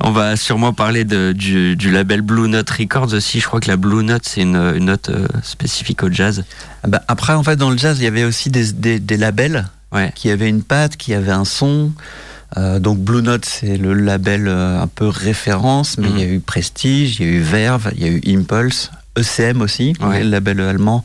On 0.00 0.10
va 0.10 0.36
sûrement 0.36 0.72
parler 0.72 1.04
de, 1.04 1.32
du, 1.32 1.76
du 1.76 1.90
label 1.92 2.22
Blue 2.22 2.48
Note 2.48 2.70
Records 2.70 3.12
aussi. 3.12 3.38
Je 3.40 3.46
crois 3.46 3.60
que 3.60 3.68
la 3.68 3.76
Blue 3.76 4.02
Note, 4.02 4.22
c'est 4.24 4.40
une, 4.40 4.56
une 4.56 4.86
note 4.86 5.10
euh, 5.10 5.28
spécifique 5.42 6.02
au 6.02 6.10
jazz. 6.10 6.44
Ah 6.84 6.88
bah, 6.88 7.02
après 7.08 7.34
en 7.34 7.42
fait 7.42 7.56
dans 7.56 7.68
le 7.68 7.76
jazz 7.76 7.98
il 8.00 8.04
y 8.04 8.06
avait 8.06 8.24
aussi 8.24 8.48
des, 8.48 8.72
des, 8.72 8.98
des 8.98 9.16
labels 9.18 9.68
Ouais. 9.92 10.12
qui 10.14 10.30
avaient 10.30 10.48
une 10.48 10.62
patte 10.62 10.96
qui 10.96 11.12
avaient 11.14 11.32
un 11.32 11.44
son 11.44 11.92
Euh, 12.56 12.78
donc 12.78 12.98
Blue 12.98 13.20
Note 13.20 13.44
c'est 13.44 13.76
le 13.76 13.92
label 13.92 14.48
euh, 14.48 14.80
un 14.80 14.86
peu 14.86 15.06
référence 15.06 15.98
mais 15.98 16.08
Mhm. 16.08 16.16
il 16.16 16.20
y 16.20 16.24
a 16.24 16.32
eu 16.32 16.40
Prestige 16.40 17.20
il 17.20 17.26
y 17.26 17.28
a 17.28 17.32
eu 17.32 17.40
Verve 17.40 17.90
il 17.94 18.02
y 18.02 18.06
a 18.06 18.08
eu 18.08 18.22
Impulse 18.26 18.90
ECM 19.18 19.60
aussi 19.60 19.92
Ouais. 20.00 20.22
le 20.24 20.30
label 20.30 20.58
allemand 20.60 21.04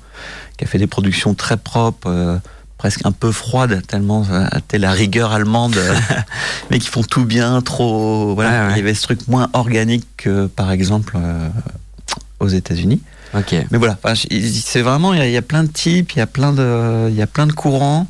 qui 0.57 0.63
a 0.63 0.67
fait 0.67 0.77
des 0.77 0.87
productions 0.87 1.33
très 1.33 1.57
propres, 1.57 2.07
euh, 2.09 2.37
presque 2.77 3.05
un 3.05 3.11
peu 3.11 3.31
froides, 3.31 3.81
tellement 3.87 4.25
telle 4.67 4.81
la 4.81 4.91
rigueur 4.91 5.31
allemande, 5.33 5.75
mais 6.69 6.79
qui 6.79 6.87
font 6.89 7.01
tout 7.03 7.25
bien, 7.25 7.61
trop. 7.61 8.35
Voilà, 8.35 8.51
Ouais, 8.51 8.67
ouais. 8.67 8.73
il 8.73 8.77
y 8.77 8.81
avait 8.81 8.93
ce 8.93 9.01
truc 9.03 9.27
moins 9.27 9.49
organique 9.53 10.05
que 10.17 10.45
par 10.47 10.71
exemple 10.71 11.13
euh, 11.17 11.49
aux 12.39 12.47
États-Unis. 12.49 13.01
Mais 13.71 13.77
voilà, 13.79 13.97
c'est 14.13 14.81
vraiment, 14.83 15.13
il 15.13 15.23
y, 15.27 15.31
y 15.31 15.37
a 15.37 15.41
plein 15.41 15.63
de 15.63 15.71
types, 15.71 16.11
il 16.13 16.19
y 16.19 16.21
a 16.21 16.27
plein 16.27 16.53
de, 16.53 17.07
il 17.09 17.15
y 17.15 17.21
a 17.23 17.27
plein 17.27 17.47
de 17.47 17.51
courants, 17.53 18.05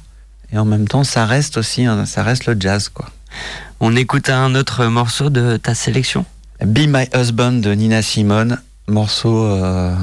et 0.52 0.58
en 0.58 0.66
même 0.66 0.88
temps, 0.88 1.06
ça 1.06 1.26
reste 1.26 1.56
aussi, 1.58 1.86
ça 2.06 2.24
reste 2.24 2.46
le 2.46 2.58
jazz, 2.60 2.90
quoi. 2.90 3.10
On 3.80 3.96
écoute 3.96 4.30
un 4.30 4.56
autre 4.56 4.86
morceau 4.86 5.30
de 5.30 5.58
ta 5.58 5.76
sélection 5.76 6.26
Be 6.64 6.88
My 6.88 7.08
Husband 7.16 7.54
de 7.54 7.72
Nina 7.74 8.02
Simone, 8.02 8.58
morceau. 8.88 9.44
euh, 9.46 9.94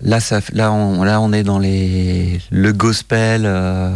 là, 0.00 0.20
ça, 0.20 0.40
là, 0.52 0.72
on, 0.72 1.04
là, 1.04 1.20
on 1.20 1.32
est 1.32 1.44
dans 1.44 1.58
les, 1.60 2.40
le 2.50 2.72
gospel. 2.72 3.42
euh, 3.44 3.90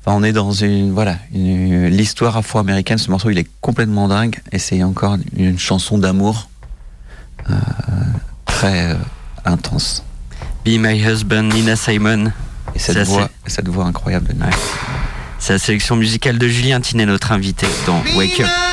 enfin, 0.00 0.16
on 0.16 0.22
est 0.22 0.32
dans 0.32 0.52
une, 0.52 0.92
voilà, 0.92 1.16
l'histoire 1.32 2.36
afro-américaine. 2.38 2.96
Ce 2.98 3.10
morceau, 3.10 3.28
il 3.30 3.38
est 3.38 3.48
complètement 3.60 4.08
dingue, 4.08 4.40
et 4.52 4.58
c'est 4.58 4.82
encore 4.82 5.16
une 5.36 5.58
chanson 5.58 5.98
d'amour 5.98 6.48
euh, 7.50 7.54
très 8.46 8.96
intense. 9.44 10.02
Be 10.64 10.78
My 10.78 10.98
Husband, 10.98 11.42
Nina 11.42 11.76
Simon. 11.76 12.32
Et 12.74 12.78
cette 12.78 13.06
voix, 13.06 13.28
cette 13.46 13.68
voix 13.68 13.84
incroyable. 13.84 14.28
de 14.28 14.32
Nina. 14.32 14.48
C'est 15.46 15.52
la 15.52 15.58
sélection 15.58 15.94
musicale 15.94 16.38
de 16.38 16.48
Julien 16.48 16.80
Tinet, 16.80 17.04
notre 17.04 17.30
invité 17.30 17.66
dans 17.86 18.02
Wake 18.16 18.40
Up. 18.40 18.63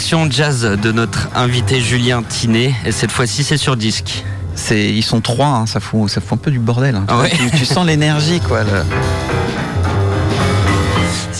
Sélection 0.00 0.30
jazz 0.30 0.62
de 0.80 0.92
notre 0.92 1.28
invité 1.34 1.80
Julien 1.80 2.22
Tinet, 2.22 2.72
et 2.86 2.92
cette 2.92 3.10
fois-ci 3.10 3.42
c'est 3.42 3.56
sur 3.56 3.76
disque. 3.76 4.22
C'est, 4.54 4.90
ils 4.92 5.02
sont 5.02 5.20
trois, 5.20 5.48
hein, 5.48 5.66
ça, 5.66 5.80
fout, 5.80 6.08
ça 6.08 6.20
fout 6.20 6.38
un 6.38 6.42
peu 6.42 6.50
du 6.52 6.60
bordel. 6.60 6.94
hein. 6.94 7.04
Tu 7.08 7.14
Ah 7.14 7.18
ouais. 7.18 7.30
tu, 7.30 7.50
tu 7.58 7.64
sens 7.64 7.84
l'énergie, 7.84 8.38
quoi. 8.40 8.62
le- 8.62 8.84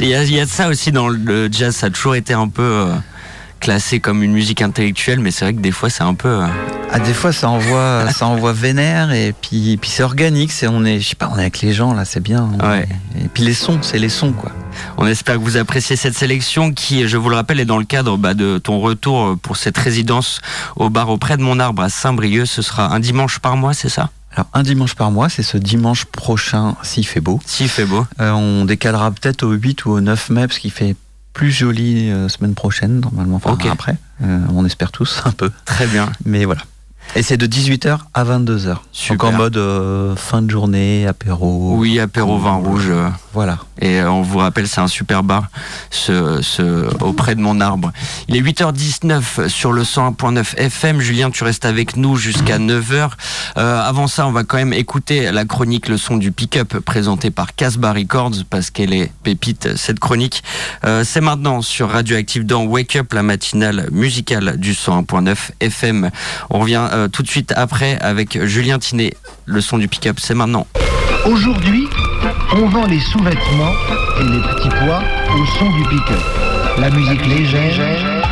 Il 0.00 0.08
y, 0.08 0.14
a- 0.16 0.24
il 0.24 0.34
y 0.34 0.40
a 0.40 0.44
de 0.44 0.50
ça 0.50 0.66
aussi 0.68 0.90
dans 0.90 1.06
le 1.08 1.48
jazz, 1.52 1.76
ça 1.76 1.86
a 1.86 1.90
toujours 1.90 2.16
été 2.16 2.34
un 2.34 2.48
peu 2.48 2.62
euh, 2.62 2.94
classé 3.60 4.00
comme 4.00 4.24
une 4.24 4.32
musique 4.32 4.60
intellectuelle, 4.60 5.20
mais 5.20 5.30
c'est 5.30 5.44
vrai 5.44 5.54
que 5.54 5.60
des 5.60 5.70
fois 5.72 5.88
c'est 5.88 6.02
un 6.04 6.14
peu... 6.14 6.28
euh, 6.28 6.46
Ah, 6.90 6.98
des 6.98 7.14
fois, 7.14 7.32
ça 7.32 7.48
envoie, 7.50 8.10
ça 8.12 8.26
envoie 8.26 8.52
vénère, 8.52 9.12
et 9.12 9.32
puis, 9.40 9.76
puis 9.80 9.88
c'est 9.88 10.02
organique. 10.02 10.50
C'est, 10.50 10.66
on 10.66 10.84
est, 10.84 10.98
je 10.98 11.10
sais 11.10 11.14
pas, 11.14 11.30
on 11.32 11.36
est 11.38 11.42
avec 11.42 11.60
les 11.60 11.72
gens 11.72 11.94
là, 11.94 12.04
c'est 12.04 12.20
bien. 12.22 12.48
On 12.60 12.68
Ouais. 12.68 12.88
est- 13.14 13.24
Et 13.24 13.28
puis 13.32 13.44
les 13.44 13.54
sons, 13.54 13.78
c'est 13.82 13.98
les 14.00 14.08
sons, 14.08 14.32
quoi. 14.32 14.50
On 15.00 15.06
espère 15.06 15.36
que 15.36 15.40
vous 15.40 15.56
appréciez 15.56 15.94
cette 15.94 16.18
sélection 16.18 16.72
qui, 16.72 17.06
je 17.06 17.16
vous 17.16 17.28
le 17.28 17.36
rappelle, 17.36 17.60
est 17.60 17.64
dans 17.64 17.78
le 17.78 17.84
cadre 17.84 18.16
bah, 18.16 18.34
de 18.34 18.58
ton 18.58 18.80
retour 18.80 19.38
pour 19.38 19.56
cette 19.56 19.78
résidence 19.78 20.40
au 20.74 20.90
bar 20.90 21.08
auprès 21.08 21.36
de 21.36 21.42
mon 21.42 21.60
arbre 21.60 21.82
à 21.82 21.88
Saint-Brieuc. 21.88 22.46
Ce 22.46 22.62
sera 22.62 22.92
un 22.92 22.98
dimanche 22.98 23.38
par 23.38 23.56
mois, 23.56 23.74
c'est 23.74 23.88
ça? 23.88 24.10
Alors, 24.32 24.46
un 24.54 24.64
dimanche 24.64 24.96
par 24.96 25.12
mois, 25.12 25.28
c'est 25.28 25.44
ce 25.44 25.56
dimanche 25.56 26.04
prochain, 26.04 26.74
s'il 26.82 27.06
fait 27.06 27.20
beau. 27.20 27.40
S'il 27.46 27.68
fait 27.68 27.84
beau. 27.84 28.06
Euh, 28.20 28.32
on 28.32 28.64
décalera 28.64 29.12
peut-être 29.12 29.44
au 29.44 29.52
8 29.52 29.84
ou 29.84 29.90
au 29.92 30.00
9 30.00 30.30
mai, 30.30 30.48
parce 30.48 30.58
qu'il 30.58 30.72
fait 30.72 30.96
plus 31.32 31.52
joli 31.52 32.10
euh, 32.10 32.28
semaine 32.28 32.54
prochaine, 32.54 32.98
normalement, 32.98 33.36
enfin 33.36 33.56
après. 33.70 33.96
Euh, 34.24 34.40
on 34.52 34.64
espère 34.64 34.90
tous 34.90 35.22
un 35.24 35.30
peu. 35.30 35.52
Très 35.64 35.86
bien. 35.86 36.10
Mais 36.24 36.44
voilà. 36.44 36.62
Et 37.16 37.22
c'est 37.22 37.36
de 37.36 37.46
18h 37.46 37.98
à 38.14 38.24
22h. 38.24 38.76
Donc 39.10 39.24
en 39.24 39.32
mode 39.32 39.56
euh, 39.56 40.14
fin 40.14 40.42
de 40.42 40.50
journée, 40.50 41.06
apéro. 41.06 41.74
Oui, 41.76 41.98
apéro 41.98 42.38
vin 42.38 42.54
rouge. 42.54 42.86
euh, 42.90 43.08
Voilà. 43.32 43.58
Et 43.80 44.00
euh, 44.00 44.10
on 44.10 44.22
vous 44.22 44.38
rappelle, 44.38 44.68
c'est 44.68 44.80
un 44.80 44.88
super 44.88 45.22
bar 45.22 45.44
ce, 45.90 46.40
ce, 46.42 46.86
auprès 47.02 47.34
de 47.34 47.40
mon 47.40 47.60
arbre. 47.60 47.92
Il 48.28 48.36
est 48.36 48.40
8h19 48.42 49.48
sur 49.48 49.72
le 49.72 49.82
101.9 49.82 50.56
FM. 50.58 51.00
Julien, 51.00 51.30
tu 51.30 51.44
restes 51.44 51.64
avec 51.64 51.96
nous 51.96 52.16
jusqu'à 52.16 52.58
9h. 52.58 53.10
Euh, 53.56 53.80
avant 53.80 54.06
ça, 54.06 54.26
on 54.26 54.32
va 54.32 54.44
quand 54.44 54.58
même 54.58 54.72
écouter 54.72 55.32
la 55.32 55.44
chronique 55.44 55.88
Le 55.88 55.96
son 55.96 56.16
du 56.18 56.30
pick-up 56.30 56.78
présentée 56.80 57.30
par 57.30 57.54
Casbah 57.54 57.92
Records 57.94 58.44
parce 58.50 58.70
qu'elle 58.70 58.92
est 58.92 59.10
pépite, 59.22 59.76
cette 59.76 59.98
chronique. 59.98 60.42
C'est 61.04 61.20
maintenant 61.20 61.62
sur 61.62 61.90
Radioactive 61.90 62.44
dans 62.46 62.64
Wake 62.64 62.96
Up, 62.96 63.12
la 63.12 63.22
matinale 63.22 63.88
musicale 63.92 64.56
du 64.58 64.72
101.9 64.72 65.36
FM. 65.60 66.10
On 66.50 66.60
revient 66.60 66.88
euh, 66.98 67.08
tout 67.08 67.22
de 67.22 67.28
suite 67.28 67.52
après 67.56 67.96
avec 68.00 68.44
Julien 68.44 68.78
Tinet. 68.78 69.14
Le 69.46 69.60
son 69.60 69.78
du 69.78 69.88
pick-up, 69.88 70.18
c'est 70.20 70.34
maintenant. 70.34 70.66
Aujourd'hui, 71.26 71.86
on 72.52 72.66
vend 72.68 72.86
les 72.86 73.00
sous-vêtements 73.00 73.74
et 74.20 74.24
les 74.24 74.40
petits 74.40 74.68
pois 74.68 75.02
au 75.34 75.46
son 75.58 75.70
du 75.76 75.82
pick-up. 75.84 76.20
La 76.78 76.90
musique 76.90 77.24
légère. 77.26 78.24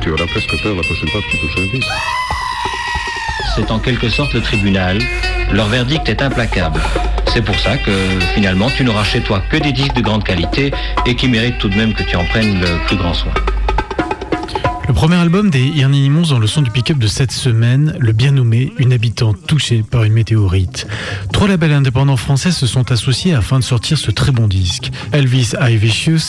Tu 0.00 0.10
auras 0.10 0.26
presque 0.26 0.62
peur 0.62 0.74
la 0.74 0.82
prochaine 0.82 1.08
fois 1.08 1.20
que 1.20 1.30
tu 1.30 1.38
touches 1.38 1.58
un 1.58 1.76
disque. 1.76 1.88
C'est 3.54 3.70
en 3.70 3.78
quelque 3.78 4.08
sorte 4.08 4.34
le 4.34 4.40
tribunal. 4.40 4.98
Leur 5.52 5.68
verdict 5.68 6.08
est 6.08 6.22
implacable. 6.22 6.80
C'est 7.28 7.42
pour 7.42 7.58
ça 7.58 7.76
que 7.76 7.92
finalement 8.34 8.68
tu 8.70 8.84
n'auras 8.84 9.04
chez 9.04 9.20
toi 9.20 9.42
que 9.50 9.58
des 9.58 9.72
disques 9.72 9.94
de 9.94 10.02
grande 10.02 10.24
qualité 10.24 10.72
et 11.06 11.14
qui 11.14 11.28
méritent 11.28 11.58
tout 11.58 11.68
de 11.68 11.76
même 11.76 11.94
que 11.94 12.02
tu 12.02 12.16
en 12.16 12.24
prennes 12.24 12.60
le 12.60 12.86
plus 12.86 12.96
grand 12.96 13.14
soin. 13.14 13.32
Le 14.88 14.94
premier 14.94 15.14
album 15.14 15.48
des 15.48 15.62
Irninimons 15.62 16.22
dans 16.22 16.40
le 16.40 16.48
son 16.48 16.60
du 16.60 16.70
pick-up 16.70 16.98
de 16.98 17.06
cette 17.06 17.30
semaine, 17.30 17.94
le 18.00 18.12
bien 18.12 18.32
nommé 18.32 18.72
Une 18.78 18.92
habitante 18.92 19.36
touchée 19.46 19.84
par 19.88 20.02
une 20.02 20.12
météorite. 20.12 20.88
Trois 21.32 21.46
labels 21.46 21.72
indépendants 21.72 22.16
français 22.16 22.50
se 22.50 22.66
sont 22.66 22.90
associés 22.90 23.32
afin 23.32 23.60
de 23.60 23.64
sortir 23.64 23.96
ce 23.96 24.10
très 24.10 24.32
bon 24.32 24.48
disque. 24.48 24.90
Elvis 25.12 25.52
I 25.60 25.78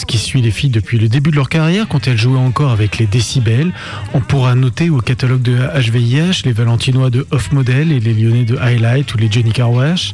qui 0.07 0.17
suit 0.19 0.41
les 0.43 0.51
filles 0.51 0.69
depuis 0.69 0.99
le 0.99 1.07
début 1.09 1.31
de 1.31 1.35
leur 1.35 1.49
carrière 1.49 1.88
quand 1.88 2.07
elles 2.07 2.17
jouaient 2.17 2.38
encore 2.38 2.69
avec 2.69 2.99
les 2.99 3.07
décibels. 3.07 3.73
On 4.13 4.21
pourra 4.21 4.53
noter 4.53 4.91
au 4.91 4.99
catalogue 4.99 5.41
de 5.41 5.57
HVIH 5.57 6.43
les 6.45 6.53
Valentinois 6.53 7.09
de 7.09 7.25
Off 7.31 7.51
Model 7.51 7.91
et 7.91 7.99
les 7.99 8.13
Lyonnais 8.13 8.45
de 8.45 8.57
Highlight 8.57 9.15
ou 9.15 9.17
les 9.17 9.31
Johnny 9.31 9.51
Carwash. 9.51 10.13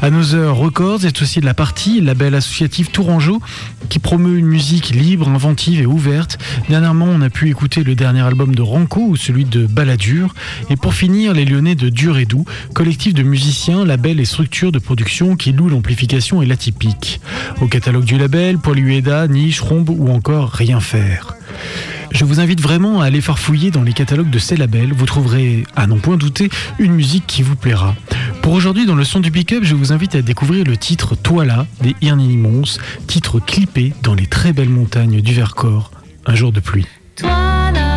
Another 0.00 0.54
Records 0.54 1.04
est 1.04 1.20
aussi 1.20 1.40
de 1.40 1.46
la 1.46 1.54
partie, 1.54 2.00
label 2.00 2.36
associatif 2.36 2.92
tourangeau 2.92 3.40
qui 3.88 3.98
promeut 3.98 4.38
une 4.38 4.46
musique 4.46 4.90
libre, 4.90 5.28
inventive 5.28 5.80
et 5.80 5.86
ouverte. 5.86 6.38
Dernièrement, 6.68 7.06
on 7.06 7.20
a 7.20 7.30
pu 7.30 7.50
écouter 7.50 7.79
le 7.82 7.94
dernier 7.94 8.20
album 8.20 8.54
de 8.54 8.62
Ranco 8.62 9.00
ou 9.00 9.16
celui 9.16 9.44
de 9.44 9.66
Balladur. 9.66 10.34
Et 10.68 10.76
pour 10.76 10.94
finir, 10.94 11.32
les 11.32 11.44
Lyonnais 11.44 11.74
de 11.74 11.88
Dur 11.88 12.18
et 12.18 12.26
Doux, 12.26 12.44
collectif 12.74 13.14
de 13.14 13.22
musiciens, 13.22 13.84
label 13.84 14.20
et 14.20 14.24
structure 14.24 14.72
de 14.72 14.78
production 14.78 15.36
qui 15.36 15.52
loue 15.52 15.68
l'amplification 15.68 16.42
et 16.42 16.46
l'atypique. 16.46 17.20
Au 17.60 17.66
catalogue 17.66 18.04
du 18.04 18.18
label, 18.18 18.58
Polyueda, 18.58 19.28
Niche, 19.28 19.60
Rombe 19.60 19.90
ou 19.90 20.08
encore 20.08 20.50
Rien 20.50 20.80
faire. 20.80 21.36
Je 22.12 22.24
vous 22.24 22.40
invite 22.40 22.60
vraiment 22.60 23.00
à 23.00 23.06
aller 23.06 23.20
farfouiller 23.20 23.70
dans 23.70 23.82
les 23.82 23.92
catalogues 23.92 24.30
de 24.30 24.38
ces 24.38 24.56
labels. 24.56 24.92
Vous 24.92 25.06
trouverez, 25.06 25.64
à 25.76 25.86
n'en 25.86 25.98
point 25.98 26.16
douter, 26.16 26.50
une 26.78 26.92
musique 26.92 27.26
qui 27.26 27.42
vous 27.42 27.56
plaira. 27.56 27.94
Pour 28.42 28.52
aujourd'hui, 28.52 28.86
dans 28.86 28.94
le 28.94 29.04
son 29.04 29.20
du 29.20 29.30
pick-up, 29.30 29.62
je 29.62 29.74
vous 29.74 29.92
invite 29.92 30.14
à 30.16 30.22
découvrir 30.22 30.64
le 30.64 30.76
titre 30.76 31.14
Toi 31.14 31.44
là 31.44 31.66
des 31.82 31.94
Irninimons, 32.00 32.78
titre 33.06 33.38
clippé 33.38 33.92
dans 34.02 34.14
les 34.14 34.26
très 34.26 34.52
belles 34.52 34.68
montagnes 34.68 35.20
du 35.20 35.34
Vercors, 35.34 35.92
un 36.26 36.34
jour 36.34 36.50
de 36.50 36.60
pluie. 36.60 36.86
Toi 37.20 37.70
là, 37.74 37.89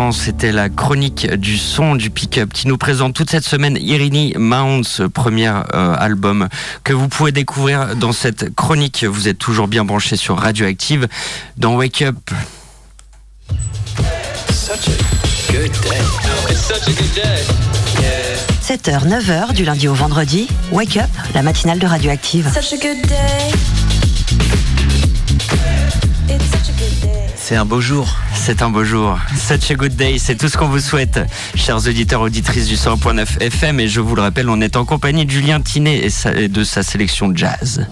l'instant, 0.00 0.12
c'était 0.12 0.52
la 0.52 0.68
chronique 0.68 1.30
du 1.34 1.58
son 1.58 1.94
du 1.94 2.10
pick-up 2.10 2.52
qui 2.52 2.68
nous 2.68 2.78
présente 2.78 3.14
toute 3.14 3.30
cette 3.30 3.44
semaine 3.44 3.76
Irini 3.80 4.34
Mounts, 4.36 5.08
premier 5.12 5.48
euh, 5.48 5.94
album 5.98 6.48
que 6.84 6.92
vous 6.92 7.08
pouvez 7.08 7.32
découvrir 7.32 7.96
dans 7.96 8.12
cette 8.12 8.54
chronique. 8.54 9.04
Vous 9.04 9.28
êtes 9.28 9.38
toujours 9.38 9.68
bien 9.68 9.84
branchés 9.84 10.16
sur 10.16 10.38
Radioactive 10.38 11.08
dans 11.56 11.76
Wake 11.76 12.02
Up. 12.02 12.16
Such 14.50 14.88
a 14.88 15.52
good 15.52 15.72
day. 15.82 15.98
It's 16.48 16.60
such 16.60 16.88
a 16.88 16.92
good 16.92 17.14
day. 17.14 17.44
Yeah. 18.00 18.76
7h, 18.76 19.08
9h 19.08 19.52
du 19.54 19.64
lundi 19.64 19.88
au 19.88 19.94
vendredi, 19.94 20.48
Wake 20.72 20.96
Up, 20.96 21.10
la 21.34 21.42
matinale 21.42 21.78
de 21.78 21.86
Radioactive. 21.86 22.50
Such 22.52 22.72
a 22.72 22.76
good 22.76 23.06
day. 23.06 23.50
It's 26.28 26.44
such 26.50 26.68
a 26.68 26.78
good 26.78 27.00
day. 27.02 27.19
C'est 27.50 27.56
un 27.56 27.64
beau 27.64 27.80
jour. 27.80 28.08
C'est 28.32 28.62
un 28.62 28.70
beau 28.70 28.84
jour. 28.84 29.18
Such 29.36 29.72
a 29.72 29.74
good 29.74 29.96
day. 29.96 30.20
C'est 30.20 30.36
tout 30.36 30.48
ce 30.48 30.56
qu'on 30.56 30.68
vous 30.68 30.78
souhaite, 30.78 31.18
chers 31.56 31.84
auditeurs, 31.84 32.20
auditrices 32.20 32.68
du 32.68 32.76
100.9 32.76 33.40
FM. 33.40 33.80
Et 33.80 33.88
je 33.88 34.00
vous 34.00 34.14
le 34.14 34.22
rappelle, 34.22 34.48
on 34.48 34.60
est 34.60 34.76
en 34.76 34.84
compagnie 34.84 35.26
de 35.26 35.32
Julien 35.32 35.60
Tinet 35.60 36.06
et, 36.36 36.46
de 36.46 36.62
sa 36.62 36.84
sélection 36.84 37.32
jazz. 37.34 37.88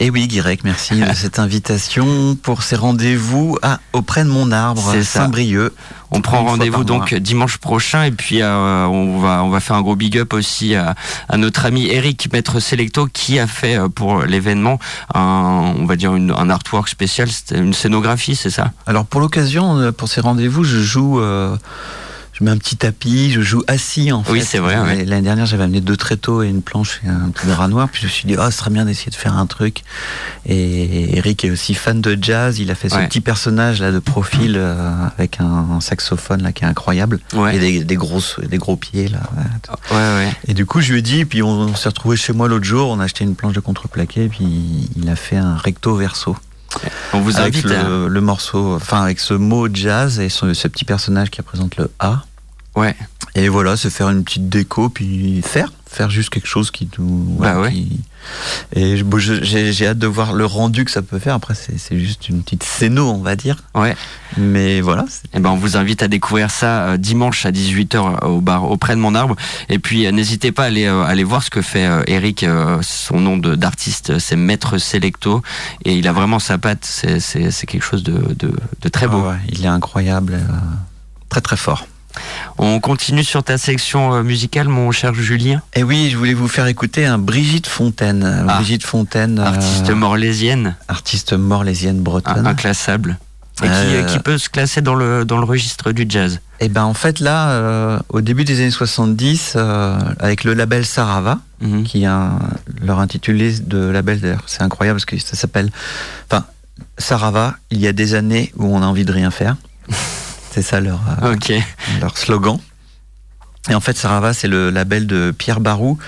Et 0.00 0.10
oui, 0.10 0.26
Guirec, 0.26 0.64
merci 0.64 0.96
de 0.96 1.06
cette 1.14 1.38
invitation 1.38 2.34
pour 2.42 2.64
ces 2.64 2.74
rendez-vous 2.74 3.56
à 3.62 3.78
auprès 3.92 4.24
de 4.24 4.30
mon 4.30 4.50
arbre. 4.50 4.92
Saint-Brieuc. 5.00 5.72
On 6.10 6.20
prend 6.22 6.42
rendez-vous 6.44 6.84
donc 6.84 7.10
mois. 7.12 7.20
dimanche 7.20 7.58
prochain 7.58 8.04
et 8.04 8.10
puis 8.10 8.40
euh, 8.42 8.86
on 8.86 9.18
va 9.20 9.42
on 9.44 9.50
va 9.50 9.60
faire 9.60 9.76
un 9.76 9.82
gros 9.82 9.94
big 9.96 10.16
up 10.18 10.32
aussi 10.32 10.74
à, 10.74 10.94
à 11.28 11.36
notre 11.36 11.66
ami 11.66 11.86
Eric 11.86 12.32
Maître 12.32 12.60
Selecto 12.60 13.06
qui 13.12 13.38
a 13.38 13.46
fait 13.46 13.76
euh, 13.78 13.88
pour 13.88 14.22
l'événement 14.22 14.78
un 15.14 15.74
on 15.78 15.84
va 15.84 15.96
dire 15.96 16.14
une- 16.14 16.30
un 16.32 16.48
artwork 16.50 16.88
spécial, 16.88 17.28
une 17.54 17.74
scénographie, 17.74 18.36
c'est 18.36 18.50
ça? 18.50 18.72
Alors 18.86 19.04
pour 19.04 19.20
l'occasion, 19.20 19.76
euh, 19.78 19.92
pour 19.92 20.08
ces 20.08 20.20
rendez-vous, 20.20 20.64
je 20.64 20.78
joue. 20.80 21.20
euh, 21.20 21.56
je 22.38 22.44
mets 22.44 22.50
un 22.50 22.56
petit 22.56 22.76
tapis, 22.76 23.32
je 23.32 23.40
joue 23.40 23.62
assis 23.66 24.12
en 24.12 24.22
fait. 24.22 24.30
Oui, 24.32 24.42
c'est 24.42 24.58
vrai, 24.58 24.78
ouais. 24.78 25.04
L'année 25.04 25.22
dernière, 25.22 25.46
j'avais 25.46 25.64
amené 25.64 25.80
deux 25.80 25.96
tréteaux 25.96 26.42
et 26.42 26.48
une 26.48 26.62
planche 26.62 27.00
et 27.04 27.08
un 27.08 27.30
petit 27.30 27.46
drap 27.46 27.66
noir. 27.68 27.88
Puis 27.90 28.02
je 28.02 28.06
me 28.06 28.10
suis 28.12 28.26
dit, 28.28 28.36
oh, 28.38 28.50
ce 28.50 28.58
serait 28.58 28.70
bien 28.70 28.84
d'essayer 28.84 29.10
de 29.10 29.16
faire 29.16 29.36
un 29.36 29.46
truc. 29.46 29.82
Et 30.46 31.16
Eric 31.18 31.44
est 31.44 31.50
aussi 31.50 31.74
fan 31.74 32.00
de 32.00 32.16
jazz. 32.20 32.58
Il 32.60 32.70
a 32.70 32.74
fait 32.74 32.88
ce 32.88 32.96
petit 32.98 33.20
personnage 33.20 33.80
là 33.80 33.90
de 33.92 33.98
profil 33.98 34.54
euh, 34.56 34.92
avec 35.16 35.38
un, 35.40 35.80
saxophone 35.80 36.42
là 36.42 36.52
qui 36.52 36.64
est 36.64 36.66
incroyable 36.68 37.20
Ouais. 37.34 37.56
et 37.56 37.58
des, 37.58 37.84
des 37.84 37.96
grosses, 37.96 38.38
des 38.40 38.58
gros 38.58 38.76
pieds 38.76 39.08
là. 39.08 39.20
Et 40.46 40.54
du 40.54 40.66
coup, 40.66 40.80
je 40.80 40.92
lui 40.92 40.98
ai 41.00 41.02
dit, 41.02 41.24
puis 41.24 41.42
on, 41.42 41.48
on 41.48 41.74
s'est 41.74 41.88
retrouvé 41.88 42.16
chez 42.16 42.32
moi 42.32 42.48
l'autre 42.48 42.64
jour, 42.64 42.90
on 42.90 43.00
a 43.00 43.04
acheté 43.04 43.24
une 43.24 43.34
planche 43.34 43.54
de 43.54 43.60
contreplaqué, 43.60 44.28
puis 44.28 44.88
il 44.96 45.08
a 45.08 45.16
fait 45.16 45.36
un 45.36 45.56
recto 45.56 45.94
verso. 45.96 46.36
On 47.12 47.20
vous 47.20 47.36
avec 47.38 47.56
invite 47.56 47.64
le, 47.70 47.76
à- 47.76 48.08
le 48.08 48.20
morceau, 48.20 48.74
enfin 48.76 49.02
avec 49.02 49.20
ce 49.20 49.34
mot 49.34 49.68
jazz 49.72 50.20
et 50.20 50.28
ce, 50.28 50.52
ce 50.54 50.68
petit 50.68 50.84
personnage 50.84 51.30
qui 51.30 51.40
représente 51.40 51.76
le 51.76 51.90
A. 51.98 52.24
Ouais. 52.76 52.94
Et 53.34 53.48
voilà, 53.48 53.76
c'est 53.76 53.90
faire 53.90 54.08
une 54.10 54.24
petite 54.24 54.48
déco, 54.48 54.88
puis 54.88 55.42
faire, 55.42 55.72
faire 55.86 56.10
juste 56.10 56.30
quelque 56.30 56.48
chose 56.48 56.70
qui 56.70 56.88
nous. 56.98 57.34
voilà, 57.36 57.54
Bah 57.54 57.60
ouais. 57.62 57.72
qui- 57.72 58.00
Et 58.74 59.02
bon, 59.02 59.18
j'ai 59.18 59.86
hâte 59.86 59.98
de 59.98 60.06
voir 60.06 60.32
le 60.32 60.44
rendu 60.44 60.84
que 60.84 60.90
ça 60.90 61.02
peut 61.02 61.18
faire. 61.18 61.34
Après, 61.34 61.54
c'est 61.54 61.98
juste 61.98 62.28
une 62.28 62.42
petite 62.42 62.62
scéno, 62.64 63.08
on 63.10 63.18
va 63.22 63.36
dire. 63.36 63.56
Ouais. 63.74 63.96
Mais 64.36 64.80
voilà. 64.80 65.04
c'est- 65.08 65.28
Eh 65.34 65.40
ben, 65.40 65.50
on 65.50 65.56
vous 65.56 65.76
invite 65.76 66.02
à 66.02 66.08
découvrir 66.08 66.50
ça 66.50 66.88
euh, 66.88 66.96
dimanche 66.96 67.46
à 67.46 67.52
18h 67.52 68.24
au 68.26 68.40
bar 68.40 68.64
auprès 68.70 68.96
de 68.96 69.00
mon 69.00 69.14
arbre. 69.14 69.36
Et 69.68 69.78
puis, 69.78 70.06
euh, 70.06 70.10
n'hésitez 70.10 70.50
pas 70.52 70.64
à 70.64 70.66
aller, 70.66 70.86
euh, 70.86 71.02
aller 71.04 71.24
voir 71.24 71.42
ce 71.42 71.50
que 71.50 71.62
fait 71.62 71.86
euh, 71.86 72.02
Eric. 72.06 72.42
euh, 72.42 72.78
son 72.82 73.20
nom 73.20 73.36
de- 73.36 73.54
d'artiste, 73.54 74.10
euh, 74.10 74.18
c'est 74.18 74.36
Maître 74.36 74.78
Selecto. 74.78 75.42
Et 75.84 75.94
il 75.96 76.06
a 76.08 76.12
vraiment 76.12 76.38
sa 76.40 76.58
patte. 76.58 76.84
C'est- 76.84 77.66
quelque 77.66 77.84
chose 77.84 78.02
de, 78.02 78.34
de, 78.34 78.52
de 78.82 78.88
très 78.88 79.06
beau. 79.06 79.22
Ah 79.26 79.30
ouais, 79.30 79.36
il 79.50 79.64
est 79.64 79.68
incroyable, 79.68 80.34
euh, 80.34 80.52
très 81.28 81.40
très 81.40 81.56
fort. 81.56 81.86
On 82.58 82.80
continue 82.80 83.24
sur 83.24 83.42
ta 83.44 83.58
sélection 83.58 84.14
euh, 84.14 84.22
musicale, 84.22 84.68
mon 84.68 84.90
cher 84.92 85.14
Julien. 85.14 85.62
Et 85.74 85.82
oui, 85.82 86.08
je 86.10 86.16
voulais 86.16 86.34
vous 86.34 86.48
faire 86.48 86.66
écouter 86.66 87.06
un 87.06 87.18
Brigitte 87.18 87.66
Fontaine. 87.66 88.44
Ah. 88.48 88.56
Brigitte 88.56 88.84
Fontaine. 88.84 89.38
euh, 89.38 89.44
Artiste 89.44 89.90
morlaisienne, 89.90 90.76
artiste 90.88 91.32
morlaisienne 91.32 92.00
bretonne. 92.00 92.46
inclassable. 92.46 93.18
Et 93.60 93.66
qui, 93.66 93.68
Euh, 93.72 94.02
qui 94.04 94.18
peut 94.20 94.38
se 94.38 94.48
classer 94.48 94.82
dans 94.82 94.94
le, 94.94 95.24
dans 95.24 95.38
le 95.38 95.44
registre 95.44 95.90
du 95.90 96.06
jazz. 96.08 96.38
Et 96.60 96.68
ben 96.68 96.84
en 96.84 96.94
fait 96.94 97.18
là, 97.18 97.50
euh, 97.50 97.98
au 98.08 98.20
début 98.20 98.44
des 98.44 98.60
années 98.60 98.70
70, 98.70 99.54
euh, 99.56 99.98
avec 100.20 100.44
le 100.44 100.54
label 100.54 100.86
Sarava, 100.86 101.38
Mhm. 101.60 101.82
qui 101.82 102.06
un, 102.06 102.38
leur 102.80 103.00
intitulé 103.00 103.52
de 103.58 103.78
label 103.78 104.20
d'ailleurs, 104.20 104.44
c'est 104.46 104.62
incroyable 104.62 104.98
parce 105.00 105.06
que 105.06 105.18
ça 105.18 105.34
s'appelle, 105.36 105.70
enfin 106.30 106.44
Sarava, 106.98 107.56
il 107.72 107.80
y 107.80 107.88
a 107.88 107.92
des 107.92 108.14
années 108.14 108.52
où 108.56 108.66
on 108.66 108.80
a 108.80 108.86
envie 108.86 109.04
de 109.04 109.10
rien 109.12 109.32
faire. 109.32 109.56
c'est 110.50 110.62
ça 110.62 110.80
leur 110.80 111.00
euh, 111.22 111.30
leur 112.00 112.16
slogan. 112.18 112.58
Et 113.70 113.74
en 113.74 113.80
fait, 113.80 113.96
Sarava, 113.96 114.32
c'est 114.32 114.48
le 114.48 114.70
label 114.70 115.06
de 115.06 115.30
Pierre 115.36 115.60
Barou 115.60 115.98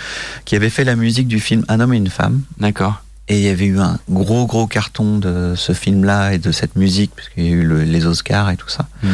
qui 0.46 0.56
avait 0.56 0.70
fait 0.70 0.84
la 0.84 0.96
musique 0.96 1.28
du 1.28 1.40
film 1.40 1.64
Un 1.68 1.80
homme 1.80 1.92
et 1.92 1.98
une 1.98 2.08
femme. 2.08 2.40
D'accord. 2.58 3.02
Et 3.28 3.38
il 3.38 3.44
y 3.44 3.48
avait 3.48 3.66
eu 3.66 3.78
un 3.78 3.98
gros 4.08 4.46
gros 4.46 4.66
carton 4.66 5.18
de 5.18 5.54
ce 5.56 5.72
film-là 5.72 6.32
et 6.32 6.38
de 6.38 6.50
cette 6.52 6.74
musique, 6.76 7.12
parce 7.14 7.28
qu'il 7.28 7.44
y 7.44 7.48
a 7.48 7.50
eu 7.50 7.62
le- 7.62 7.84
les 7.84 8.06
Oscars 8.06 8.50
et 8.50 8.56
tout 8.56 8.68
ça. 8.68 8.88
Mhm. 9.02 9.10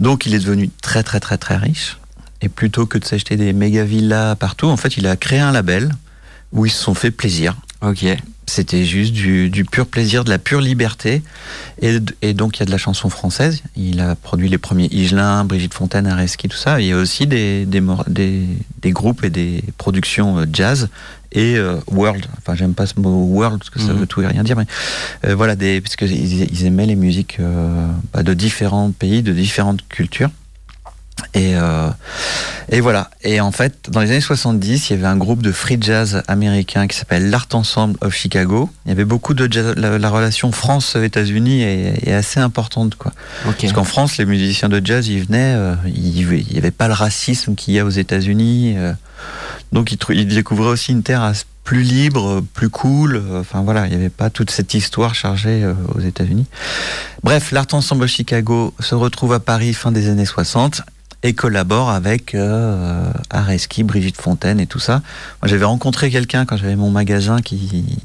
Donc 0.00 0.26
il 0.26 0.34
est 0.34 0.38
devenu 0.40 0.70
très 0.82 1.02
très 1.02 1.20
très 1.20 1.38
très 1.38 1.56
riche. 1.56 1.98
Et 2.42 2.48
plutôt 2.48 2.84
que 2.86 2.98
de 2.98 3.04
s'acheter 3.04 3.36
des 3.36 3.52
méga 3.54 3.84
villas 3.84 4.34
partout, 4.36 4.66
en 4.66 4.76
fait, 4.76 4.96
il 4.98 5.06
a 5.06 5.16
créé 5.16 5.38
un 5.38 5.52
label 5.52 5.92
où 6.52 6.66
ils 6.66 6.70
se 6.70 6.82
sont 6.82 6.94
fait 6.94 7.10
plaisir. 7.10 7.54
Ok. 7.80 8.04
C'était 8.46 8.84
juste 8.84 9.12
du, 9.12 9.48
du 9.48 9.64
pur 9.64 9.86
plaisir, 9.86 10.22
de 10.24 10.30
la 10.30 10.38
pure 10.38 10.60
liberté. 10.60 11.22
Et, 11.80 11.98
donc 12.34 12.56
il 12.56 12.60
y 12.60 12.62
a 12.62 12.66
de 12.66 12.70
la 12.70 12.78
chanson 12.78 13.08
française. 13.08 13.62
Il 13.76 14.00
a 14.00 14.14
produit 14.16 14.48
les 14.48 14.58
premiers 14.58 14.86
Higelin, 14.92 15.44
Brigitte 15.44 15.74
Fontaine, 15.74 16.06
Areski, 16.06 16.48
tout 16.48 16.56
ça. 16.56 16.80
Il 16.80 16.86
y 16.86 16.92
a 16.92 16.96
aussi 16.96 17.26
des, 17.26 17.64
des, 17.64 17.80
mor- 17.80 18.04
des, 18.08 18.42
des 18.82 18.90
groupes 18.90 19.24
et 19.24 19.30
des 19.30 19.62
productions 19.78 20.38
euh, 20.38 20.44
jazz 20.52 20.88
et 21.32 21.56
euh, 21.56 21.76
world. 21.90 22.26
Enfin, 22.38 22.54
j'aime 22.54 22.74
pas 22.74 22.86
ce 22.86 22.94
mot 23.00 23.24
world 23.24 23.58
parce 23.58 23.70
que 23.70 23.80
ça 23.80 23.92
Mhm. 23.92 24.00
veut 24.00 24.06
tout 24.06 24.20
et 24.22 24.26
rien 24.26 24.44
dire, 24.44 24.56
mais 24.56 24.66
euh, 25.26 25.34
voilà, 25.34 25.56
des, 25.56 25.80
parce 25.80 25.96
qu'ils 25.96 26.42
ils 26.42 26.64
aimaient 26.66 26.86
les 26.86 26.96
musiques 26.96 27.38
euh, 27.40 27.88
bah, 28.12 28.22
de 28.22 28.34
différents 28.34 28.90
pays, 28.92 29.22
de 29.22 29.32
différentes 29.32 29.86
cultures. 29.88 30.30
Et, 31.34 31.54
euh, 31.56 31.88
et 32.68 32.80
voilà. 32.80 33.10
Et 33.22 33.40
en 33.40 33.52
fait, 33.52 33.88
dans 33.90 34.00
les 34.00 34.10
années 34.10 34.20
70, 34.20 34.90
il 34.90 34.92
y 34.94 34.96
avait 34.96 35.06
un 35.06 35.16
groupe 35.16 35.42
de 35.42 35.52
free 35.52 35.78
jazz 35.80 36.22
américain 36.28 36.86
qui 36.86 36.96
s'appelle 36.96 37.30
l'Art 37.30 37.48
Ensemble 37.52 37.96
of 38.00 38.14
Chicago. 38.14 38.70
Il 38.86 38.90
y 38.90 38.92
avait 38.92 39.04
beaucoup 39.04 39.34
de 39.34 39.50
jazz. 39.52 39.74
La, 39.76 39.98
la 39.98 40.10
relation 40.10 40.52
France-États-Unis 40.52 41.62
est, 41.62 42.08
est 42.08 42.12
assez 42.12 42.40
importante, 42.40 42.94
quoi. 42.96 43.12
Parce 43.44 43.72
qu'en 43.72 43.84
France, 43.84 44.16
les 44.16 44.26
musiciens 44.26 44.68
de 44.68 44.84
jazz, 44.84 45.08
ils 45.08 45.24
venaient, 45.24 45.54
euh, 45.56 45.74
il 45.86 46.26
n'y 46.26 46.58
avait 46.58 46.70
pas 46.70 46.88
le 46.88 46.94
racisme 46.94 47.54
qu'il 47.54 47.74
y 47.74 47.78
a 47.80 47.84
aux 47.84 47.90
États-Unis. 47.90 48.74
euh, 48.76 48.92
donc, 49.72 49.90
ils, 49.92 49.98
ils 50.10 50.28
découvraient 50.28 50.70
aussi 50.70 50.92
une 50.92 51.02
terre 51.02 51.32
plus 51.64 51.82
libre, 51.82 52.42
plus 52.52 52.68
cool. 52.68 53.22
Enfin, 53.40 53.62
voilà, 53.62 53.86
il 53.86 53.90
n'y 53.90 53.96
avait 53.96 54.08
pas 54.10 54.30
toute 54.30 54.50
cette 54.50 54.74
histoire 54.74 55.14
chargée 55.14 55.66
aux 55.94 56.00
États-Unis. 56.00 56.46
Bref, 57.22 57.50
l'Art 57.50 57.66
Ensemble 57.72 58.06
Chicago 58.06 58.74
se 58.80 58.94
retrouve 58.94 59.32
à 59.32 59.40
Paris 59.40 59.72
fin 59.72 59.90
des 59.90 60.08
années 60.08 60.26
60 60.26 60.82
et 61.24 61.32
collabore 61.32 61.90
avec 61.90 62.34
euh, 62.34 63.10
Areski, 63.30 63.82
Brigitte 63.82 64.20
Fontaine 64.20 64.60
et 64.60 64.66
tout 64.66 64.78
ça. 64.78 65.00
Moi, 65.42 65.48
j'avais 65.48 65.64
rencontré 65.64 66.10
quelqu'un 66.10 66.44
quand 66.44 66.58
j'avais 66.58 66.76
mon 66.76 66.90
magasin 66.90 67.40
qui, 67.40 67.98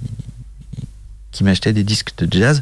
qui 1.32 1.44
m'achetait 1.44 1.74
des 1.74 1.84
disques 1.84 2.14
de 2.18 2.28
jazz 2.32 2.62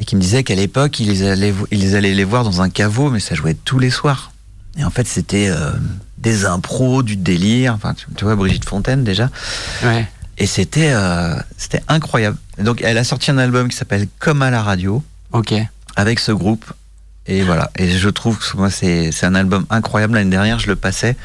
et 0.00 0.04
qui 0.04 0.16
me 0.16 0.20
disait 0.20 0.42
qu'à 0.42 0.56
l'époque, 0.56 0.98
ils 0.98 1.06
les 1.06 1.22
allaient, 1.22 1.54
ils 1.70 1.94
allaient 1.94 2.14
les 2.14 2.24
voir 2.24 2.42
dans 2.42 2.60
un 2.62 2.68
caveau, 2.68 3.10
mais 3.10 3.20
ça 3.20 3.36
jouait 3.36 3.54
tous 3.54 3.78
les 3.78 3.90
soirs. 3.90 4.32
Et 4.76 4.82
en 4.82 4.90
fait, 4.90 5.06
c'était 5.06 5.48
euh, 5.48 5.70
des 6.18 6.46
impros, 6.46 7.04
du 7.04 7.14
délire. 7.14 7.74
Enfin, 7.74 7.94
tu, 8.16 8.24
vois, 8.24 8.34
Brigitte 8.34 8.64
Fontaine 8.64 9.04
déjà. 9.04 9.30
Ouais. 9.84 10.08
Et 10.38 10.46
c'était 10.46 10.90
euh, 10.92 11.36
c'était 11.56 11.82
incroyable. 11.86 12.38
Donc, 12.58 12.82
elle 12.82 12.98
a 12.98 13.04
sorti 13.04 13.30
un 13.30 13.38
album 13.38 13.68
qui 13.68 13.76
s'appelle 13.76 14.08
Comme 14.18 14.42
à 14.42 14.50
la 14.50 14.64
radio 14.64 15.00
Ok. 15.32 15.54
avec 15.94 16.18
ce 16.18 16.32
groupe. 16.32 16.64
Et 17.26 17.42
voilà. 17.42 17.70
Et 17.76 17.88
je 17.90 18.08
trouve 18.08 18.38
que 18.38 18.56
moi, 18.56 18.70
c'est 18.70 19.12
un 19.24 19.34
album 19.34 19.64
incroyable. 19.70 20.14
L'année 20.14 20.30
dernière, 20.30 20.58
je 20.58 20.66
le 20.66 20.76
passais 20.76 21.16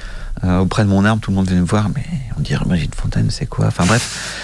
euh, 0.43 0.59
auprès 0.59 0.83
de 0.83 0.89
mon 0.89 1.03
arbre. 1.05 1.21
Tout 1.21 1.31
le 1.31 1.35
monde 1.37 1.47
venait 1.49 1.61
me 1.61 1.65
voir. 1.65 1.89
Mais 1.95 2.03
on 2.37 2.41
dirait 2.41 2.63
Brigitte 2.65 2.95
Fontaine, 2.95 3.27
c'est 3.31 3.45
quoi? 3.47 3.67
Enfin 3.67 3.85
bref. 3.85 4.41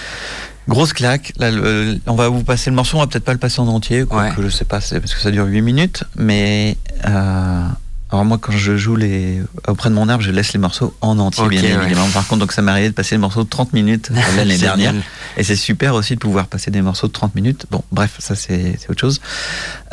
Grosse 0.68 0.94
claque. 0.94 1.34
Là, 1.38 1.52
le- 1.52 2.00
on 2.08 2.16
va 2.16 2.30
vous 2.30 2.44
passer 2.44 2.70
le 2.70 2.76
morceau. 2.76 2.98
On 2.98 3.02
va 3.02 3.08
peut-être 3.08 3.26
pas 3.26 3.34
le 3.34 3.40
passer 3.40 3.60
en 3.60 3.68
entier. 3.68 4.06
Quoi, 4.06 4.24
Ouais. 4.24 4.32
que 4.36 4.42
je 4.42 4.50
sais 4.50 4.66
pas, 4.66 4.80
c'est 4.82 5.00
parce 5.00 5.14
que 5.14 5.20
ça 5.20 5.32
dure 5.32 5.46
8 5.46 5.62
minutes. 5.62 6.04
Mais 6.16 6.78
euh, 7.06 7.68
alors 8.12 8.26
moi, 8.26 8.38
quand 8.40 8.52
je 8.54 8.78
joue 8.78 8.96
les 8.96 9.42
auprès 9.68 9.90
de 9.90 9.96
mon 9.96 10.08
arbre, 10.08 10.24
je 10.24 10.32
laisse 10.32 10.54
les 10.54 10.60
morceaux 10.60 10.96
en 11.02 11.18
entier, 11.20 11.48
bien 11.50 11.62
ouais. 11.80 11.86
évidemment. 11.86 12.08
Par 12.10 12.26
contre, 12.28 12.40
donc 12.42 12.52
ça 12.54 12.62
m'est 12.62 12.72
arrivé 12.72 12.90
de 12.90 12.94
passer 12.94 13.16
le 13.16 13.22
morceau 13.22 13.44
de 13.44 13.50
30 13.50 13.74
minutes 13.74 14.12
l'année 14.38 14.58
dernière. 14.58 14.94
Et 15.38 15.44
c'est 15.44 15.56
super 15.56 15.96
aussi 15.96 16.14
de 16.16 16.20
pouvoir 16.20 16.48
passer 16.48 16.72
des 16.72 16.82
morceaux 16.82 17.08
de 17.08 17.12
30 17.14 17.36
minutes. 17.36 17.66
Bon, 17.72 17.84
bref, 17.92 18.16
ça 18.20 18.36
c'est 18.36 18.78
c'est 18.80 18.90
autre 18.90 19.02
chose. 19.02 19.20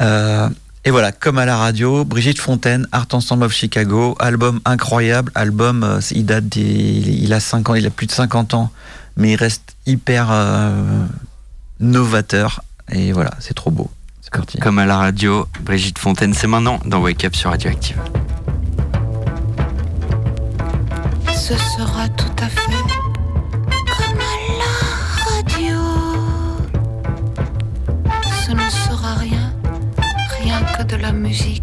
Euh, 0.01 0.48
et 0.89 0.90
voilà, 0.90 1.12
comme 1.12 1.36
à 1.36 1.44
la 1.44 1.59
radio, 1.59 2.02
Brigitte 2.06 2.39
Fontaine, 2.39 2.89
Art 2.93 3.09
Ensemble 3.12 3.44
of 3.44 3.52
Chicago, 3.52 4.16
album 4.19 4.59
incroyable, 4.65 5.31
album, 5.35 5.85
euh, 5.85 6.01
il 6.12 6.24
date 6.24 6.48
des, 6.48 6.62
il 6.62 7.35
a 7.35 7.40
5 7.40 7.69
ans, 7.69 7.74
il 7.74 7.85
a 7.85 7.90
plus 7.90 8.06
de 8.06 8.12
50 8.12 8.55
ans, 8.55 8.70
mais 9.19 9.32
il 9.32 9.36
reste 9.36 9.77
hyper 9.85 10.28
euh, 10.31 11.05
novateur. 11.78 12.62
Et 12.90 13.12
voilà, 13.12 13.32
c'est 13.39 13.52
trop 13.52 13.70
beau. 13.70 13.90
C'est 14.23 14.32
parti. 14.32 14.56
Comme 14.60 14.78
à 14.78 14.86
la 14.86 14.97
radio, 14.97 15.47
Brigitte 15.60 15.98
Fontaine, 15.98 16.32
c'est 16.32 16.47
maintenant 16.47 16.81
dans 16.86 17.01
Wake 17.01 17.23
Up 17.27 17.36
sur 17.36 17.51
Radioactive. 17.51 18.01
Ce 21.35 21.55
sera 21.55 22.09
tout 22.16 22.43
à 22.43 22.48
fait. 22.48 22.78
musique. 31.29 31.57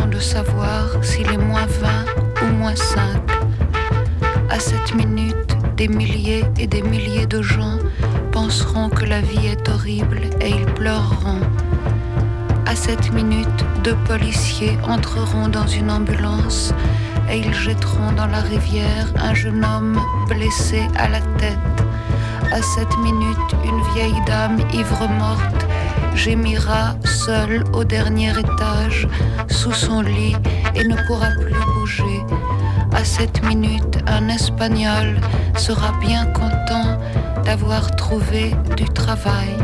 de 0.00 0.18
savoir 0.20 1.04
s'il 1.04 1.30
est 1.30 1.36
moins 1.36 1.66
20 1.66 1.88
ou 2.42 2.52
moins 2.54 2.74
5. 2.74 2.98
À 4.48 4.58
cette 4.58 4.94
minute, 4.94 5.54
des 5.76 5.86
milliers 5.86 6.44
et 6.58 6.66
des 6.66 6.80
milliers 6.80 7.26
de 7.26 7.42
gens 7.42 7.76
penseront 8.30 8.88
que 8.88 9.04
la 9.04 9.20
vie 9.20 9.48
est 9.48 9.68
horrible 9.68 10.20
et 10.40 10.48
ils 10.48 10.64
pleureront. 10.64 11.42
À 12.64 12.74
cette 12.74 13.12
minute, 13.12 13.66
deux 13.84 13.96
policiers 14.06 14.78
entreront 14.84 15.48
dans 15.48 15.66
une 15.66 15.90
ambulance 15.90 16.72
et 17.30 17.38
ils 17.38 17.54
jetteront 17.54 18.12
dans 18.12 18.28
la 18.28 18.40
rivière 18.40 19.12
un 19.16 19.34
jeune 19.34 19.62
homme 19.62 20.00
blessé 20.26 20.80
à 20.96 21.08
la 21.10 21.20
tête. 21.36 21.58
À 22.50 22.62
cette 22.62 22.96
minute, 22.98 23.50
une 23.62 23.82
vieille 23.92 24.24
dame 24.26 24.58
ivre-morte 24.72 25.66
gémira 26.14 26.96
seule 27.04 27.62
au 27.74 27.84
dernier 27.84 28.30
étage 28.38 29.06
sous 29.62 29.72
son 29.72 30.00
lit 30.00 30.34
et 30.74 30.82
ne 30.82 30.96
pourra 31.06 31.28
plus 31.40 31.54
bouger. 31.74 32.20
À 32.92 33.04
cette 33.04 33.44
minute, 33.44 33.96
un 34.08 34.28
Espagnol 34.28 35.20
sera 35.56 35.92
bien 36.00 36.26
content 36.26 36.98
d'avoir 37.44 37.94
trouvé 37.94 38.50
du 38.76 38.86
travail. 38.86 39.54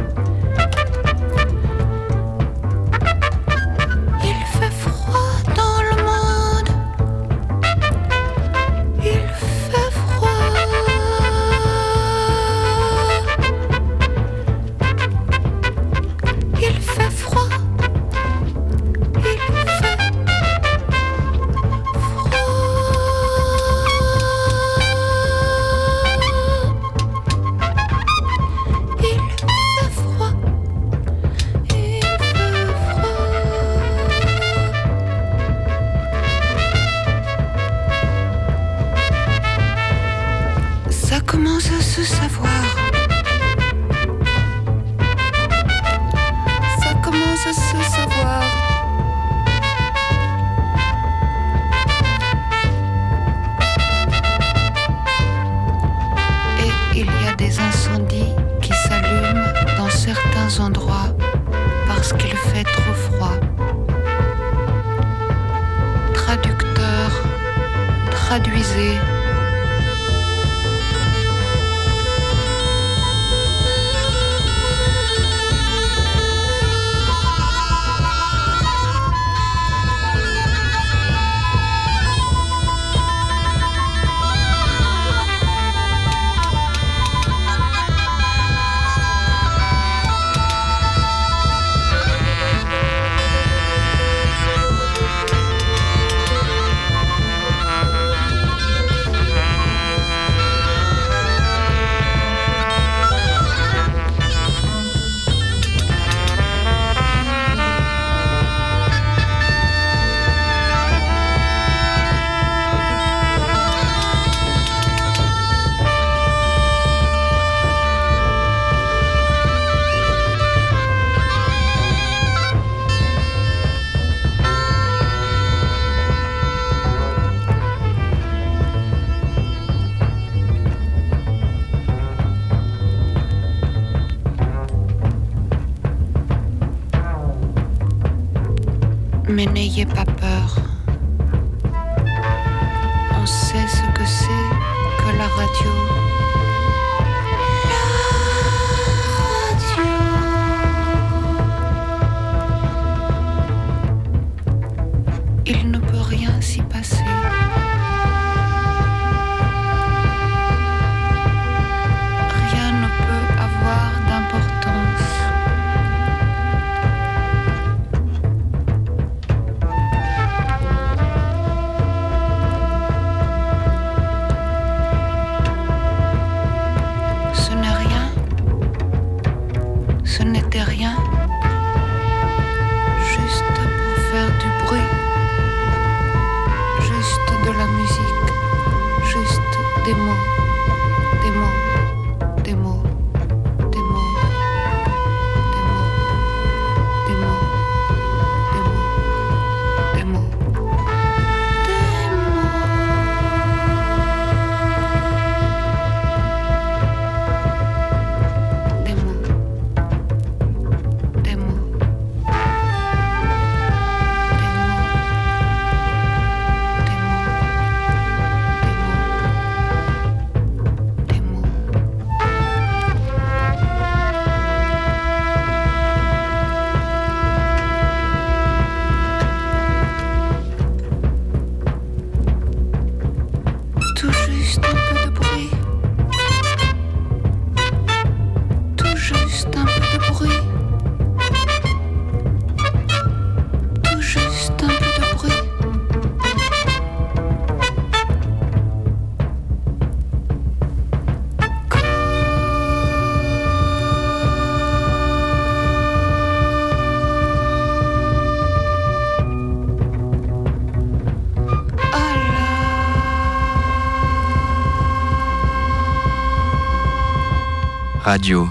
Radio. 268.08 268.48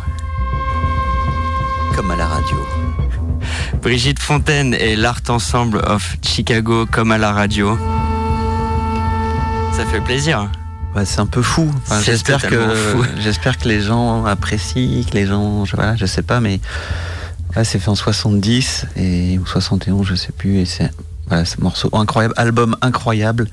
Comme 1.96 2.12
à 2.12 2.16
la 2.16 2.28
radio. 2.28 2.58
Brigitte 3.82 4.20
Fontaine 4.20 4.76
et 4.76 4.96
l'Art 4.96 5.24
Ensemble 5.30 5.80
of 5.80 6.16
Chicago 6.22 6.86
comme 6.86 7.12
à 7.12 7.18
la 7.18 7.32
radio. 7.32 7.76
Ça 9.76 9.84
fait 9.88 10.00
plaisir. 10.02 10.52
C'est 11.06 11.22
un 11.22 11.26
peu 11.26 11.42
fou. 11.42 11.74
Enfin, 11.76 12.00
j'espère 12.02 12.48
que 12.48 12.76
fou. 12.76 13.04
j'espère 13.20 13.58
que 13.58 13.68
les 13.68 13.82
gens 13.82 14.26
apprécient, 14.26 15.04
que 15.04 15.16
les 15.16 15.26
gens, 15.26 15.66
je, 15.66 15.76
voilà, 15.76 15.96
je 15.96 16.06
sais 16.06 16.22
pas, 16.22 16.40
mais 16.40 16.60
c'est 17.64 17.80
fait 17.80 17.90
en 17.90 17.96
70 17.96 18.86
et 18.96 19.40
ou 19.40 19.48
71, 19.48 20.06
je 20.06 20.14
sais 20.14 20.34
plus, 20.34 20.60
et 20.60 20.66
c'est 20.66 20.92
voilà, 21.30 21.46
ce 21.46 21.60
morceau 21.62 21.90
incroyable, 21.94 22.36
album 22.38 22.78
incroyable, 22.84 23.48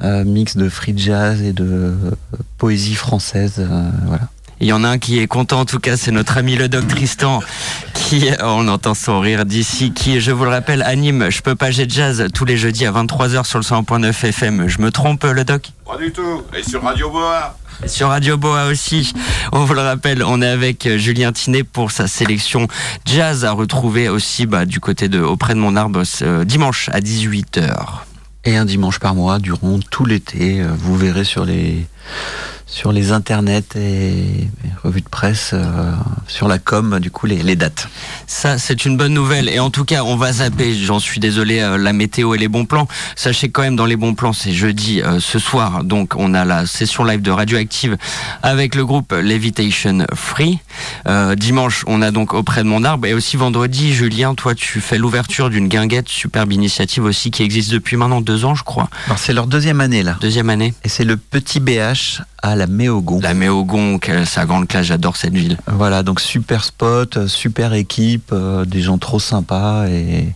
euh, 0.00 0.24
mix 0.24 0.56
de 0.56 0.68
free 0.68 0.96
jazz 0.96 1.42
et 1.42 1.52
de 1.52 1.64
euh, 1.64 2.10
poésie 2.56 2.94
française, 2.94 3.54
euh, 3.58 3.90
voilà. 4.06 4.28
Il 4.60 4.66
y 4.68 4.72
en 4.72 4.84
a 4.84 4.88
un 4.88 4.98
qui 4.98 5.18
est 5.18 5.26
content, 5.26 5.60
en 5.60 5.64
tout 5.64 5.78
cas, 5.78 5.96
c'est 5.96 6.10
notre 6.10 6.38
ami 6.38 6.56
le 6.56 6.68
Doc 6.68 6.86
Tristan, 6.86 7.40
qui, 7.92 8.28
on 8.40 8.68
entend 8.68 8.94
son 8.94 9.20
rire 9.20 9.44
d'ici, 9.44 9.92
qui, 9.92 10.20
je 10.20 10.30
vous 10.30 10.44
le 10.44 10.50
rappelle, 10.50 10.82
anime 10.82 11.30
Je 11.30 11.42
peux 11.42 11.54
pas 11.54 11.70
j'ai 11.70 11.88
jazz 11.88 12.28
tous 12.32 12.44
les 12.44 12.56
jeudis 12.56 12.86
à 12.86 12.92
23h 12.92 13.44
sur 13.44 13.58
le 13.58 13.64
100.9 13.64 14.26
FM. 14.26 14.68
Je 14.68 14.80
me 14.80 14.90
trompe, 14.90 15.24
le 15.24 15.44
Doc? 15.44 15.70
Pas 15.84 15.96
du 15.96 16.12
tout. 16.12 16.42
Et 16.56 16.62
sur 16.62 16.82
Radio 16.82 17.10
Boa. 17.10 17.56
Sur 17.86 18.08
Radio 18.08 18.36
Boa 18.36 18.66
aussi, 18.66 19.12
on 19.52 19.64
vous 19.64 19.74
le 19.74 19.82
rappelle, 19.82 20.22
on 20.22 20.40
est 20.40 20.48
avec 20.48 20.86
euh, 20.86 20.96
Julien 20.96 21.32
Tinet 21.32 21.64
pour 21.64 21.90
sa 21.90 22.06
sélection 22.06 22.68
jazz 23.04 23.44
à 23.44 23.52
retrouver 23.52 24.08
aussi 24.08 24.46
bah, 24.46 24.64
du 24.64 24.80
côté 24.80 25.08
de 25.08 25.20
Auprès 25.20 25.54
de 25.54 25.58
mon 25.58 25.76
arbre 25.76 26.04
ce 26.04 26.44
dimanche 26.44 26.88
à 26.92 27.00
18h. 27.00 27.74
Et 28.44 28.56
un 28.56 28.64
dimanche 28.64 29.00
par 29.00 29.14
mois 29.14 29.38
durant 29.38 29.80
tout 29.90 30.04
l'été, 30.06 30.60
euh, 30.60 30.68
vous 30.78 30.96
verrez 30.96 31.24
sur 31.24 31.44
les 31.44 31.86
sur 32.66 32.92
les 32.92 33.12
internets 33.12 33.76
et, 33.76 34.48
revues 34.82 35.00
de 35.00 35.08
presse, 35.08 35.50
euh, 35.52 35.92
sur 36.28 36.48
la 36.48 36.58
com, 36.58 36.98
du 37.00 37.10
coup 37.10 37.26
les, 37.26 37.42
les 37.42 37.56
dates. 37.56 37.88
Ça, 38.26 38.58
c'est 38.58 38.84
une 38.84 38.96
bonne 38.96 39.14
nouvelle. 39.14 39.48
Et 39.48 39.58
en 39.58 39.70
tout 39.70 39.84
cas, 39.84 40.02
on 40.04 40.16
va 40.16 40.34
zapper, 40.34 40.74
j'en 40.74 40.98
suis 40.98 41.20
désolé, 41.20 41.60
euh, 41.60 41.78
la 41.78 41.92
météo 41.92 42.34
et 42.34 42.38
les 42.38 42.48
bons 42.48 42.64
plans. 42.64 42.88
Sachez 43.16 43.48
quand 43.50 43.62
même, 43.62 43.76
dans 43.76 43.86
les 43.86 43.96
bons 43.96 44.14
plans, 44.14 44.32
c'est 44.32 44.52
jeudi 44.52 45.02
euh, 45.02 45.20
ce 45.20 45.38
soir. 45.38 45.84
Donc, 45.84 46.14
on 46.16 46.34
a 46.34 46.44
la 46.44 46.66
session 46.66 47.04
live 47.04 47.22
de 47.22 47.30
Radioactive 47.30 47.96
avec 48.42 48.74
le 48.74 48.84
groupe 48.84 49.12
Levitation 49.12 50.06
Free. 50.14 50.58
Dimanche, 51.36 51.84
on 51.86 52.02
a 52.02 52.10
donc 52.10 52.34
Auprès 52.34 52.62
de 52.62 52.68
mon 52.68 52.84
arbre. 52.84 53.06
Et 53.06 53.14
aussi 53.14 53.36
vendredi, 53.36 53.94
Julien, 53.94 54.34
toi, 54.34 54.54
tu 54.54 54.80
fais 54.80 54.98
l'ouverture 54.98 55.50
d'une 55.50 55.68
guinguette, 55.68 56.08
superbe 56.08 56.52
initiative 56.52 57.04
aussi, 57.04 57.30
qui 57.30 57.42
existe 57.42 57.70
depuis 57.70 57.96
maintenant 57.96 58.20
deux 58.20 58.44
ans, 58.44 58.54
je 58.54 58.64
crois. 58.64 58.88
Alors 59.06 59.18
c'est 59.18 59.32
leur 59.32 59.46
deuxième 59.46 59.80
année 59.80 60.02
là. 60.02 60.16
Deuxième 60.20 60.50
année. 60.50 60.74
Et 60.84 60.88
c'est 60.88 61.04
le 61.04 61.16
petit 61.16 61.60
BH 61.60 62.22
à 62.44 62.54
la 62.56 62.66
Méogon. 62.66 63.20
La 63.22 63.32
Méogon, 63.32 63.98
quelle- 63.98 64.26
sa 64.26 64.44
grande 64.44 64.68
classe, 64.68 64.86
j'adore 64.86 65.16
cette 65.16 65.32
ville. 65.32 65.56
Voilà, 65.66 66.02
donc 66.02 66.20
super 66.20 66.62
spot, 66.62 67.26
super 67.26 67.72
équipe, 67.72 68.30
euh, 68.32 68.66
des 68.66 68.82
gens 68.82 68.98
trop 68.98 69.18
sympas 69.18 69.86
et, 69.88 70.34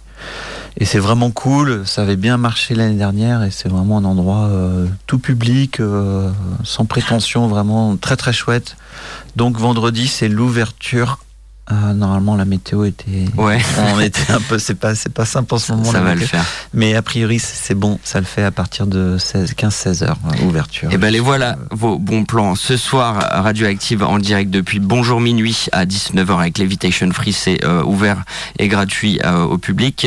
et 0.79 0.85
c'est 0.87 0.99
vraiment 1.01 1.31
cool. 1.31 1.83
Ça 1.87 2.01
avait 2.03 2.17
bien 2.17 2.39
marché 2.39 2.75
l'année 2.75 2.97
dernière 2.97 3.43
et 3.43 3.51
c'est 3.51 3.69
vraiment 3.69 3.99
un 3.99 4.05
endroit 4.07 4.47
euh, 4.47 4.87
tout 5.07 5.19
public, 5.19 5.81
euh, 5.81 6.31
sans 6.65 6.87
prétention, 6.87 7.47
vraiment 7.47 7.97
très 7.99 8.17
très 8.17 8.33
chouette. 8.33 8.77
Donc 9.37 9.59
vendredi, 9.59 10.09
c'est 10.09 10.29
l'ouverture. 10.29 11.19
Euh, 11.71 11.93
normalement, 11.93 12.35
la 12.35 12.47
météo 12.47 12.85
était. 12.85 13.27
Ouais. 13.37 13.59
On 13.95 14.01
était 14.01 14.33
un 14.33 14.41
peu. 14.41 14.59
C'est 14.59 14.75
pas, 14.75 14.95
c'est 14.95 15.13
pas 15.13 15.27
simple 15.27 15.55
en 15.55 15.59
ce 15.59 15.73
moment. 15.73 15.91
ça 15.91 16.01
va 16.01 16.15
le 16.15 16.21
faire. 16.21 16.45
Mais 16.73 16.95
a 16.95 17.03
priori, 17.03 17.39
c'est 17.39 17.75
bon. 17.75 17.99
Ça 18.05 18.21
le 18.21 18.27
fait 18.27 18.43
à 18.43 18.51
partir 18.51 18.87
de 18.87 19.19
15-16 19.19 20.05
heures, 20.05 20.17
euh, 20.33 20.47
ouverture. 20.47 20.91
Et 20.91 20.97
ben 20.97 21.11
les 21.11 21.21
voilà 21.21 21.57
vos 21.71 21.99
bons 21.99 22.25
plans. 22.25 22.55
Ce 22.55 22.77
soir, 22.77 23.19
Radioactive 23.43 24.03
en 24.03 24.19
direct 24.19 24.51
depuis 24.51 24.81
bonjour 24.81 25.21
minuit 25.21 25.67
à 25.73 25.85
19h 25.85 26.41
avec 26.41 26.59
Levitation 26.59 27.11
Free, 27.13 27.33
c'est 27.33 27.63
euh, 27.65 27.83
ouvert 27.83 28.23
et 28.59 28.69
gratuit 28.69 29.21
euh, 29.25 29.45
au 29.45 29.59
public. 29.59 30.07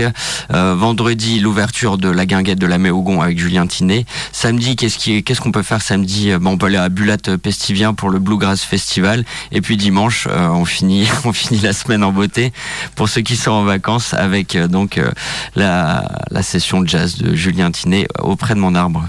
Vendredi, 0.50 1.40
l'ouverture 1.40 1.98
de 1.98 2.10
la 2.10 2.26
guinguette 2.26 2.60
de 2.60 2.68
la 2.68 2.78
Méogon 2.78 3.22
avec 3.22 3.38
Julien 3.38 3.68
Tinet. 3.68 4.06
Samedi, 4.32 4.76
qu'est-ce 4.76 4.98
qui, 4.98 5.24
qu'est-ce 5.24 5.42
qu'on 5.42 5.52
peut 5.52 5.64
faire 5.64 5.82
samedi? 5.82 6.32
Bon, 6.40 6.52
On 6.52 6.58
peut 6.58 6.68
aller 6.68 6.78
à 6.78 6.90
Bulat 6.90 7.18
Pestivien 7.42 7.94
pour 7.94 8.10
le 8.10 8.20
Bluegrass 8.20 8.64
Festival. 8.64 9.24
Et 9.52 9.62
puis 9.62 9.78
dimanche, 9.78 10.28
on 10.28 10.66
finit, 10.66 11.08
on 11.26 11.34
finit 11.34 11.51
la 11.64 11.74
semaine 11.74 12.04
en 12.04 12.12
beauté 12.12 12.54
pour 12.96 13.10
ceux 13.10 13.22
qui 13.22 13.36
sont 13.36 13.52
en 13.52 13.64
vacances 13.64 14.14
avec 14.14 14.56
euh, 14.56 14.68
donc 14.68 14.98
euh, 14.98 15.12
la, 15.56 16.10
la 16.30 16.44
session 16.44 16.82
de 16.82 16.88
jazz 16.90 17.18
de 17.18 17.36
Julien 17.36 17.72
Tinet 17.72 18.08
auprès 18.20 18.56
de 18.56 18.60
mon 18.60 18.76
arbre. 18.76 19.08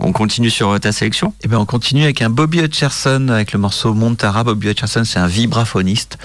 On 0.00 0.12
continue 0.12 0.50
sur 0.50 0.70
euh, 0.70 0.78
ta 0.78 0.92
sélection? 0.92 1.34
Eh 1.42 1.48
ben, 1.48 1.58
on 1.58 1.66
continue 1.66 2.04
avec 2.04 2.22
un 2.22 2.30
Bobby 2.30 2.58
Hutcherson 2.60 3.28
avec 3.28 3.52
le 3.52 3.58
morceau 3.58 3.94
Montara. 3.94 4.44
Bobby 4.44 4.68
Hutcherson, 4.68 5.04
c'est 5.04 5.18
un 5.18 5.26
vibraphoniste. 5.26 6.18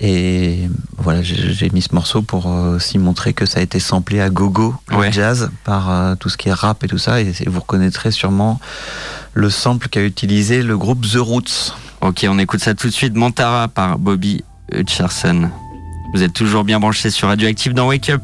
Et 0.00 0.68
voilà, 0.98 1.22
j'ai 1.22 1.70
mis 1.70 1.82
ce 1.82 1.94
morceau 1.94 2.22
pour 2.22 2.46
aussi 2.46 2.98
montrer 2.98 3.34
que 3.34 3.46
ça 3.46 3.60
a 3.60 3.62
été 3.62 3.78
samplé 3.78 4.20
à 4.20 4.30
gogo, 4.30 4.74
le 4.88 4.96
Ouais. 4.96 5.12
jazz, 5.12 5.50
par 5.62 6.16
tout 6.18 6.28
ce 6.28 6.36
qui 6.36 6.48
est 6.48 6.52
rap 6.52 6.82
et 6.82 6.88
tout 6.88 6.98
ça. 6.98 7.20
Et, 7.20 7.28
et 7.40 7.48
vous 7.48 7.60
reconnaîtrez 7.60 8.10
sûrement 8.10 8.58
le 9.34 9.48
sample 9.48 9.88
qu'a 9.88 10.02
utilisé 10.02 10.62
le 10.64 10.76
groupe 10.76 11.06
The 11.08 11.18
Roots. 11.18 11.74
Ok, 12.00 12.26
on 12.28 12.38
écoute 12.40 12.60
ça 12.60 12.74
tout 12.74 12.88
de 12.88 12.92
suite. 12.92 13.14
Montara 13.14 13.68
par 13.68 13.96
Bobby 13.98 14.42
Hutcherson. 14.74 15.50
Vous 16.12 16.22
êtes 16.22 16.32
toujours 16.32 16.64
bien 16.64 16.80
branchés 16.80 17.10
sur 17.10 17.28
Radioactive 17.28 17.74
dans 17.74 17.88
Wake 17.88 18.10
Up. 18.10 18.22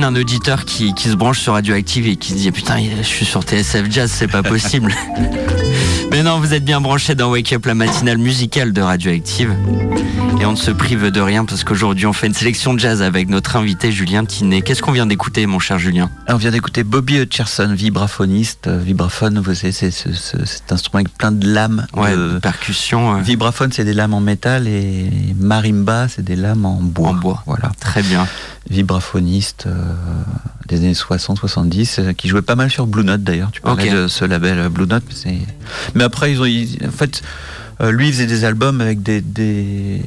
J'imagine 0.00 0.16
un 0.16 0.20
auditeur 0.22 0.64
qui, 0.64 0.94
qui 0.94 1.10
se 1.10 1.14
branche 1.14 1.40
sur 1.40 1.52
Radioactive 1.52 2.06
et 2.06 2.16
qui 2.16 2.30
se 2.30 2.36
dit 2.36 2.50
putain, 2.52 2.78
je 2.96 3.02
suis 3.02 3.26
sur 3.26 3.42
TSF 3.42 3.84
Jazz, 3.90 4.10
c'est 4.10 4.28
pas 4.28 4.42
possible. 4.42 4.94
Mais 6.10 6.22
non, 6.22 6.40
vous 6.40 6.54
êtes 6.54 6.64
bien 6.64 6.80
branché 6.80 7.14
dans 7.14 7.30
Wake 7.30 7.52
Up, 7.52 7.66
la 7.66 7.74
matinale 7.74 8.16
musicale 8.16 8.72
de 8.72 8.80
Radioactive. 8.80 9.54
Et 10.40 10.46
on 10.46 10.52
ne 10.52 10.56
se 10.56 10.70
prive 10.70 11.10
de 11.10 11.20
rien 11.20 11.44
parce 11.44 11.64
qu'aujourd'hui 11.64 12.06
on 12.06 12.14
fait 12.14 12.28
une 12.28 12.32
sélection 12.34 12.72
de 12.72 12.78
jazz 12.80 13.02
avec 13.02 13.28
notre 13.28 13.56
invité 13.56 13.92
Julien 13.92 14.24
Tinet. 14.24 14.62
Qu'est-ce 14.62 14.80
qu'on 14.80 14.90
vient 14.92 15.04
d'écouter, 15.04 15.44
mon 15.44 15.58
cher 15.58 15.78
Julien? 15.78 16.10
On 16.28 16.36
vient 16.36 16.50
d'écouter 16.50 16.82
Bobby 16.82 17.18
Hutcherson, 17.18 17.74
vibraphoniste. 17.74 18.68
Euh, 18.68 18.78
vibraphone, 18.82 19.38
vous 19.38 19.54
savez, 19.54 19.72
c'est 19.72 19.90
ce- 19.90 20.14
ce- 20.14 20.46
cet 20.46 20.72
instrument 20.72 21.00
avec 21.00 21.14
plein 21.18 21.30
de 21.30 21.46
lames. 21.46 21.86
Ouais, 21.94 22.16
de- 22.16 22.32
de 22.34 22.38
percussion. 22.38 23.16
euh. 23.16 23.20
Vibraphone, 23.20 23.70
c'est 23.70 23.84
des 23.84 23.92
lames 23.92 24.14
en 24.14 24.20
métal 24.20 24.66
et 24.66 25.10
marimba, 25.38 26.08
c'est 26.08 26.24
des 26.24 26.36
lames 26.36 26.64
en 26.64 26.80
bois. 26.80 27.10
En 27.10 27.14
bois. 27.14 27.42
Voilà. 27.44 27.70
Très 27.78 28.02
bien. 28.02 28.26
Vibraphoniste 28.68 29.64
euh, 29.66 29.72
des 30.68 30.76
années 30.78 30.92
60-70, 30.92 32.00
euh, 32.00 32.12
qui 32.12 32.28
jouait 32.28 32.42
pas 32.42 32.54
mal 32.56 32.70
sur 32.70 32.86
Blue 32.86 33.04
Note 33.04 33.22
d'ailleurs. 33.22 33.50
Tu 33.52 33.60
parlais 33.60 33.90
de 33.94 34.08
ce 34.08 34.24
label 34.24 34.58
euh, 34.58 34.68
Blue 34.68 34.86
Note. 34.86 35.02
Mais, 35.94 36.04
après, 36.04 36.32
ils 36.32 36.40
ont, 36.40 36.44
ils- 36.44 36.78
en 36.86 36.90
fait, 36.90 37.22
lui, 37.82 38.08
il 38.08 38.12
faisait 38.12 38.26
des 38.26 38.44
albums 38.44 38.80
avec 38.80 39.02
des, 39.02 39.22
des 39.22 40.02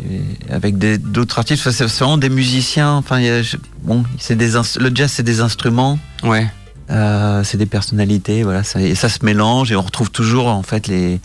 avec 0.49 0.77
des 0.77 0.97
d'autres 0.99 1.39
artistes. 1.39 1.61
Enfin, 1.67 1.71
c'est 1.71 1.99
vraiment 2.03 2.17
des 2.19 2.29
musiciens. 2.29 2.91
Enfin, 2.93 3.19
il 3.19 3.25
y 3.25 3.29
a- 3.29 3.41
je- 3.41 3.57
bon, 3.81 4.03
c'est 4.19 4.35
des 4.35 4.51
le 4.79 4.91
jazz, 4.93 5.11
c'est 5.11 5.23
des 5.23 5.41
instruments. 5.41 5.97
Ouais. 6.23 6.47
Euh, 6.91 7.43
c'est 7.43 7.57
des 7.57 7.65
personnalités, 7.65 8.43
voilà, 8.43 8.63
ça, 8.63 8.79
et 8.81 8.93
ça 8.93 9.07
se 9.09 9.23
mélange 9.25 9.71
et 9.71 9.75
on 9.75 9.81
retrouve 9.81 10.11
toujours 10.11 10.47
en 10.47 10.63
fait 10.63 10.87
les. 10.87 11.19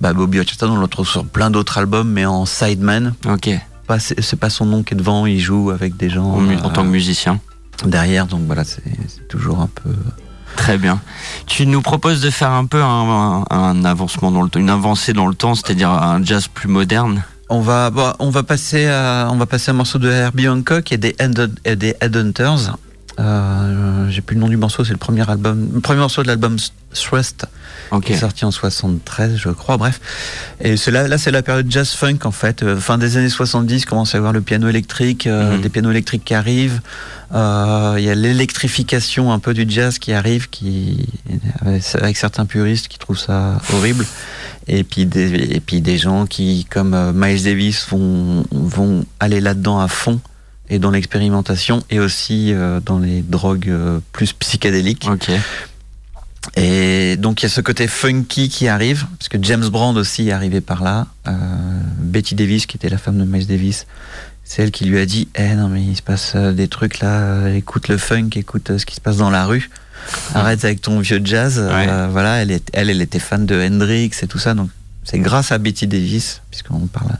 Bah, 0.00 0.12
Bobby 0.12 0.38
Hutcherson, 0.38 0.68
on 0.70 0.76
le 0.76 0.82
retrouve 0.82 1.08
sur 1.08 1.24
plein 1.24 1.50
d'autres 1.50 1.78
albums, 1.78 2.08
mais 2.10 2.24
en 2.26 2.44
sideman. 2.46 3.14
Ok. 3.26 3.48
Pas, 3.88 3.98
c'est 3.98 4.36
pas 4.38 4.50
son 4.50 4.66
nom 4.66 4.82
qui 4.84 4.94
est 4.94 4.96
devant, 4.96 5.26
il 5.26 5.40
joue 5.40 5.70
avec 5.70 5.96
des 5.96 6.10
gens. 6.10 6.26
En, 6.34 6.46
euh, 6.48 6.56
en 6.62 6.68
tant 6.70 6.82
que 6.82 6.88
musicien. 6.88 7.40
Derrière, 7.84 8.26
donc 8.26 8.42
voilà, 8.46 8.62
c'est 8.64 8.82
c'est 9.08 9.26
toujours 9.28 9.60
un 9.60 9.68
peu. 9.68 9.90
Très 10.56 10.76
bien. 10.78 11.00
Tu 11.46 11.66
nous 11.66 11.80
proposes 11.82 12.20
de 12.20 12.30
faire 12.30 12.50
un 12.50 12.66
peu 12.66 12.82
un, 12.82 12.86
un- 12.86 13.44
un 13.50 13.84
avancement 13.84 14.30
dans 14.30 14.42
le 14.42 14.48
temps, 14.50 14.60
une 14.60 14.70
avancée 14.70 15.12
dans 15.12 15.26
le 15.26 15.34
temps, 15.34 15.54
c'est-à-dire 15.54 15.90
un 15.90 16.22
jazz 16.24 16.48
plus 16.48 16.68
moderne. 16.68 17.22
On 17.50 17.60
va, 17.60 17.88
bon, 17.90 18.12
on 18.18 18.28
va 18.30 18.42
passer 18.42 18.86
à, 18.88 19.28
on 19.32 19.36
va 19.36 19.46
passer 19.46 19.70
à 19.70 19.74
un 19.74 19.76
morceau 19.76 19.98
de 19.98 20.10
Herbie 20.10 20.48
Hancock 20.48 20.92
et 20.92 20.98
des, 20.98 21.14
Head- 21.18 21.54
et 21.64 21.76
des 21.76 21.94
Headhunters. 22.02 22.76
Euh, 23.18 24.08
J'ai 24.10 24.20
plus 24.20 24.34
le 24.34 24.40
nom 24.40 24.48
du 24.48 24.56
morceau, 24.56 24.84
c'est 24.84 24.92
le 24.92 24.96
premier 24.98 25.28
album, 25.28 25.68
le 25.74 25.80
premier 25.80 25.98
morceau 26.00 26.22
de 26.22 26.28
l'album 26.28 26.56
Thrust, 26.94 27.46
qui 28.04 28.12
est 28.12 28.16
sorti 28.16 28.44
en 28.44 28.50
73, 28.50 29.36
je 29.36 29.50
crois. 29.50 29.76
Bref, 29.76 30.00
et 30.60 30.76
c'est 30.76 30.90
là, 30.90 31.08
là 31.08 31.18
c'est 31.18 31.30
la 31.30 31.42
période 31.42 31.66
jazz 31.70 31.90
funk 31.90 32.18
en 32.24 32.30
fait. 32.30 32.62
Euh, 32.62 32.76
fin 32.76 32.96
des 32.96 33.16
années 33.16 33.28
70, 33.28 33.84
commence 33.86 34.14
à 34.14 34.18
y 34.18 34.20
avoir 34.20 34.32
le 34.32 34.40
piano 34.40 34.68
électrique, 34.68 35.26
euh, 35.26 35.56
Mhm. 35.56 35.60
des 35.62 35.68
pianos 35.68 35.90
électriques 35.90 36.24
qui 36.24 36.34
arrivent. 36.34 36.80
Il 37.30 37.36
y 38.04 38.08
a 38.10 38.14
l'électrification 38.14 39.32
un 39.32 39.38
peu 39.38 39.52
du 39.52 39.66
jazz 39.68 39.98
qui 39.98 40.12
arrive, 40.14 40.48
qui 40.48 41.06
avec, 42.00 42.16
certains 42.16 42.46
puristes 42.46 42.88
qui 42.88 42.98
trouvent 42.98 43.18
ça 43.18 43.60
horrible. 43.74 44.06
Et 44.66 44.82
puis 44.84 45.04
des, 45.06 45.34
et 45.56 45.60
puis 45.60 45.80
des 45.82 45.98
gens 45.98 46.24
qui, 46.26 46.66
comme 46.70 46.96
Miles 47.14 47.42
Davis, 47.42 47.86
vont, 47.90 48.44
vont 48.50 49.04
aller 49.20 49.40
là-dedans 49.40 49.78
à 49.80 49.88
fond 49.88 50.20
et 50.70 50.78
dans 50.78 50.90
l'expérimentation 50.90 51.82
et 51.90 52.00
aussi 52.00 52.52
euh, 52.52 52.80
dans 52.80 52.98
les 52.98 53.22
drogues 53.22 53.68
euh, 53.68 54.00
plus 54.12 54.32
psychédéliques. 54.32 55.06
Et 56.56 57.16
donc 57.16 57.42
il 57.42 57.44
y 57.44 57.46
a 57.46 57.50
ce 57.50 57.60
côté 57.60 57.88
funky 57.88 58.48
qui 58.48 58.68
arrive, 58.68 59.06
parce 59.18 59.28
que 59.28 59.38
James 59.42 59.68
Brand 59.68 59.96
aussi 59.96 60.28
est 60.28 60.32
arrivé 60.32 60.60
par 60.60 60.82
là. 60.82 61.06
Euh, 61.26 61.32
Betty 61.98 62.34
Davis, 62.34 62.66
qui 62.66 62.76
était 62.76 62.88
la 62.88 62.98
femme 62.98 63.18
de 63.18 63.24
Miles 63.24 63.46
Davis, 63.46 63.86
c'est 64.44 64.62
elle 64.62 64.70
qui 64.70 64.84
lui 64.84 64.98
a 64.98 65.04
dit 65.04 65.28
Eh 65.34 65.54
non, 65.54 65.68
mais 65.68 65.82
il 65.82 65.96
se 65.96 66.02
passe 66.02 66.36
des 66.36 66.68
trucs 66.68 67.00
là, 67.00 67.48
écoute 67.50 67.88
le 67.88 67.98
funk, 67.98 68.30
écoute 68.36 68.78
ce 68.78 68.86
qui 68.86 68.94
se 68.94 69.00
passe 69.00 69.18
dans 69.18 69.30
la 69.30 69.44
rue. 69.44 69.68
Arrête 70.34 70.64
avec 70.64 70.80
ton 70.80 71.00
vieux 71.00 71.20
jazz. 71.22 71.58
Euh, 71.58 72.08
voilà, 72.10 72.36
elle, 72.36 72.50
est, 72.50 72.70
elle, 72.72 72.90
elle 72.90 73.02
était 73.02 73.18
fan 73.18 73.46
de 73.46 73.60
Hendrix 73.60 74.10
et 74.22 74.26
tout 74.26 74.38
ça. 74.38 74.54
Donc 74.54 74.70
c'est 75.04 75.18
grâce 75.18 75.52
à 75.52 75.58
Betty 75.58 75.86
Davis, 75.86 76.42
puisqu'on 76.50 76.86
parle 76.86 77.12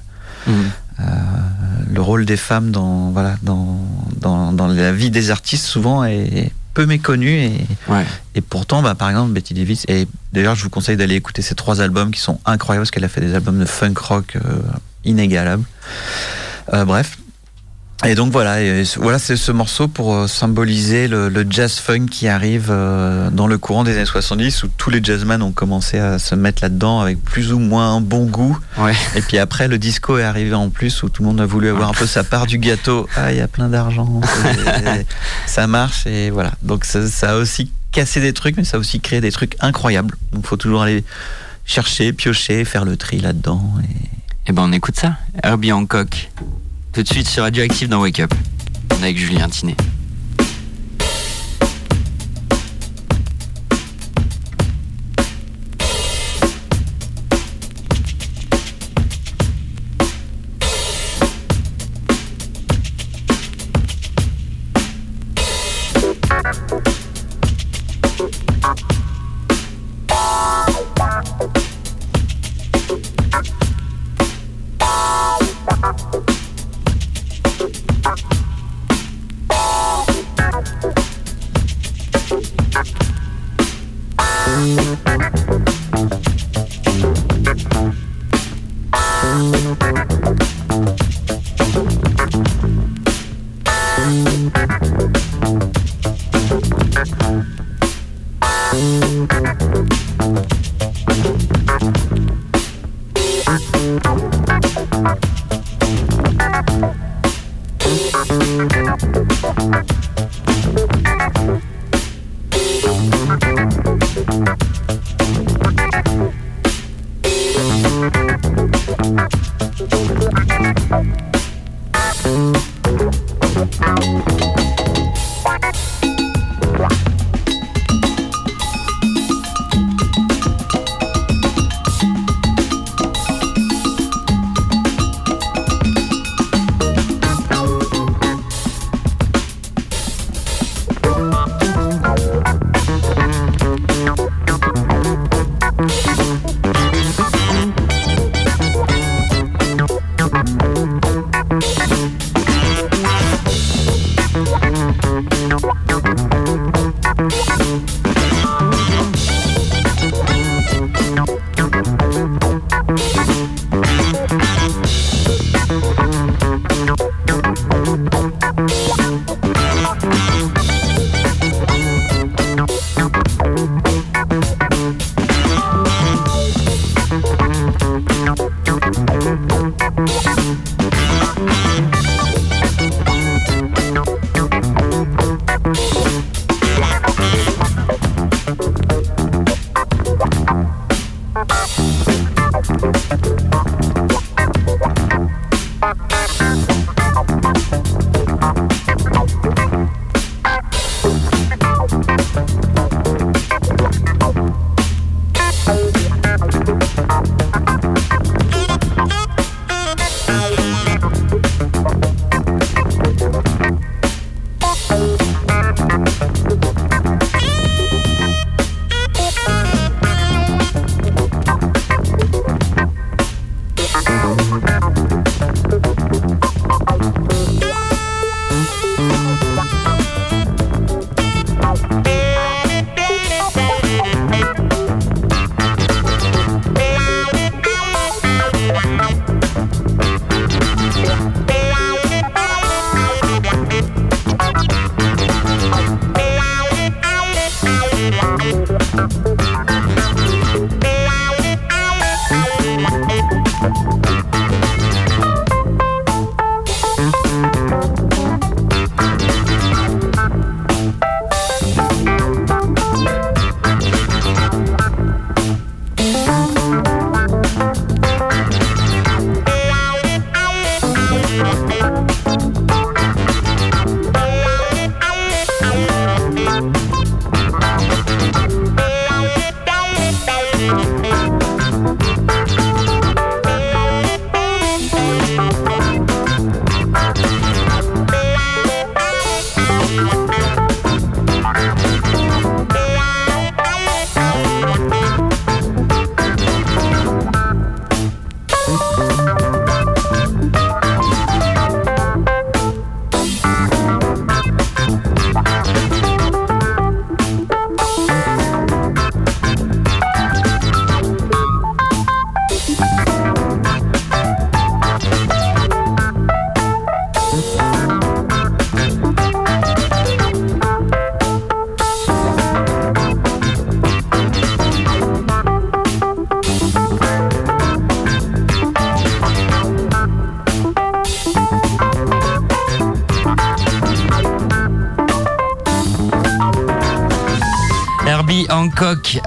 le 0.99 2.01
rôle 2.01 2.25
des 2.25 2.37
femmes 2.37 2.71
dans 2.71 3.11
voilà 3.11 3.37
dans, 3.43 3.79
dans, 4.21 4.53
dans 4.53 4.67
la 4.67 4.93
vie 4.93 5.11
des 5.11 5.31
artistes 5.31 5.65
souvent 5.65 6.05
est 6.05 6.53
peu 6.75 6.87
méconnu 6.87 7.31
et, 7.31 7.53
et 8.35 8.41
pourtant 8.41 8.83
bah, 8.83 8.95
par 8.95 9.11
exemple 9.11 9.33
Betty 9.33 9.55
Davis 9.55 9.85
et 9.89 10.07
d'ailleurs 10.33 10.55
je 10.55 10.63
vous 10.63 10.71
conseille 10.71 10.97
d'aller 10.97 11.17
écouter 11.17 11.43
ces 11.43 11.55
trois 11.55 11.81
albums 11.81 12.11
qui 12.11 12.21
sont 12.21 12.39
incroyables 12.45 12.83
parce 12.83 12.91
qu'elle 12.91 13.05
a 13.05 13.09
fait 13.09 13.21
des 13.21 13.35
albums 13.35 13.59
de 13.59 13.65
funk 13.65 13.95
rock 14.01 14.37
euh, 14.37 14.61
inégalables. 15.05 15.65
Euh, 16.73 16.85
bref 16.85 17.19
et 18.05 18.15
donc 18.15 18.31
voilà, 18.31 18.61
et 18.61 18.85
voilà 18.97 19.19
c'est 19.19 19.37
ce 19.37 19.51
morceau 19.51 19.89
pour 19.89 20.15
euh, 20.15 20.29
symboliser 20.29 21.09
le, 21.09 21.29
le 21.29 21.45
jazz 21.51 21.79
funk 21.81 22.07
qui 22.07 22.29
arrive 22.29 22.69
euh, 22.71 23.29
dans 23.31 23.49
le 23.49 23.59
courant 23.59 23.83
des 23.83 23.97
années 23.97 24.05
70 24.05 24.63
où 24.63 24.69
tous 24.77 24.91
les 24.91 25.03
jazzmen 25.03 25.43
ont 25.43 25.51
commencé 25.51 25.99
à 25.99 26.21
se 26.21 26.37
mettre 26.37 26.63
là-dedans 26.63 27.01
avec 27.01 27.21
plus 27.21 27.53
ou 27.53 27.59
moins 27.59 27.97
un 27.97 28.01
bon 28.01 28.27
goût. 28.27 28.57
Et 29.17 29.21
puis 29.23 29.39
après 29.39 29.67
le 29.67 29.79
disco 29.79 30.17
est 30.17 30.23
arrivé 30.23 30.55
en 30.55 30.71
plus 30.71 31.03
où 31.03 31.09
tout 31.09 31.23
le 31.23 31.29
monde 31.29 31.41
a 31.41 31.47
voulu 31.47 31.69
avoir 31.71 31.89
un 31.89 31.93
peu 31.93 32.07
sa 32.07 32.23
part 32.23 32.47
du 32.47 32.59
gâteau. 32.59 33.09
Ah 33.17 33.33
il 33.33 33.39
y 33.39 33.41
a 33.41 33.49
plein 33.49 33.69
d'argent, 33.69 34.21
Et 34.97 35.07
ça 35.47 35.67
marche 35.67 36.07
et 36.07 36.31
voilà. 36.31 36.53
Donc 36.63 36.85
ça, 36.85 37.05
ça 37.09 37.33
a 37.33 37.37
aussi 37.37 37.73
cassé 37.91 38.21
des 38.21 38.33
trucs 38.33 38.57
mais 38.57 38.65
ça 38.65 38.77
a 38.77 38.81
aussi 38.81 39.01
créé 39.01 39.21
des 39.21 39.33
trucs 39.33 39.57
incroyables. 39.59 40.15
Donc 40.33 40.47
faut 40.47 40.57
toujours 40.57 40.83
aller 40.83 41.03
chercher, 41.65 42.13
piocher, 42.13 42.65
faire 42.65 42.85
le 42.85 42.97
tri 42.97 43.19
là-dedans. 43.19 43.75
Et... 43.83 44.09
Eh 44.47 44.53
ben 44.53 44.63
on 44.63 44.73
écoute 44.73 44.97
ça. 44.97 45.17
Herbie 45.43 45.73
Hancock. 45.73 46.31
Tout 46.93 47.03
de 47.03 47.09
suite 47.09 47.29
sur 47.29 47.43
Radioactive 47.43 47.89
dans 47.89 48.01
Wake 48.01 48.21
Up. 48.21 48.35
Avec 48.91 49.17
Julien 49.17 49.49
Tinet. 49.49 49.77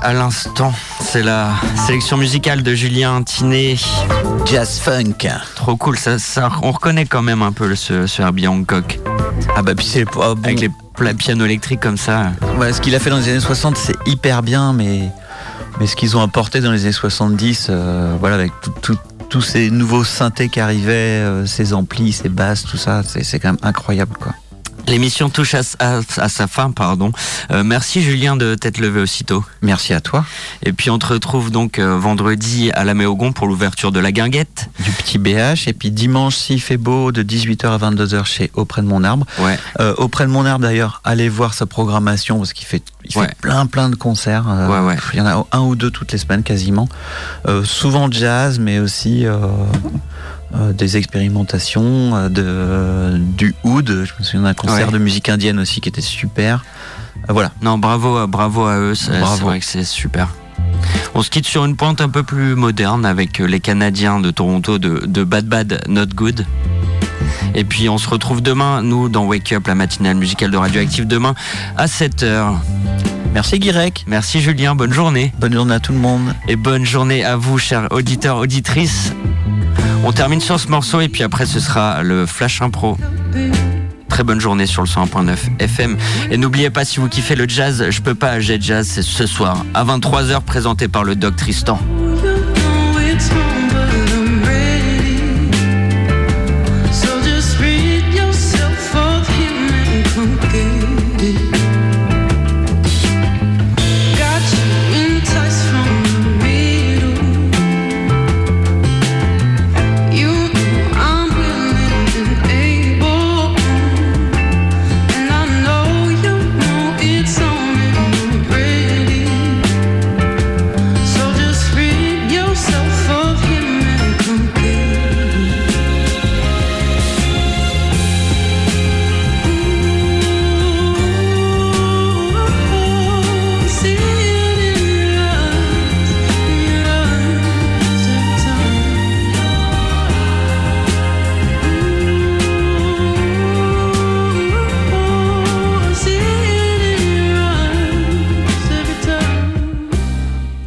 À 0.02 0.14
l'instant. 0.14 0.74
C'est 1.02 1.24
la 1.24 1.50
sélection 1.88 2.18
musicale 2.18 2.62
de 2.64 2.74
Julien 2.76 3.24
Tinet. 3.24 3.76
Jazz 4.46 4.80
funk. 4.80 5.28
Trop 5.56 5.76
cool, 5.76 5.98
ça, 5.98 6.20
ça- 6.20 6.50
on 6.62 6.72
reconnaît 6.72 7.06
quand 7.06 7.22
même 7.22 7.42
un 7.42 7.52
peu 7.52 7.68
le- 7.68 7.76
ce, 7.76 8.06
ce 8.08 8.22
Herbie 8.22 8.48
Hancock. 8.48 9.00
Ah 9.56 9.62
bah 9.64 9.74
puis 9.76 9.86
c'est 9.86 10.06
pas 10.06 10.36
bon. 10.36 10.44
Avec 10.44 10.60
les 10.60 10.70
pla- 10.96 11.14
pianos 11.14 11.46
électriques 11.46 11.80
comme 11.80 11.98
ça. 11.98 12.32
Ouais, 12.58 12.74
ce 12.74 12.82
qu'il 12.82 12.94
a 12.96 13.00
fait 13.00 13.10
dans 13.10 13.18
les 13.18 13.30
années 13.30 13.40
60, 13.40 13.78
c'est 13.78 13.96
hyper 14.06 14.44
bien, 14.44 14.74
mais, 14.74 15.10
mais 15.80 15.88
ce 15.88 15.96
qu'ils 15.96 16.16
ont 16.18 16.22
apporté 16.22 16.60
dans 16.62 16.72
les 16.72 16.84
années 16.84 16.92
70, 16.92 17.68
euh, 17.70 18.16
voilà, 18.20 18.36
avec 18.36 18.52
tout- 18.62 18.74
tout- 18.82 18.98
tous 19.30 19.42
ces 19.42 19.70
nouveaux 19.72 20.04
synthés 20.04 20.50
qui 20.50 20.60
arrivaient, 20.60 20.92
euh, 21.24 21.46
ces 21.46 21.74
amplis, 21.74 22.12
ces 22.12 22.30
basses, 22.30 22.64
tout 22.64 22.78
ça, 22.78 23.02
c'est 23.06 23.24
c'est 23.24 23.40
quand 23.40 23.50
même 23.50 23.58
incroyable, 23.64 24.16
quoi. 24.20 24.34
L'émission 24.92 25.30
touche 25.30 25.54
à, 25.56 25.62
à- 25.80 26.02
à 26.18 26.28
sa 26.28 26.48
fin, 26.48 26.70
pardon. 26.72 27.14
Euh, 27.50 27.64
merci 27.64 28.02
Julien 28.02 28.36
de 28.36 28.56
t'être 28.56 28.78
levé 28.78 29.00
aussitôt. 29.00 29.46
Merci 29.62 29.94
à 29.94 30.02
toi. 30.02 30.26
Et 30.64 30.74
puis 30.74 30.90
on 30.90 31.00
te 31.00 31.06
retrouve 31.08 31.50
donc 31.50 31.80
euh, 31.80 31.98
vendredi 31.98 32.72
à 32.74 32.84
la 32.84 32.94
Méogon 32.94 33.32
pour 33.32 33.48
l'ouverture 33.48 33.94
de 33.94 34.02
la 34.02 34.12
guinguette. 34.12 34.70
Du 34.84 34.92
petit 34.92 35.18
BH, 35.18 35.68
et 35.70 35.74
puis 35.74 35.92
dimanche, 35.92 36.36
s'il 36.36 36.62
fait 36.62 36.76
beau, 36.76 37.14
de 37.14 37.24
18h 37.24 37.68
à 37.68 37.78
22h 37.78 38.26
chez 38.26 38.52
Auprès 38.54 38.82
de 38.82 38.88
mon 38.88 39.06
arbre. 39.06 39.26
Ouais. 39.40 39.58
Euh, 39.80 39.94
Auprès 39.98 40.26
de 40.26 40.30
mon 40.32 40.46
arbre, 40.46 40.66
d'ailleurs, 40.66 41.00
allez 41.06 41.30
voir 41.30 41.54
sa 41.54 41.66
programmation, 41.66 42.40
parce 42.40 42.52
qu'il 42.52 42.68
fait, 42.68 42.84
Ouais. 43.20 43.30
plein, 43.42 43.66
plein 43.66 43.90
de 43.90 43.96
concerts. 43.96 44.46
euh, 44.48 44.68
Ouais, 44.68 44.88
ouais. 44.88 44.96
Il 45.14 45.20
y 45.20 45.22
en 45.22 45.26
a 45.28 45.46
un 45.52 45.60
ou 45.62 45.76
deux 45.76 45.92
toutes 45.92 46.12
les 46.12 46.18
semaines, 46.18 46.44
quasiment. 46.44 46.88
Euh, 47.48 47.64
souvent 47.64 48.10
jazz, 48.12 48.60
mais 48.60 48.80
aussi 48.80 49.26
euh, 49.26 49.38
des 50.74 50.98
expérimentations, 50.98 52.30
de, 52.30 53.18
du 53.18 53.56
oud. 53.64 53.88
Je 53.90 54.12
me 54.20 54.24
souviens 54.24 54.42
d'un 54.44 54.54
concert 54.54 54.92
de 54.92 54.98
musique 54.98 55.30
indienne 55.30 55.60
aussi 55.60 55.82
qui 55.82 55.90
était 55.90 56.02
super. 56.02 56.64
Voilà. 57.30 57.52
Non, 57.62 57.78
bravo, 57.78 58.18
à- 58.18 58.28
bravo 58.28 58.66
à 58.66 58.78
eux, 58.78 58.96
c'est 58.96 59.12
vrai 59.44 59.60
que 59.60 59.66
c'est 59.66 59.84
super. 59.84 60.30
On 61.14 61.22
se 61.22 61.30
quitte 61.30 61.46
sur 61.46 61.66
une 61.66 61.76
pointe 61.76 62.02
un 62.02 62.10
peu 62.10 62.24
plus 62.24 62.56
moderne 62.56 63.06
avec 63.06 63.40
les 63.40 63.60
Canadiens 63.60 64.20
de 64.20 64.32
Toronto 64.32 64.78
de, 64.80 65.04
de 65.06 65.24
Bad 65.24 65.46
Bad 65.46 65.82
Not 65.88 66.08
Good. 66.16 66.46
Et 67.54 67.64
puis 67.66 67.90
on 67.90 67.98
se 67.98 68.10
retrouve 68.10 68.42
demain, 68.42 68.82
nous, 68.82 69.10
dans 69.10 69.26
Wake 69.26 69.52
Up, 69.54 69.68
la 69.68 69.76
matinale 69.76 70.16
musicale 70.16 70.52
de 70.52 70.58
Radioactive, 70.58 71.06
demain 71.08 71.36
à 71.78 71.86
7h. 71.86 72.56
Merci 73.34 73.60
Guirec. 73.60 74.04
Merci 74.08 74.42
Julien, 74.42 74.76
bonne 74.76 74.94
journée. 74.94 75.34
Bonne 75.40 75.54
journée 75.54 75.74
à 75.74 75.80
tout 75.80 75.94
le 75.94 76.00
monde. 76.00 76.34
Et 76.48 76.56
bonne 76.56 76.86
journée 76.86 77.24
à 77.24 77.38
vous, 77.38 77.58
chers 77.58 77.88
auditeurs, 77.92 78.38
auditrices. 78.38 79.14
On 80.04 80.12
termine 80.12 80.42
sur 80.42 80.60
ce 80.60 80.68
morceau 80.68 81.00
et 81.00 81.10
puis 81.10 81.24
après 81.24 81.46
ce 81.46 81.60
sera 81.60 82.04
le 82.04 82.26
Flash 82.26 82.62
Impro. 82.62 82.98
Très 84.10 84.24
bonne 84.24 84.42
journée 84.42 84.66
sur 84.66 84.82
le 84.82 84.88
101.9 84.88 85.38
FM. 85.60 85.98
Et 86.30 86.38
n'oubliez 86.38 86.70
pas, 86.70 86.84
si 86.84 87.00
vous 87.00 87.08
kiffez 87.08 87.36
le 87.36 87.48
jazz, 87.48 87.86
je 87.90 88.02
peux 88.02 88.16
pas, 88.16 88.42
j'ai 88.42 88.60
jazz, 88.60 88.86
c'est 88.86 89.02
ce 89.02 89.26
soir 89.26 89.66
à 89.74 89.86
23h 89.86 90.42
présenté 90.42 90.90
par 90.90 91.06
le 91.06 91.16
Doc 91.16 91.38
Tristan. 91.38 91.80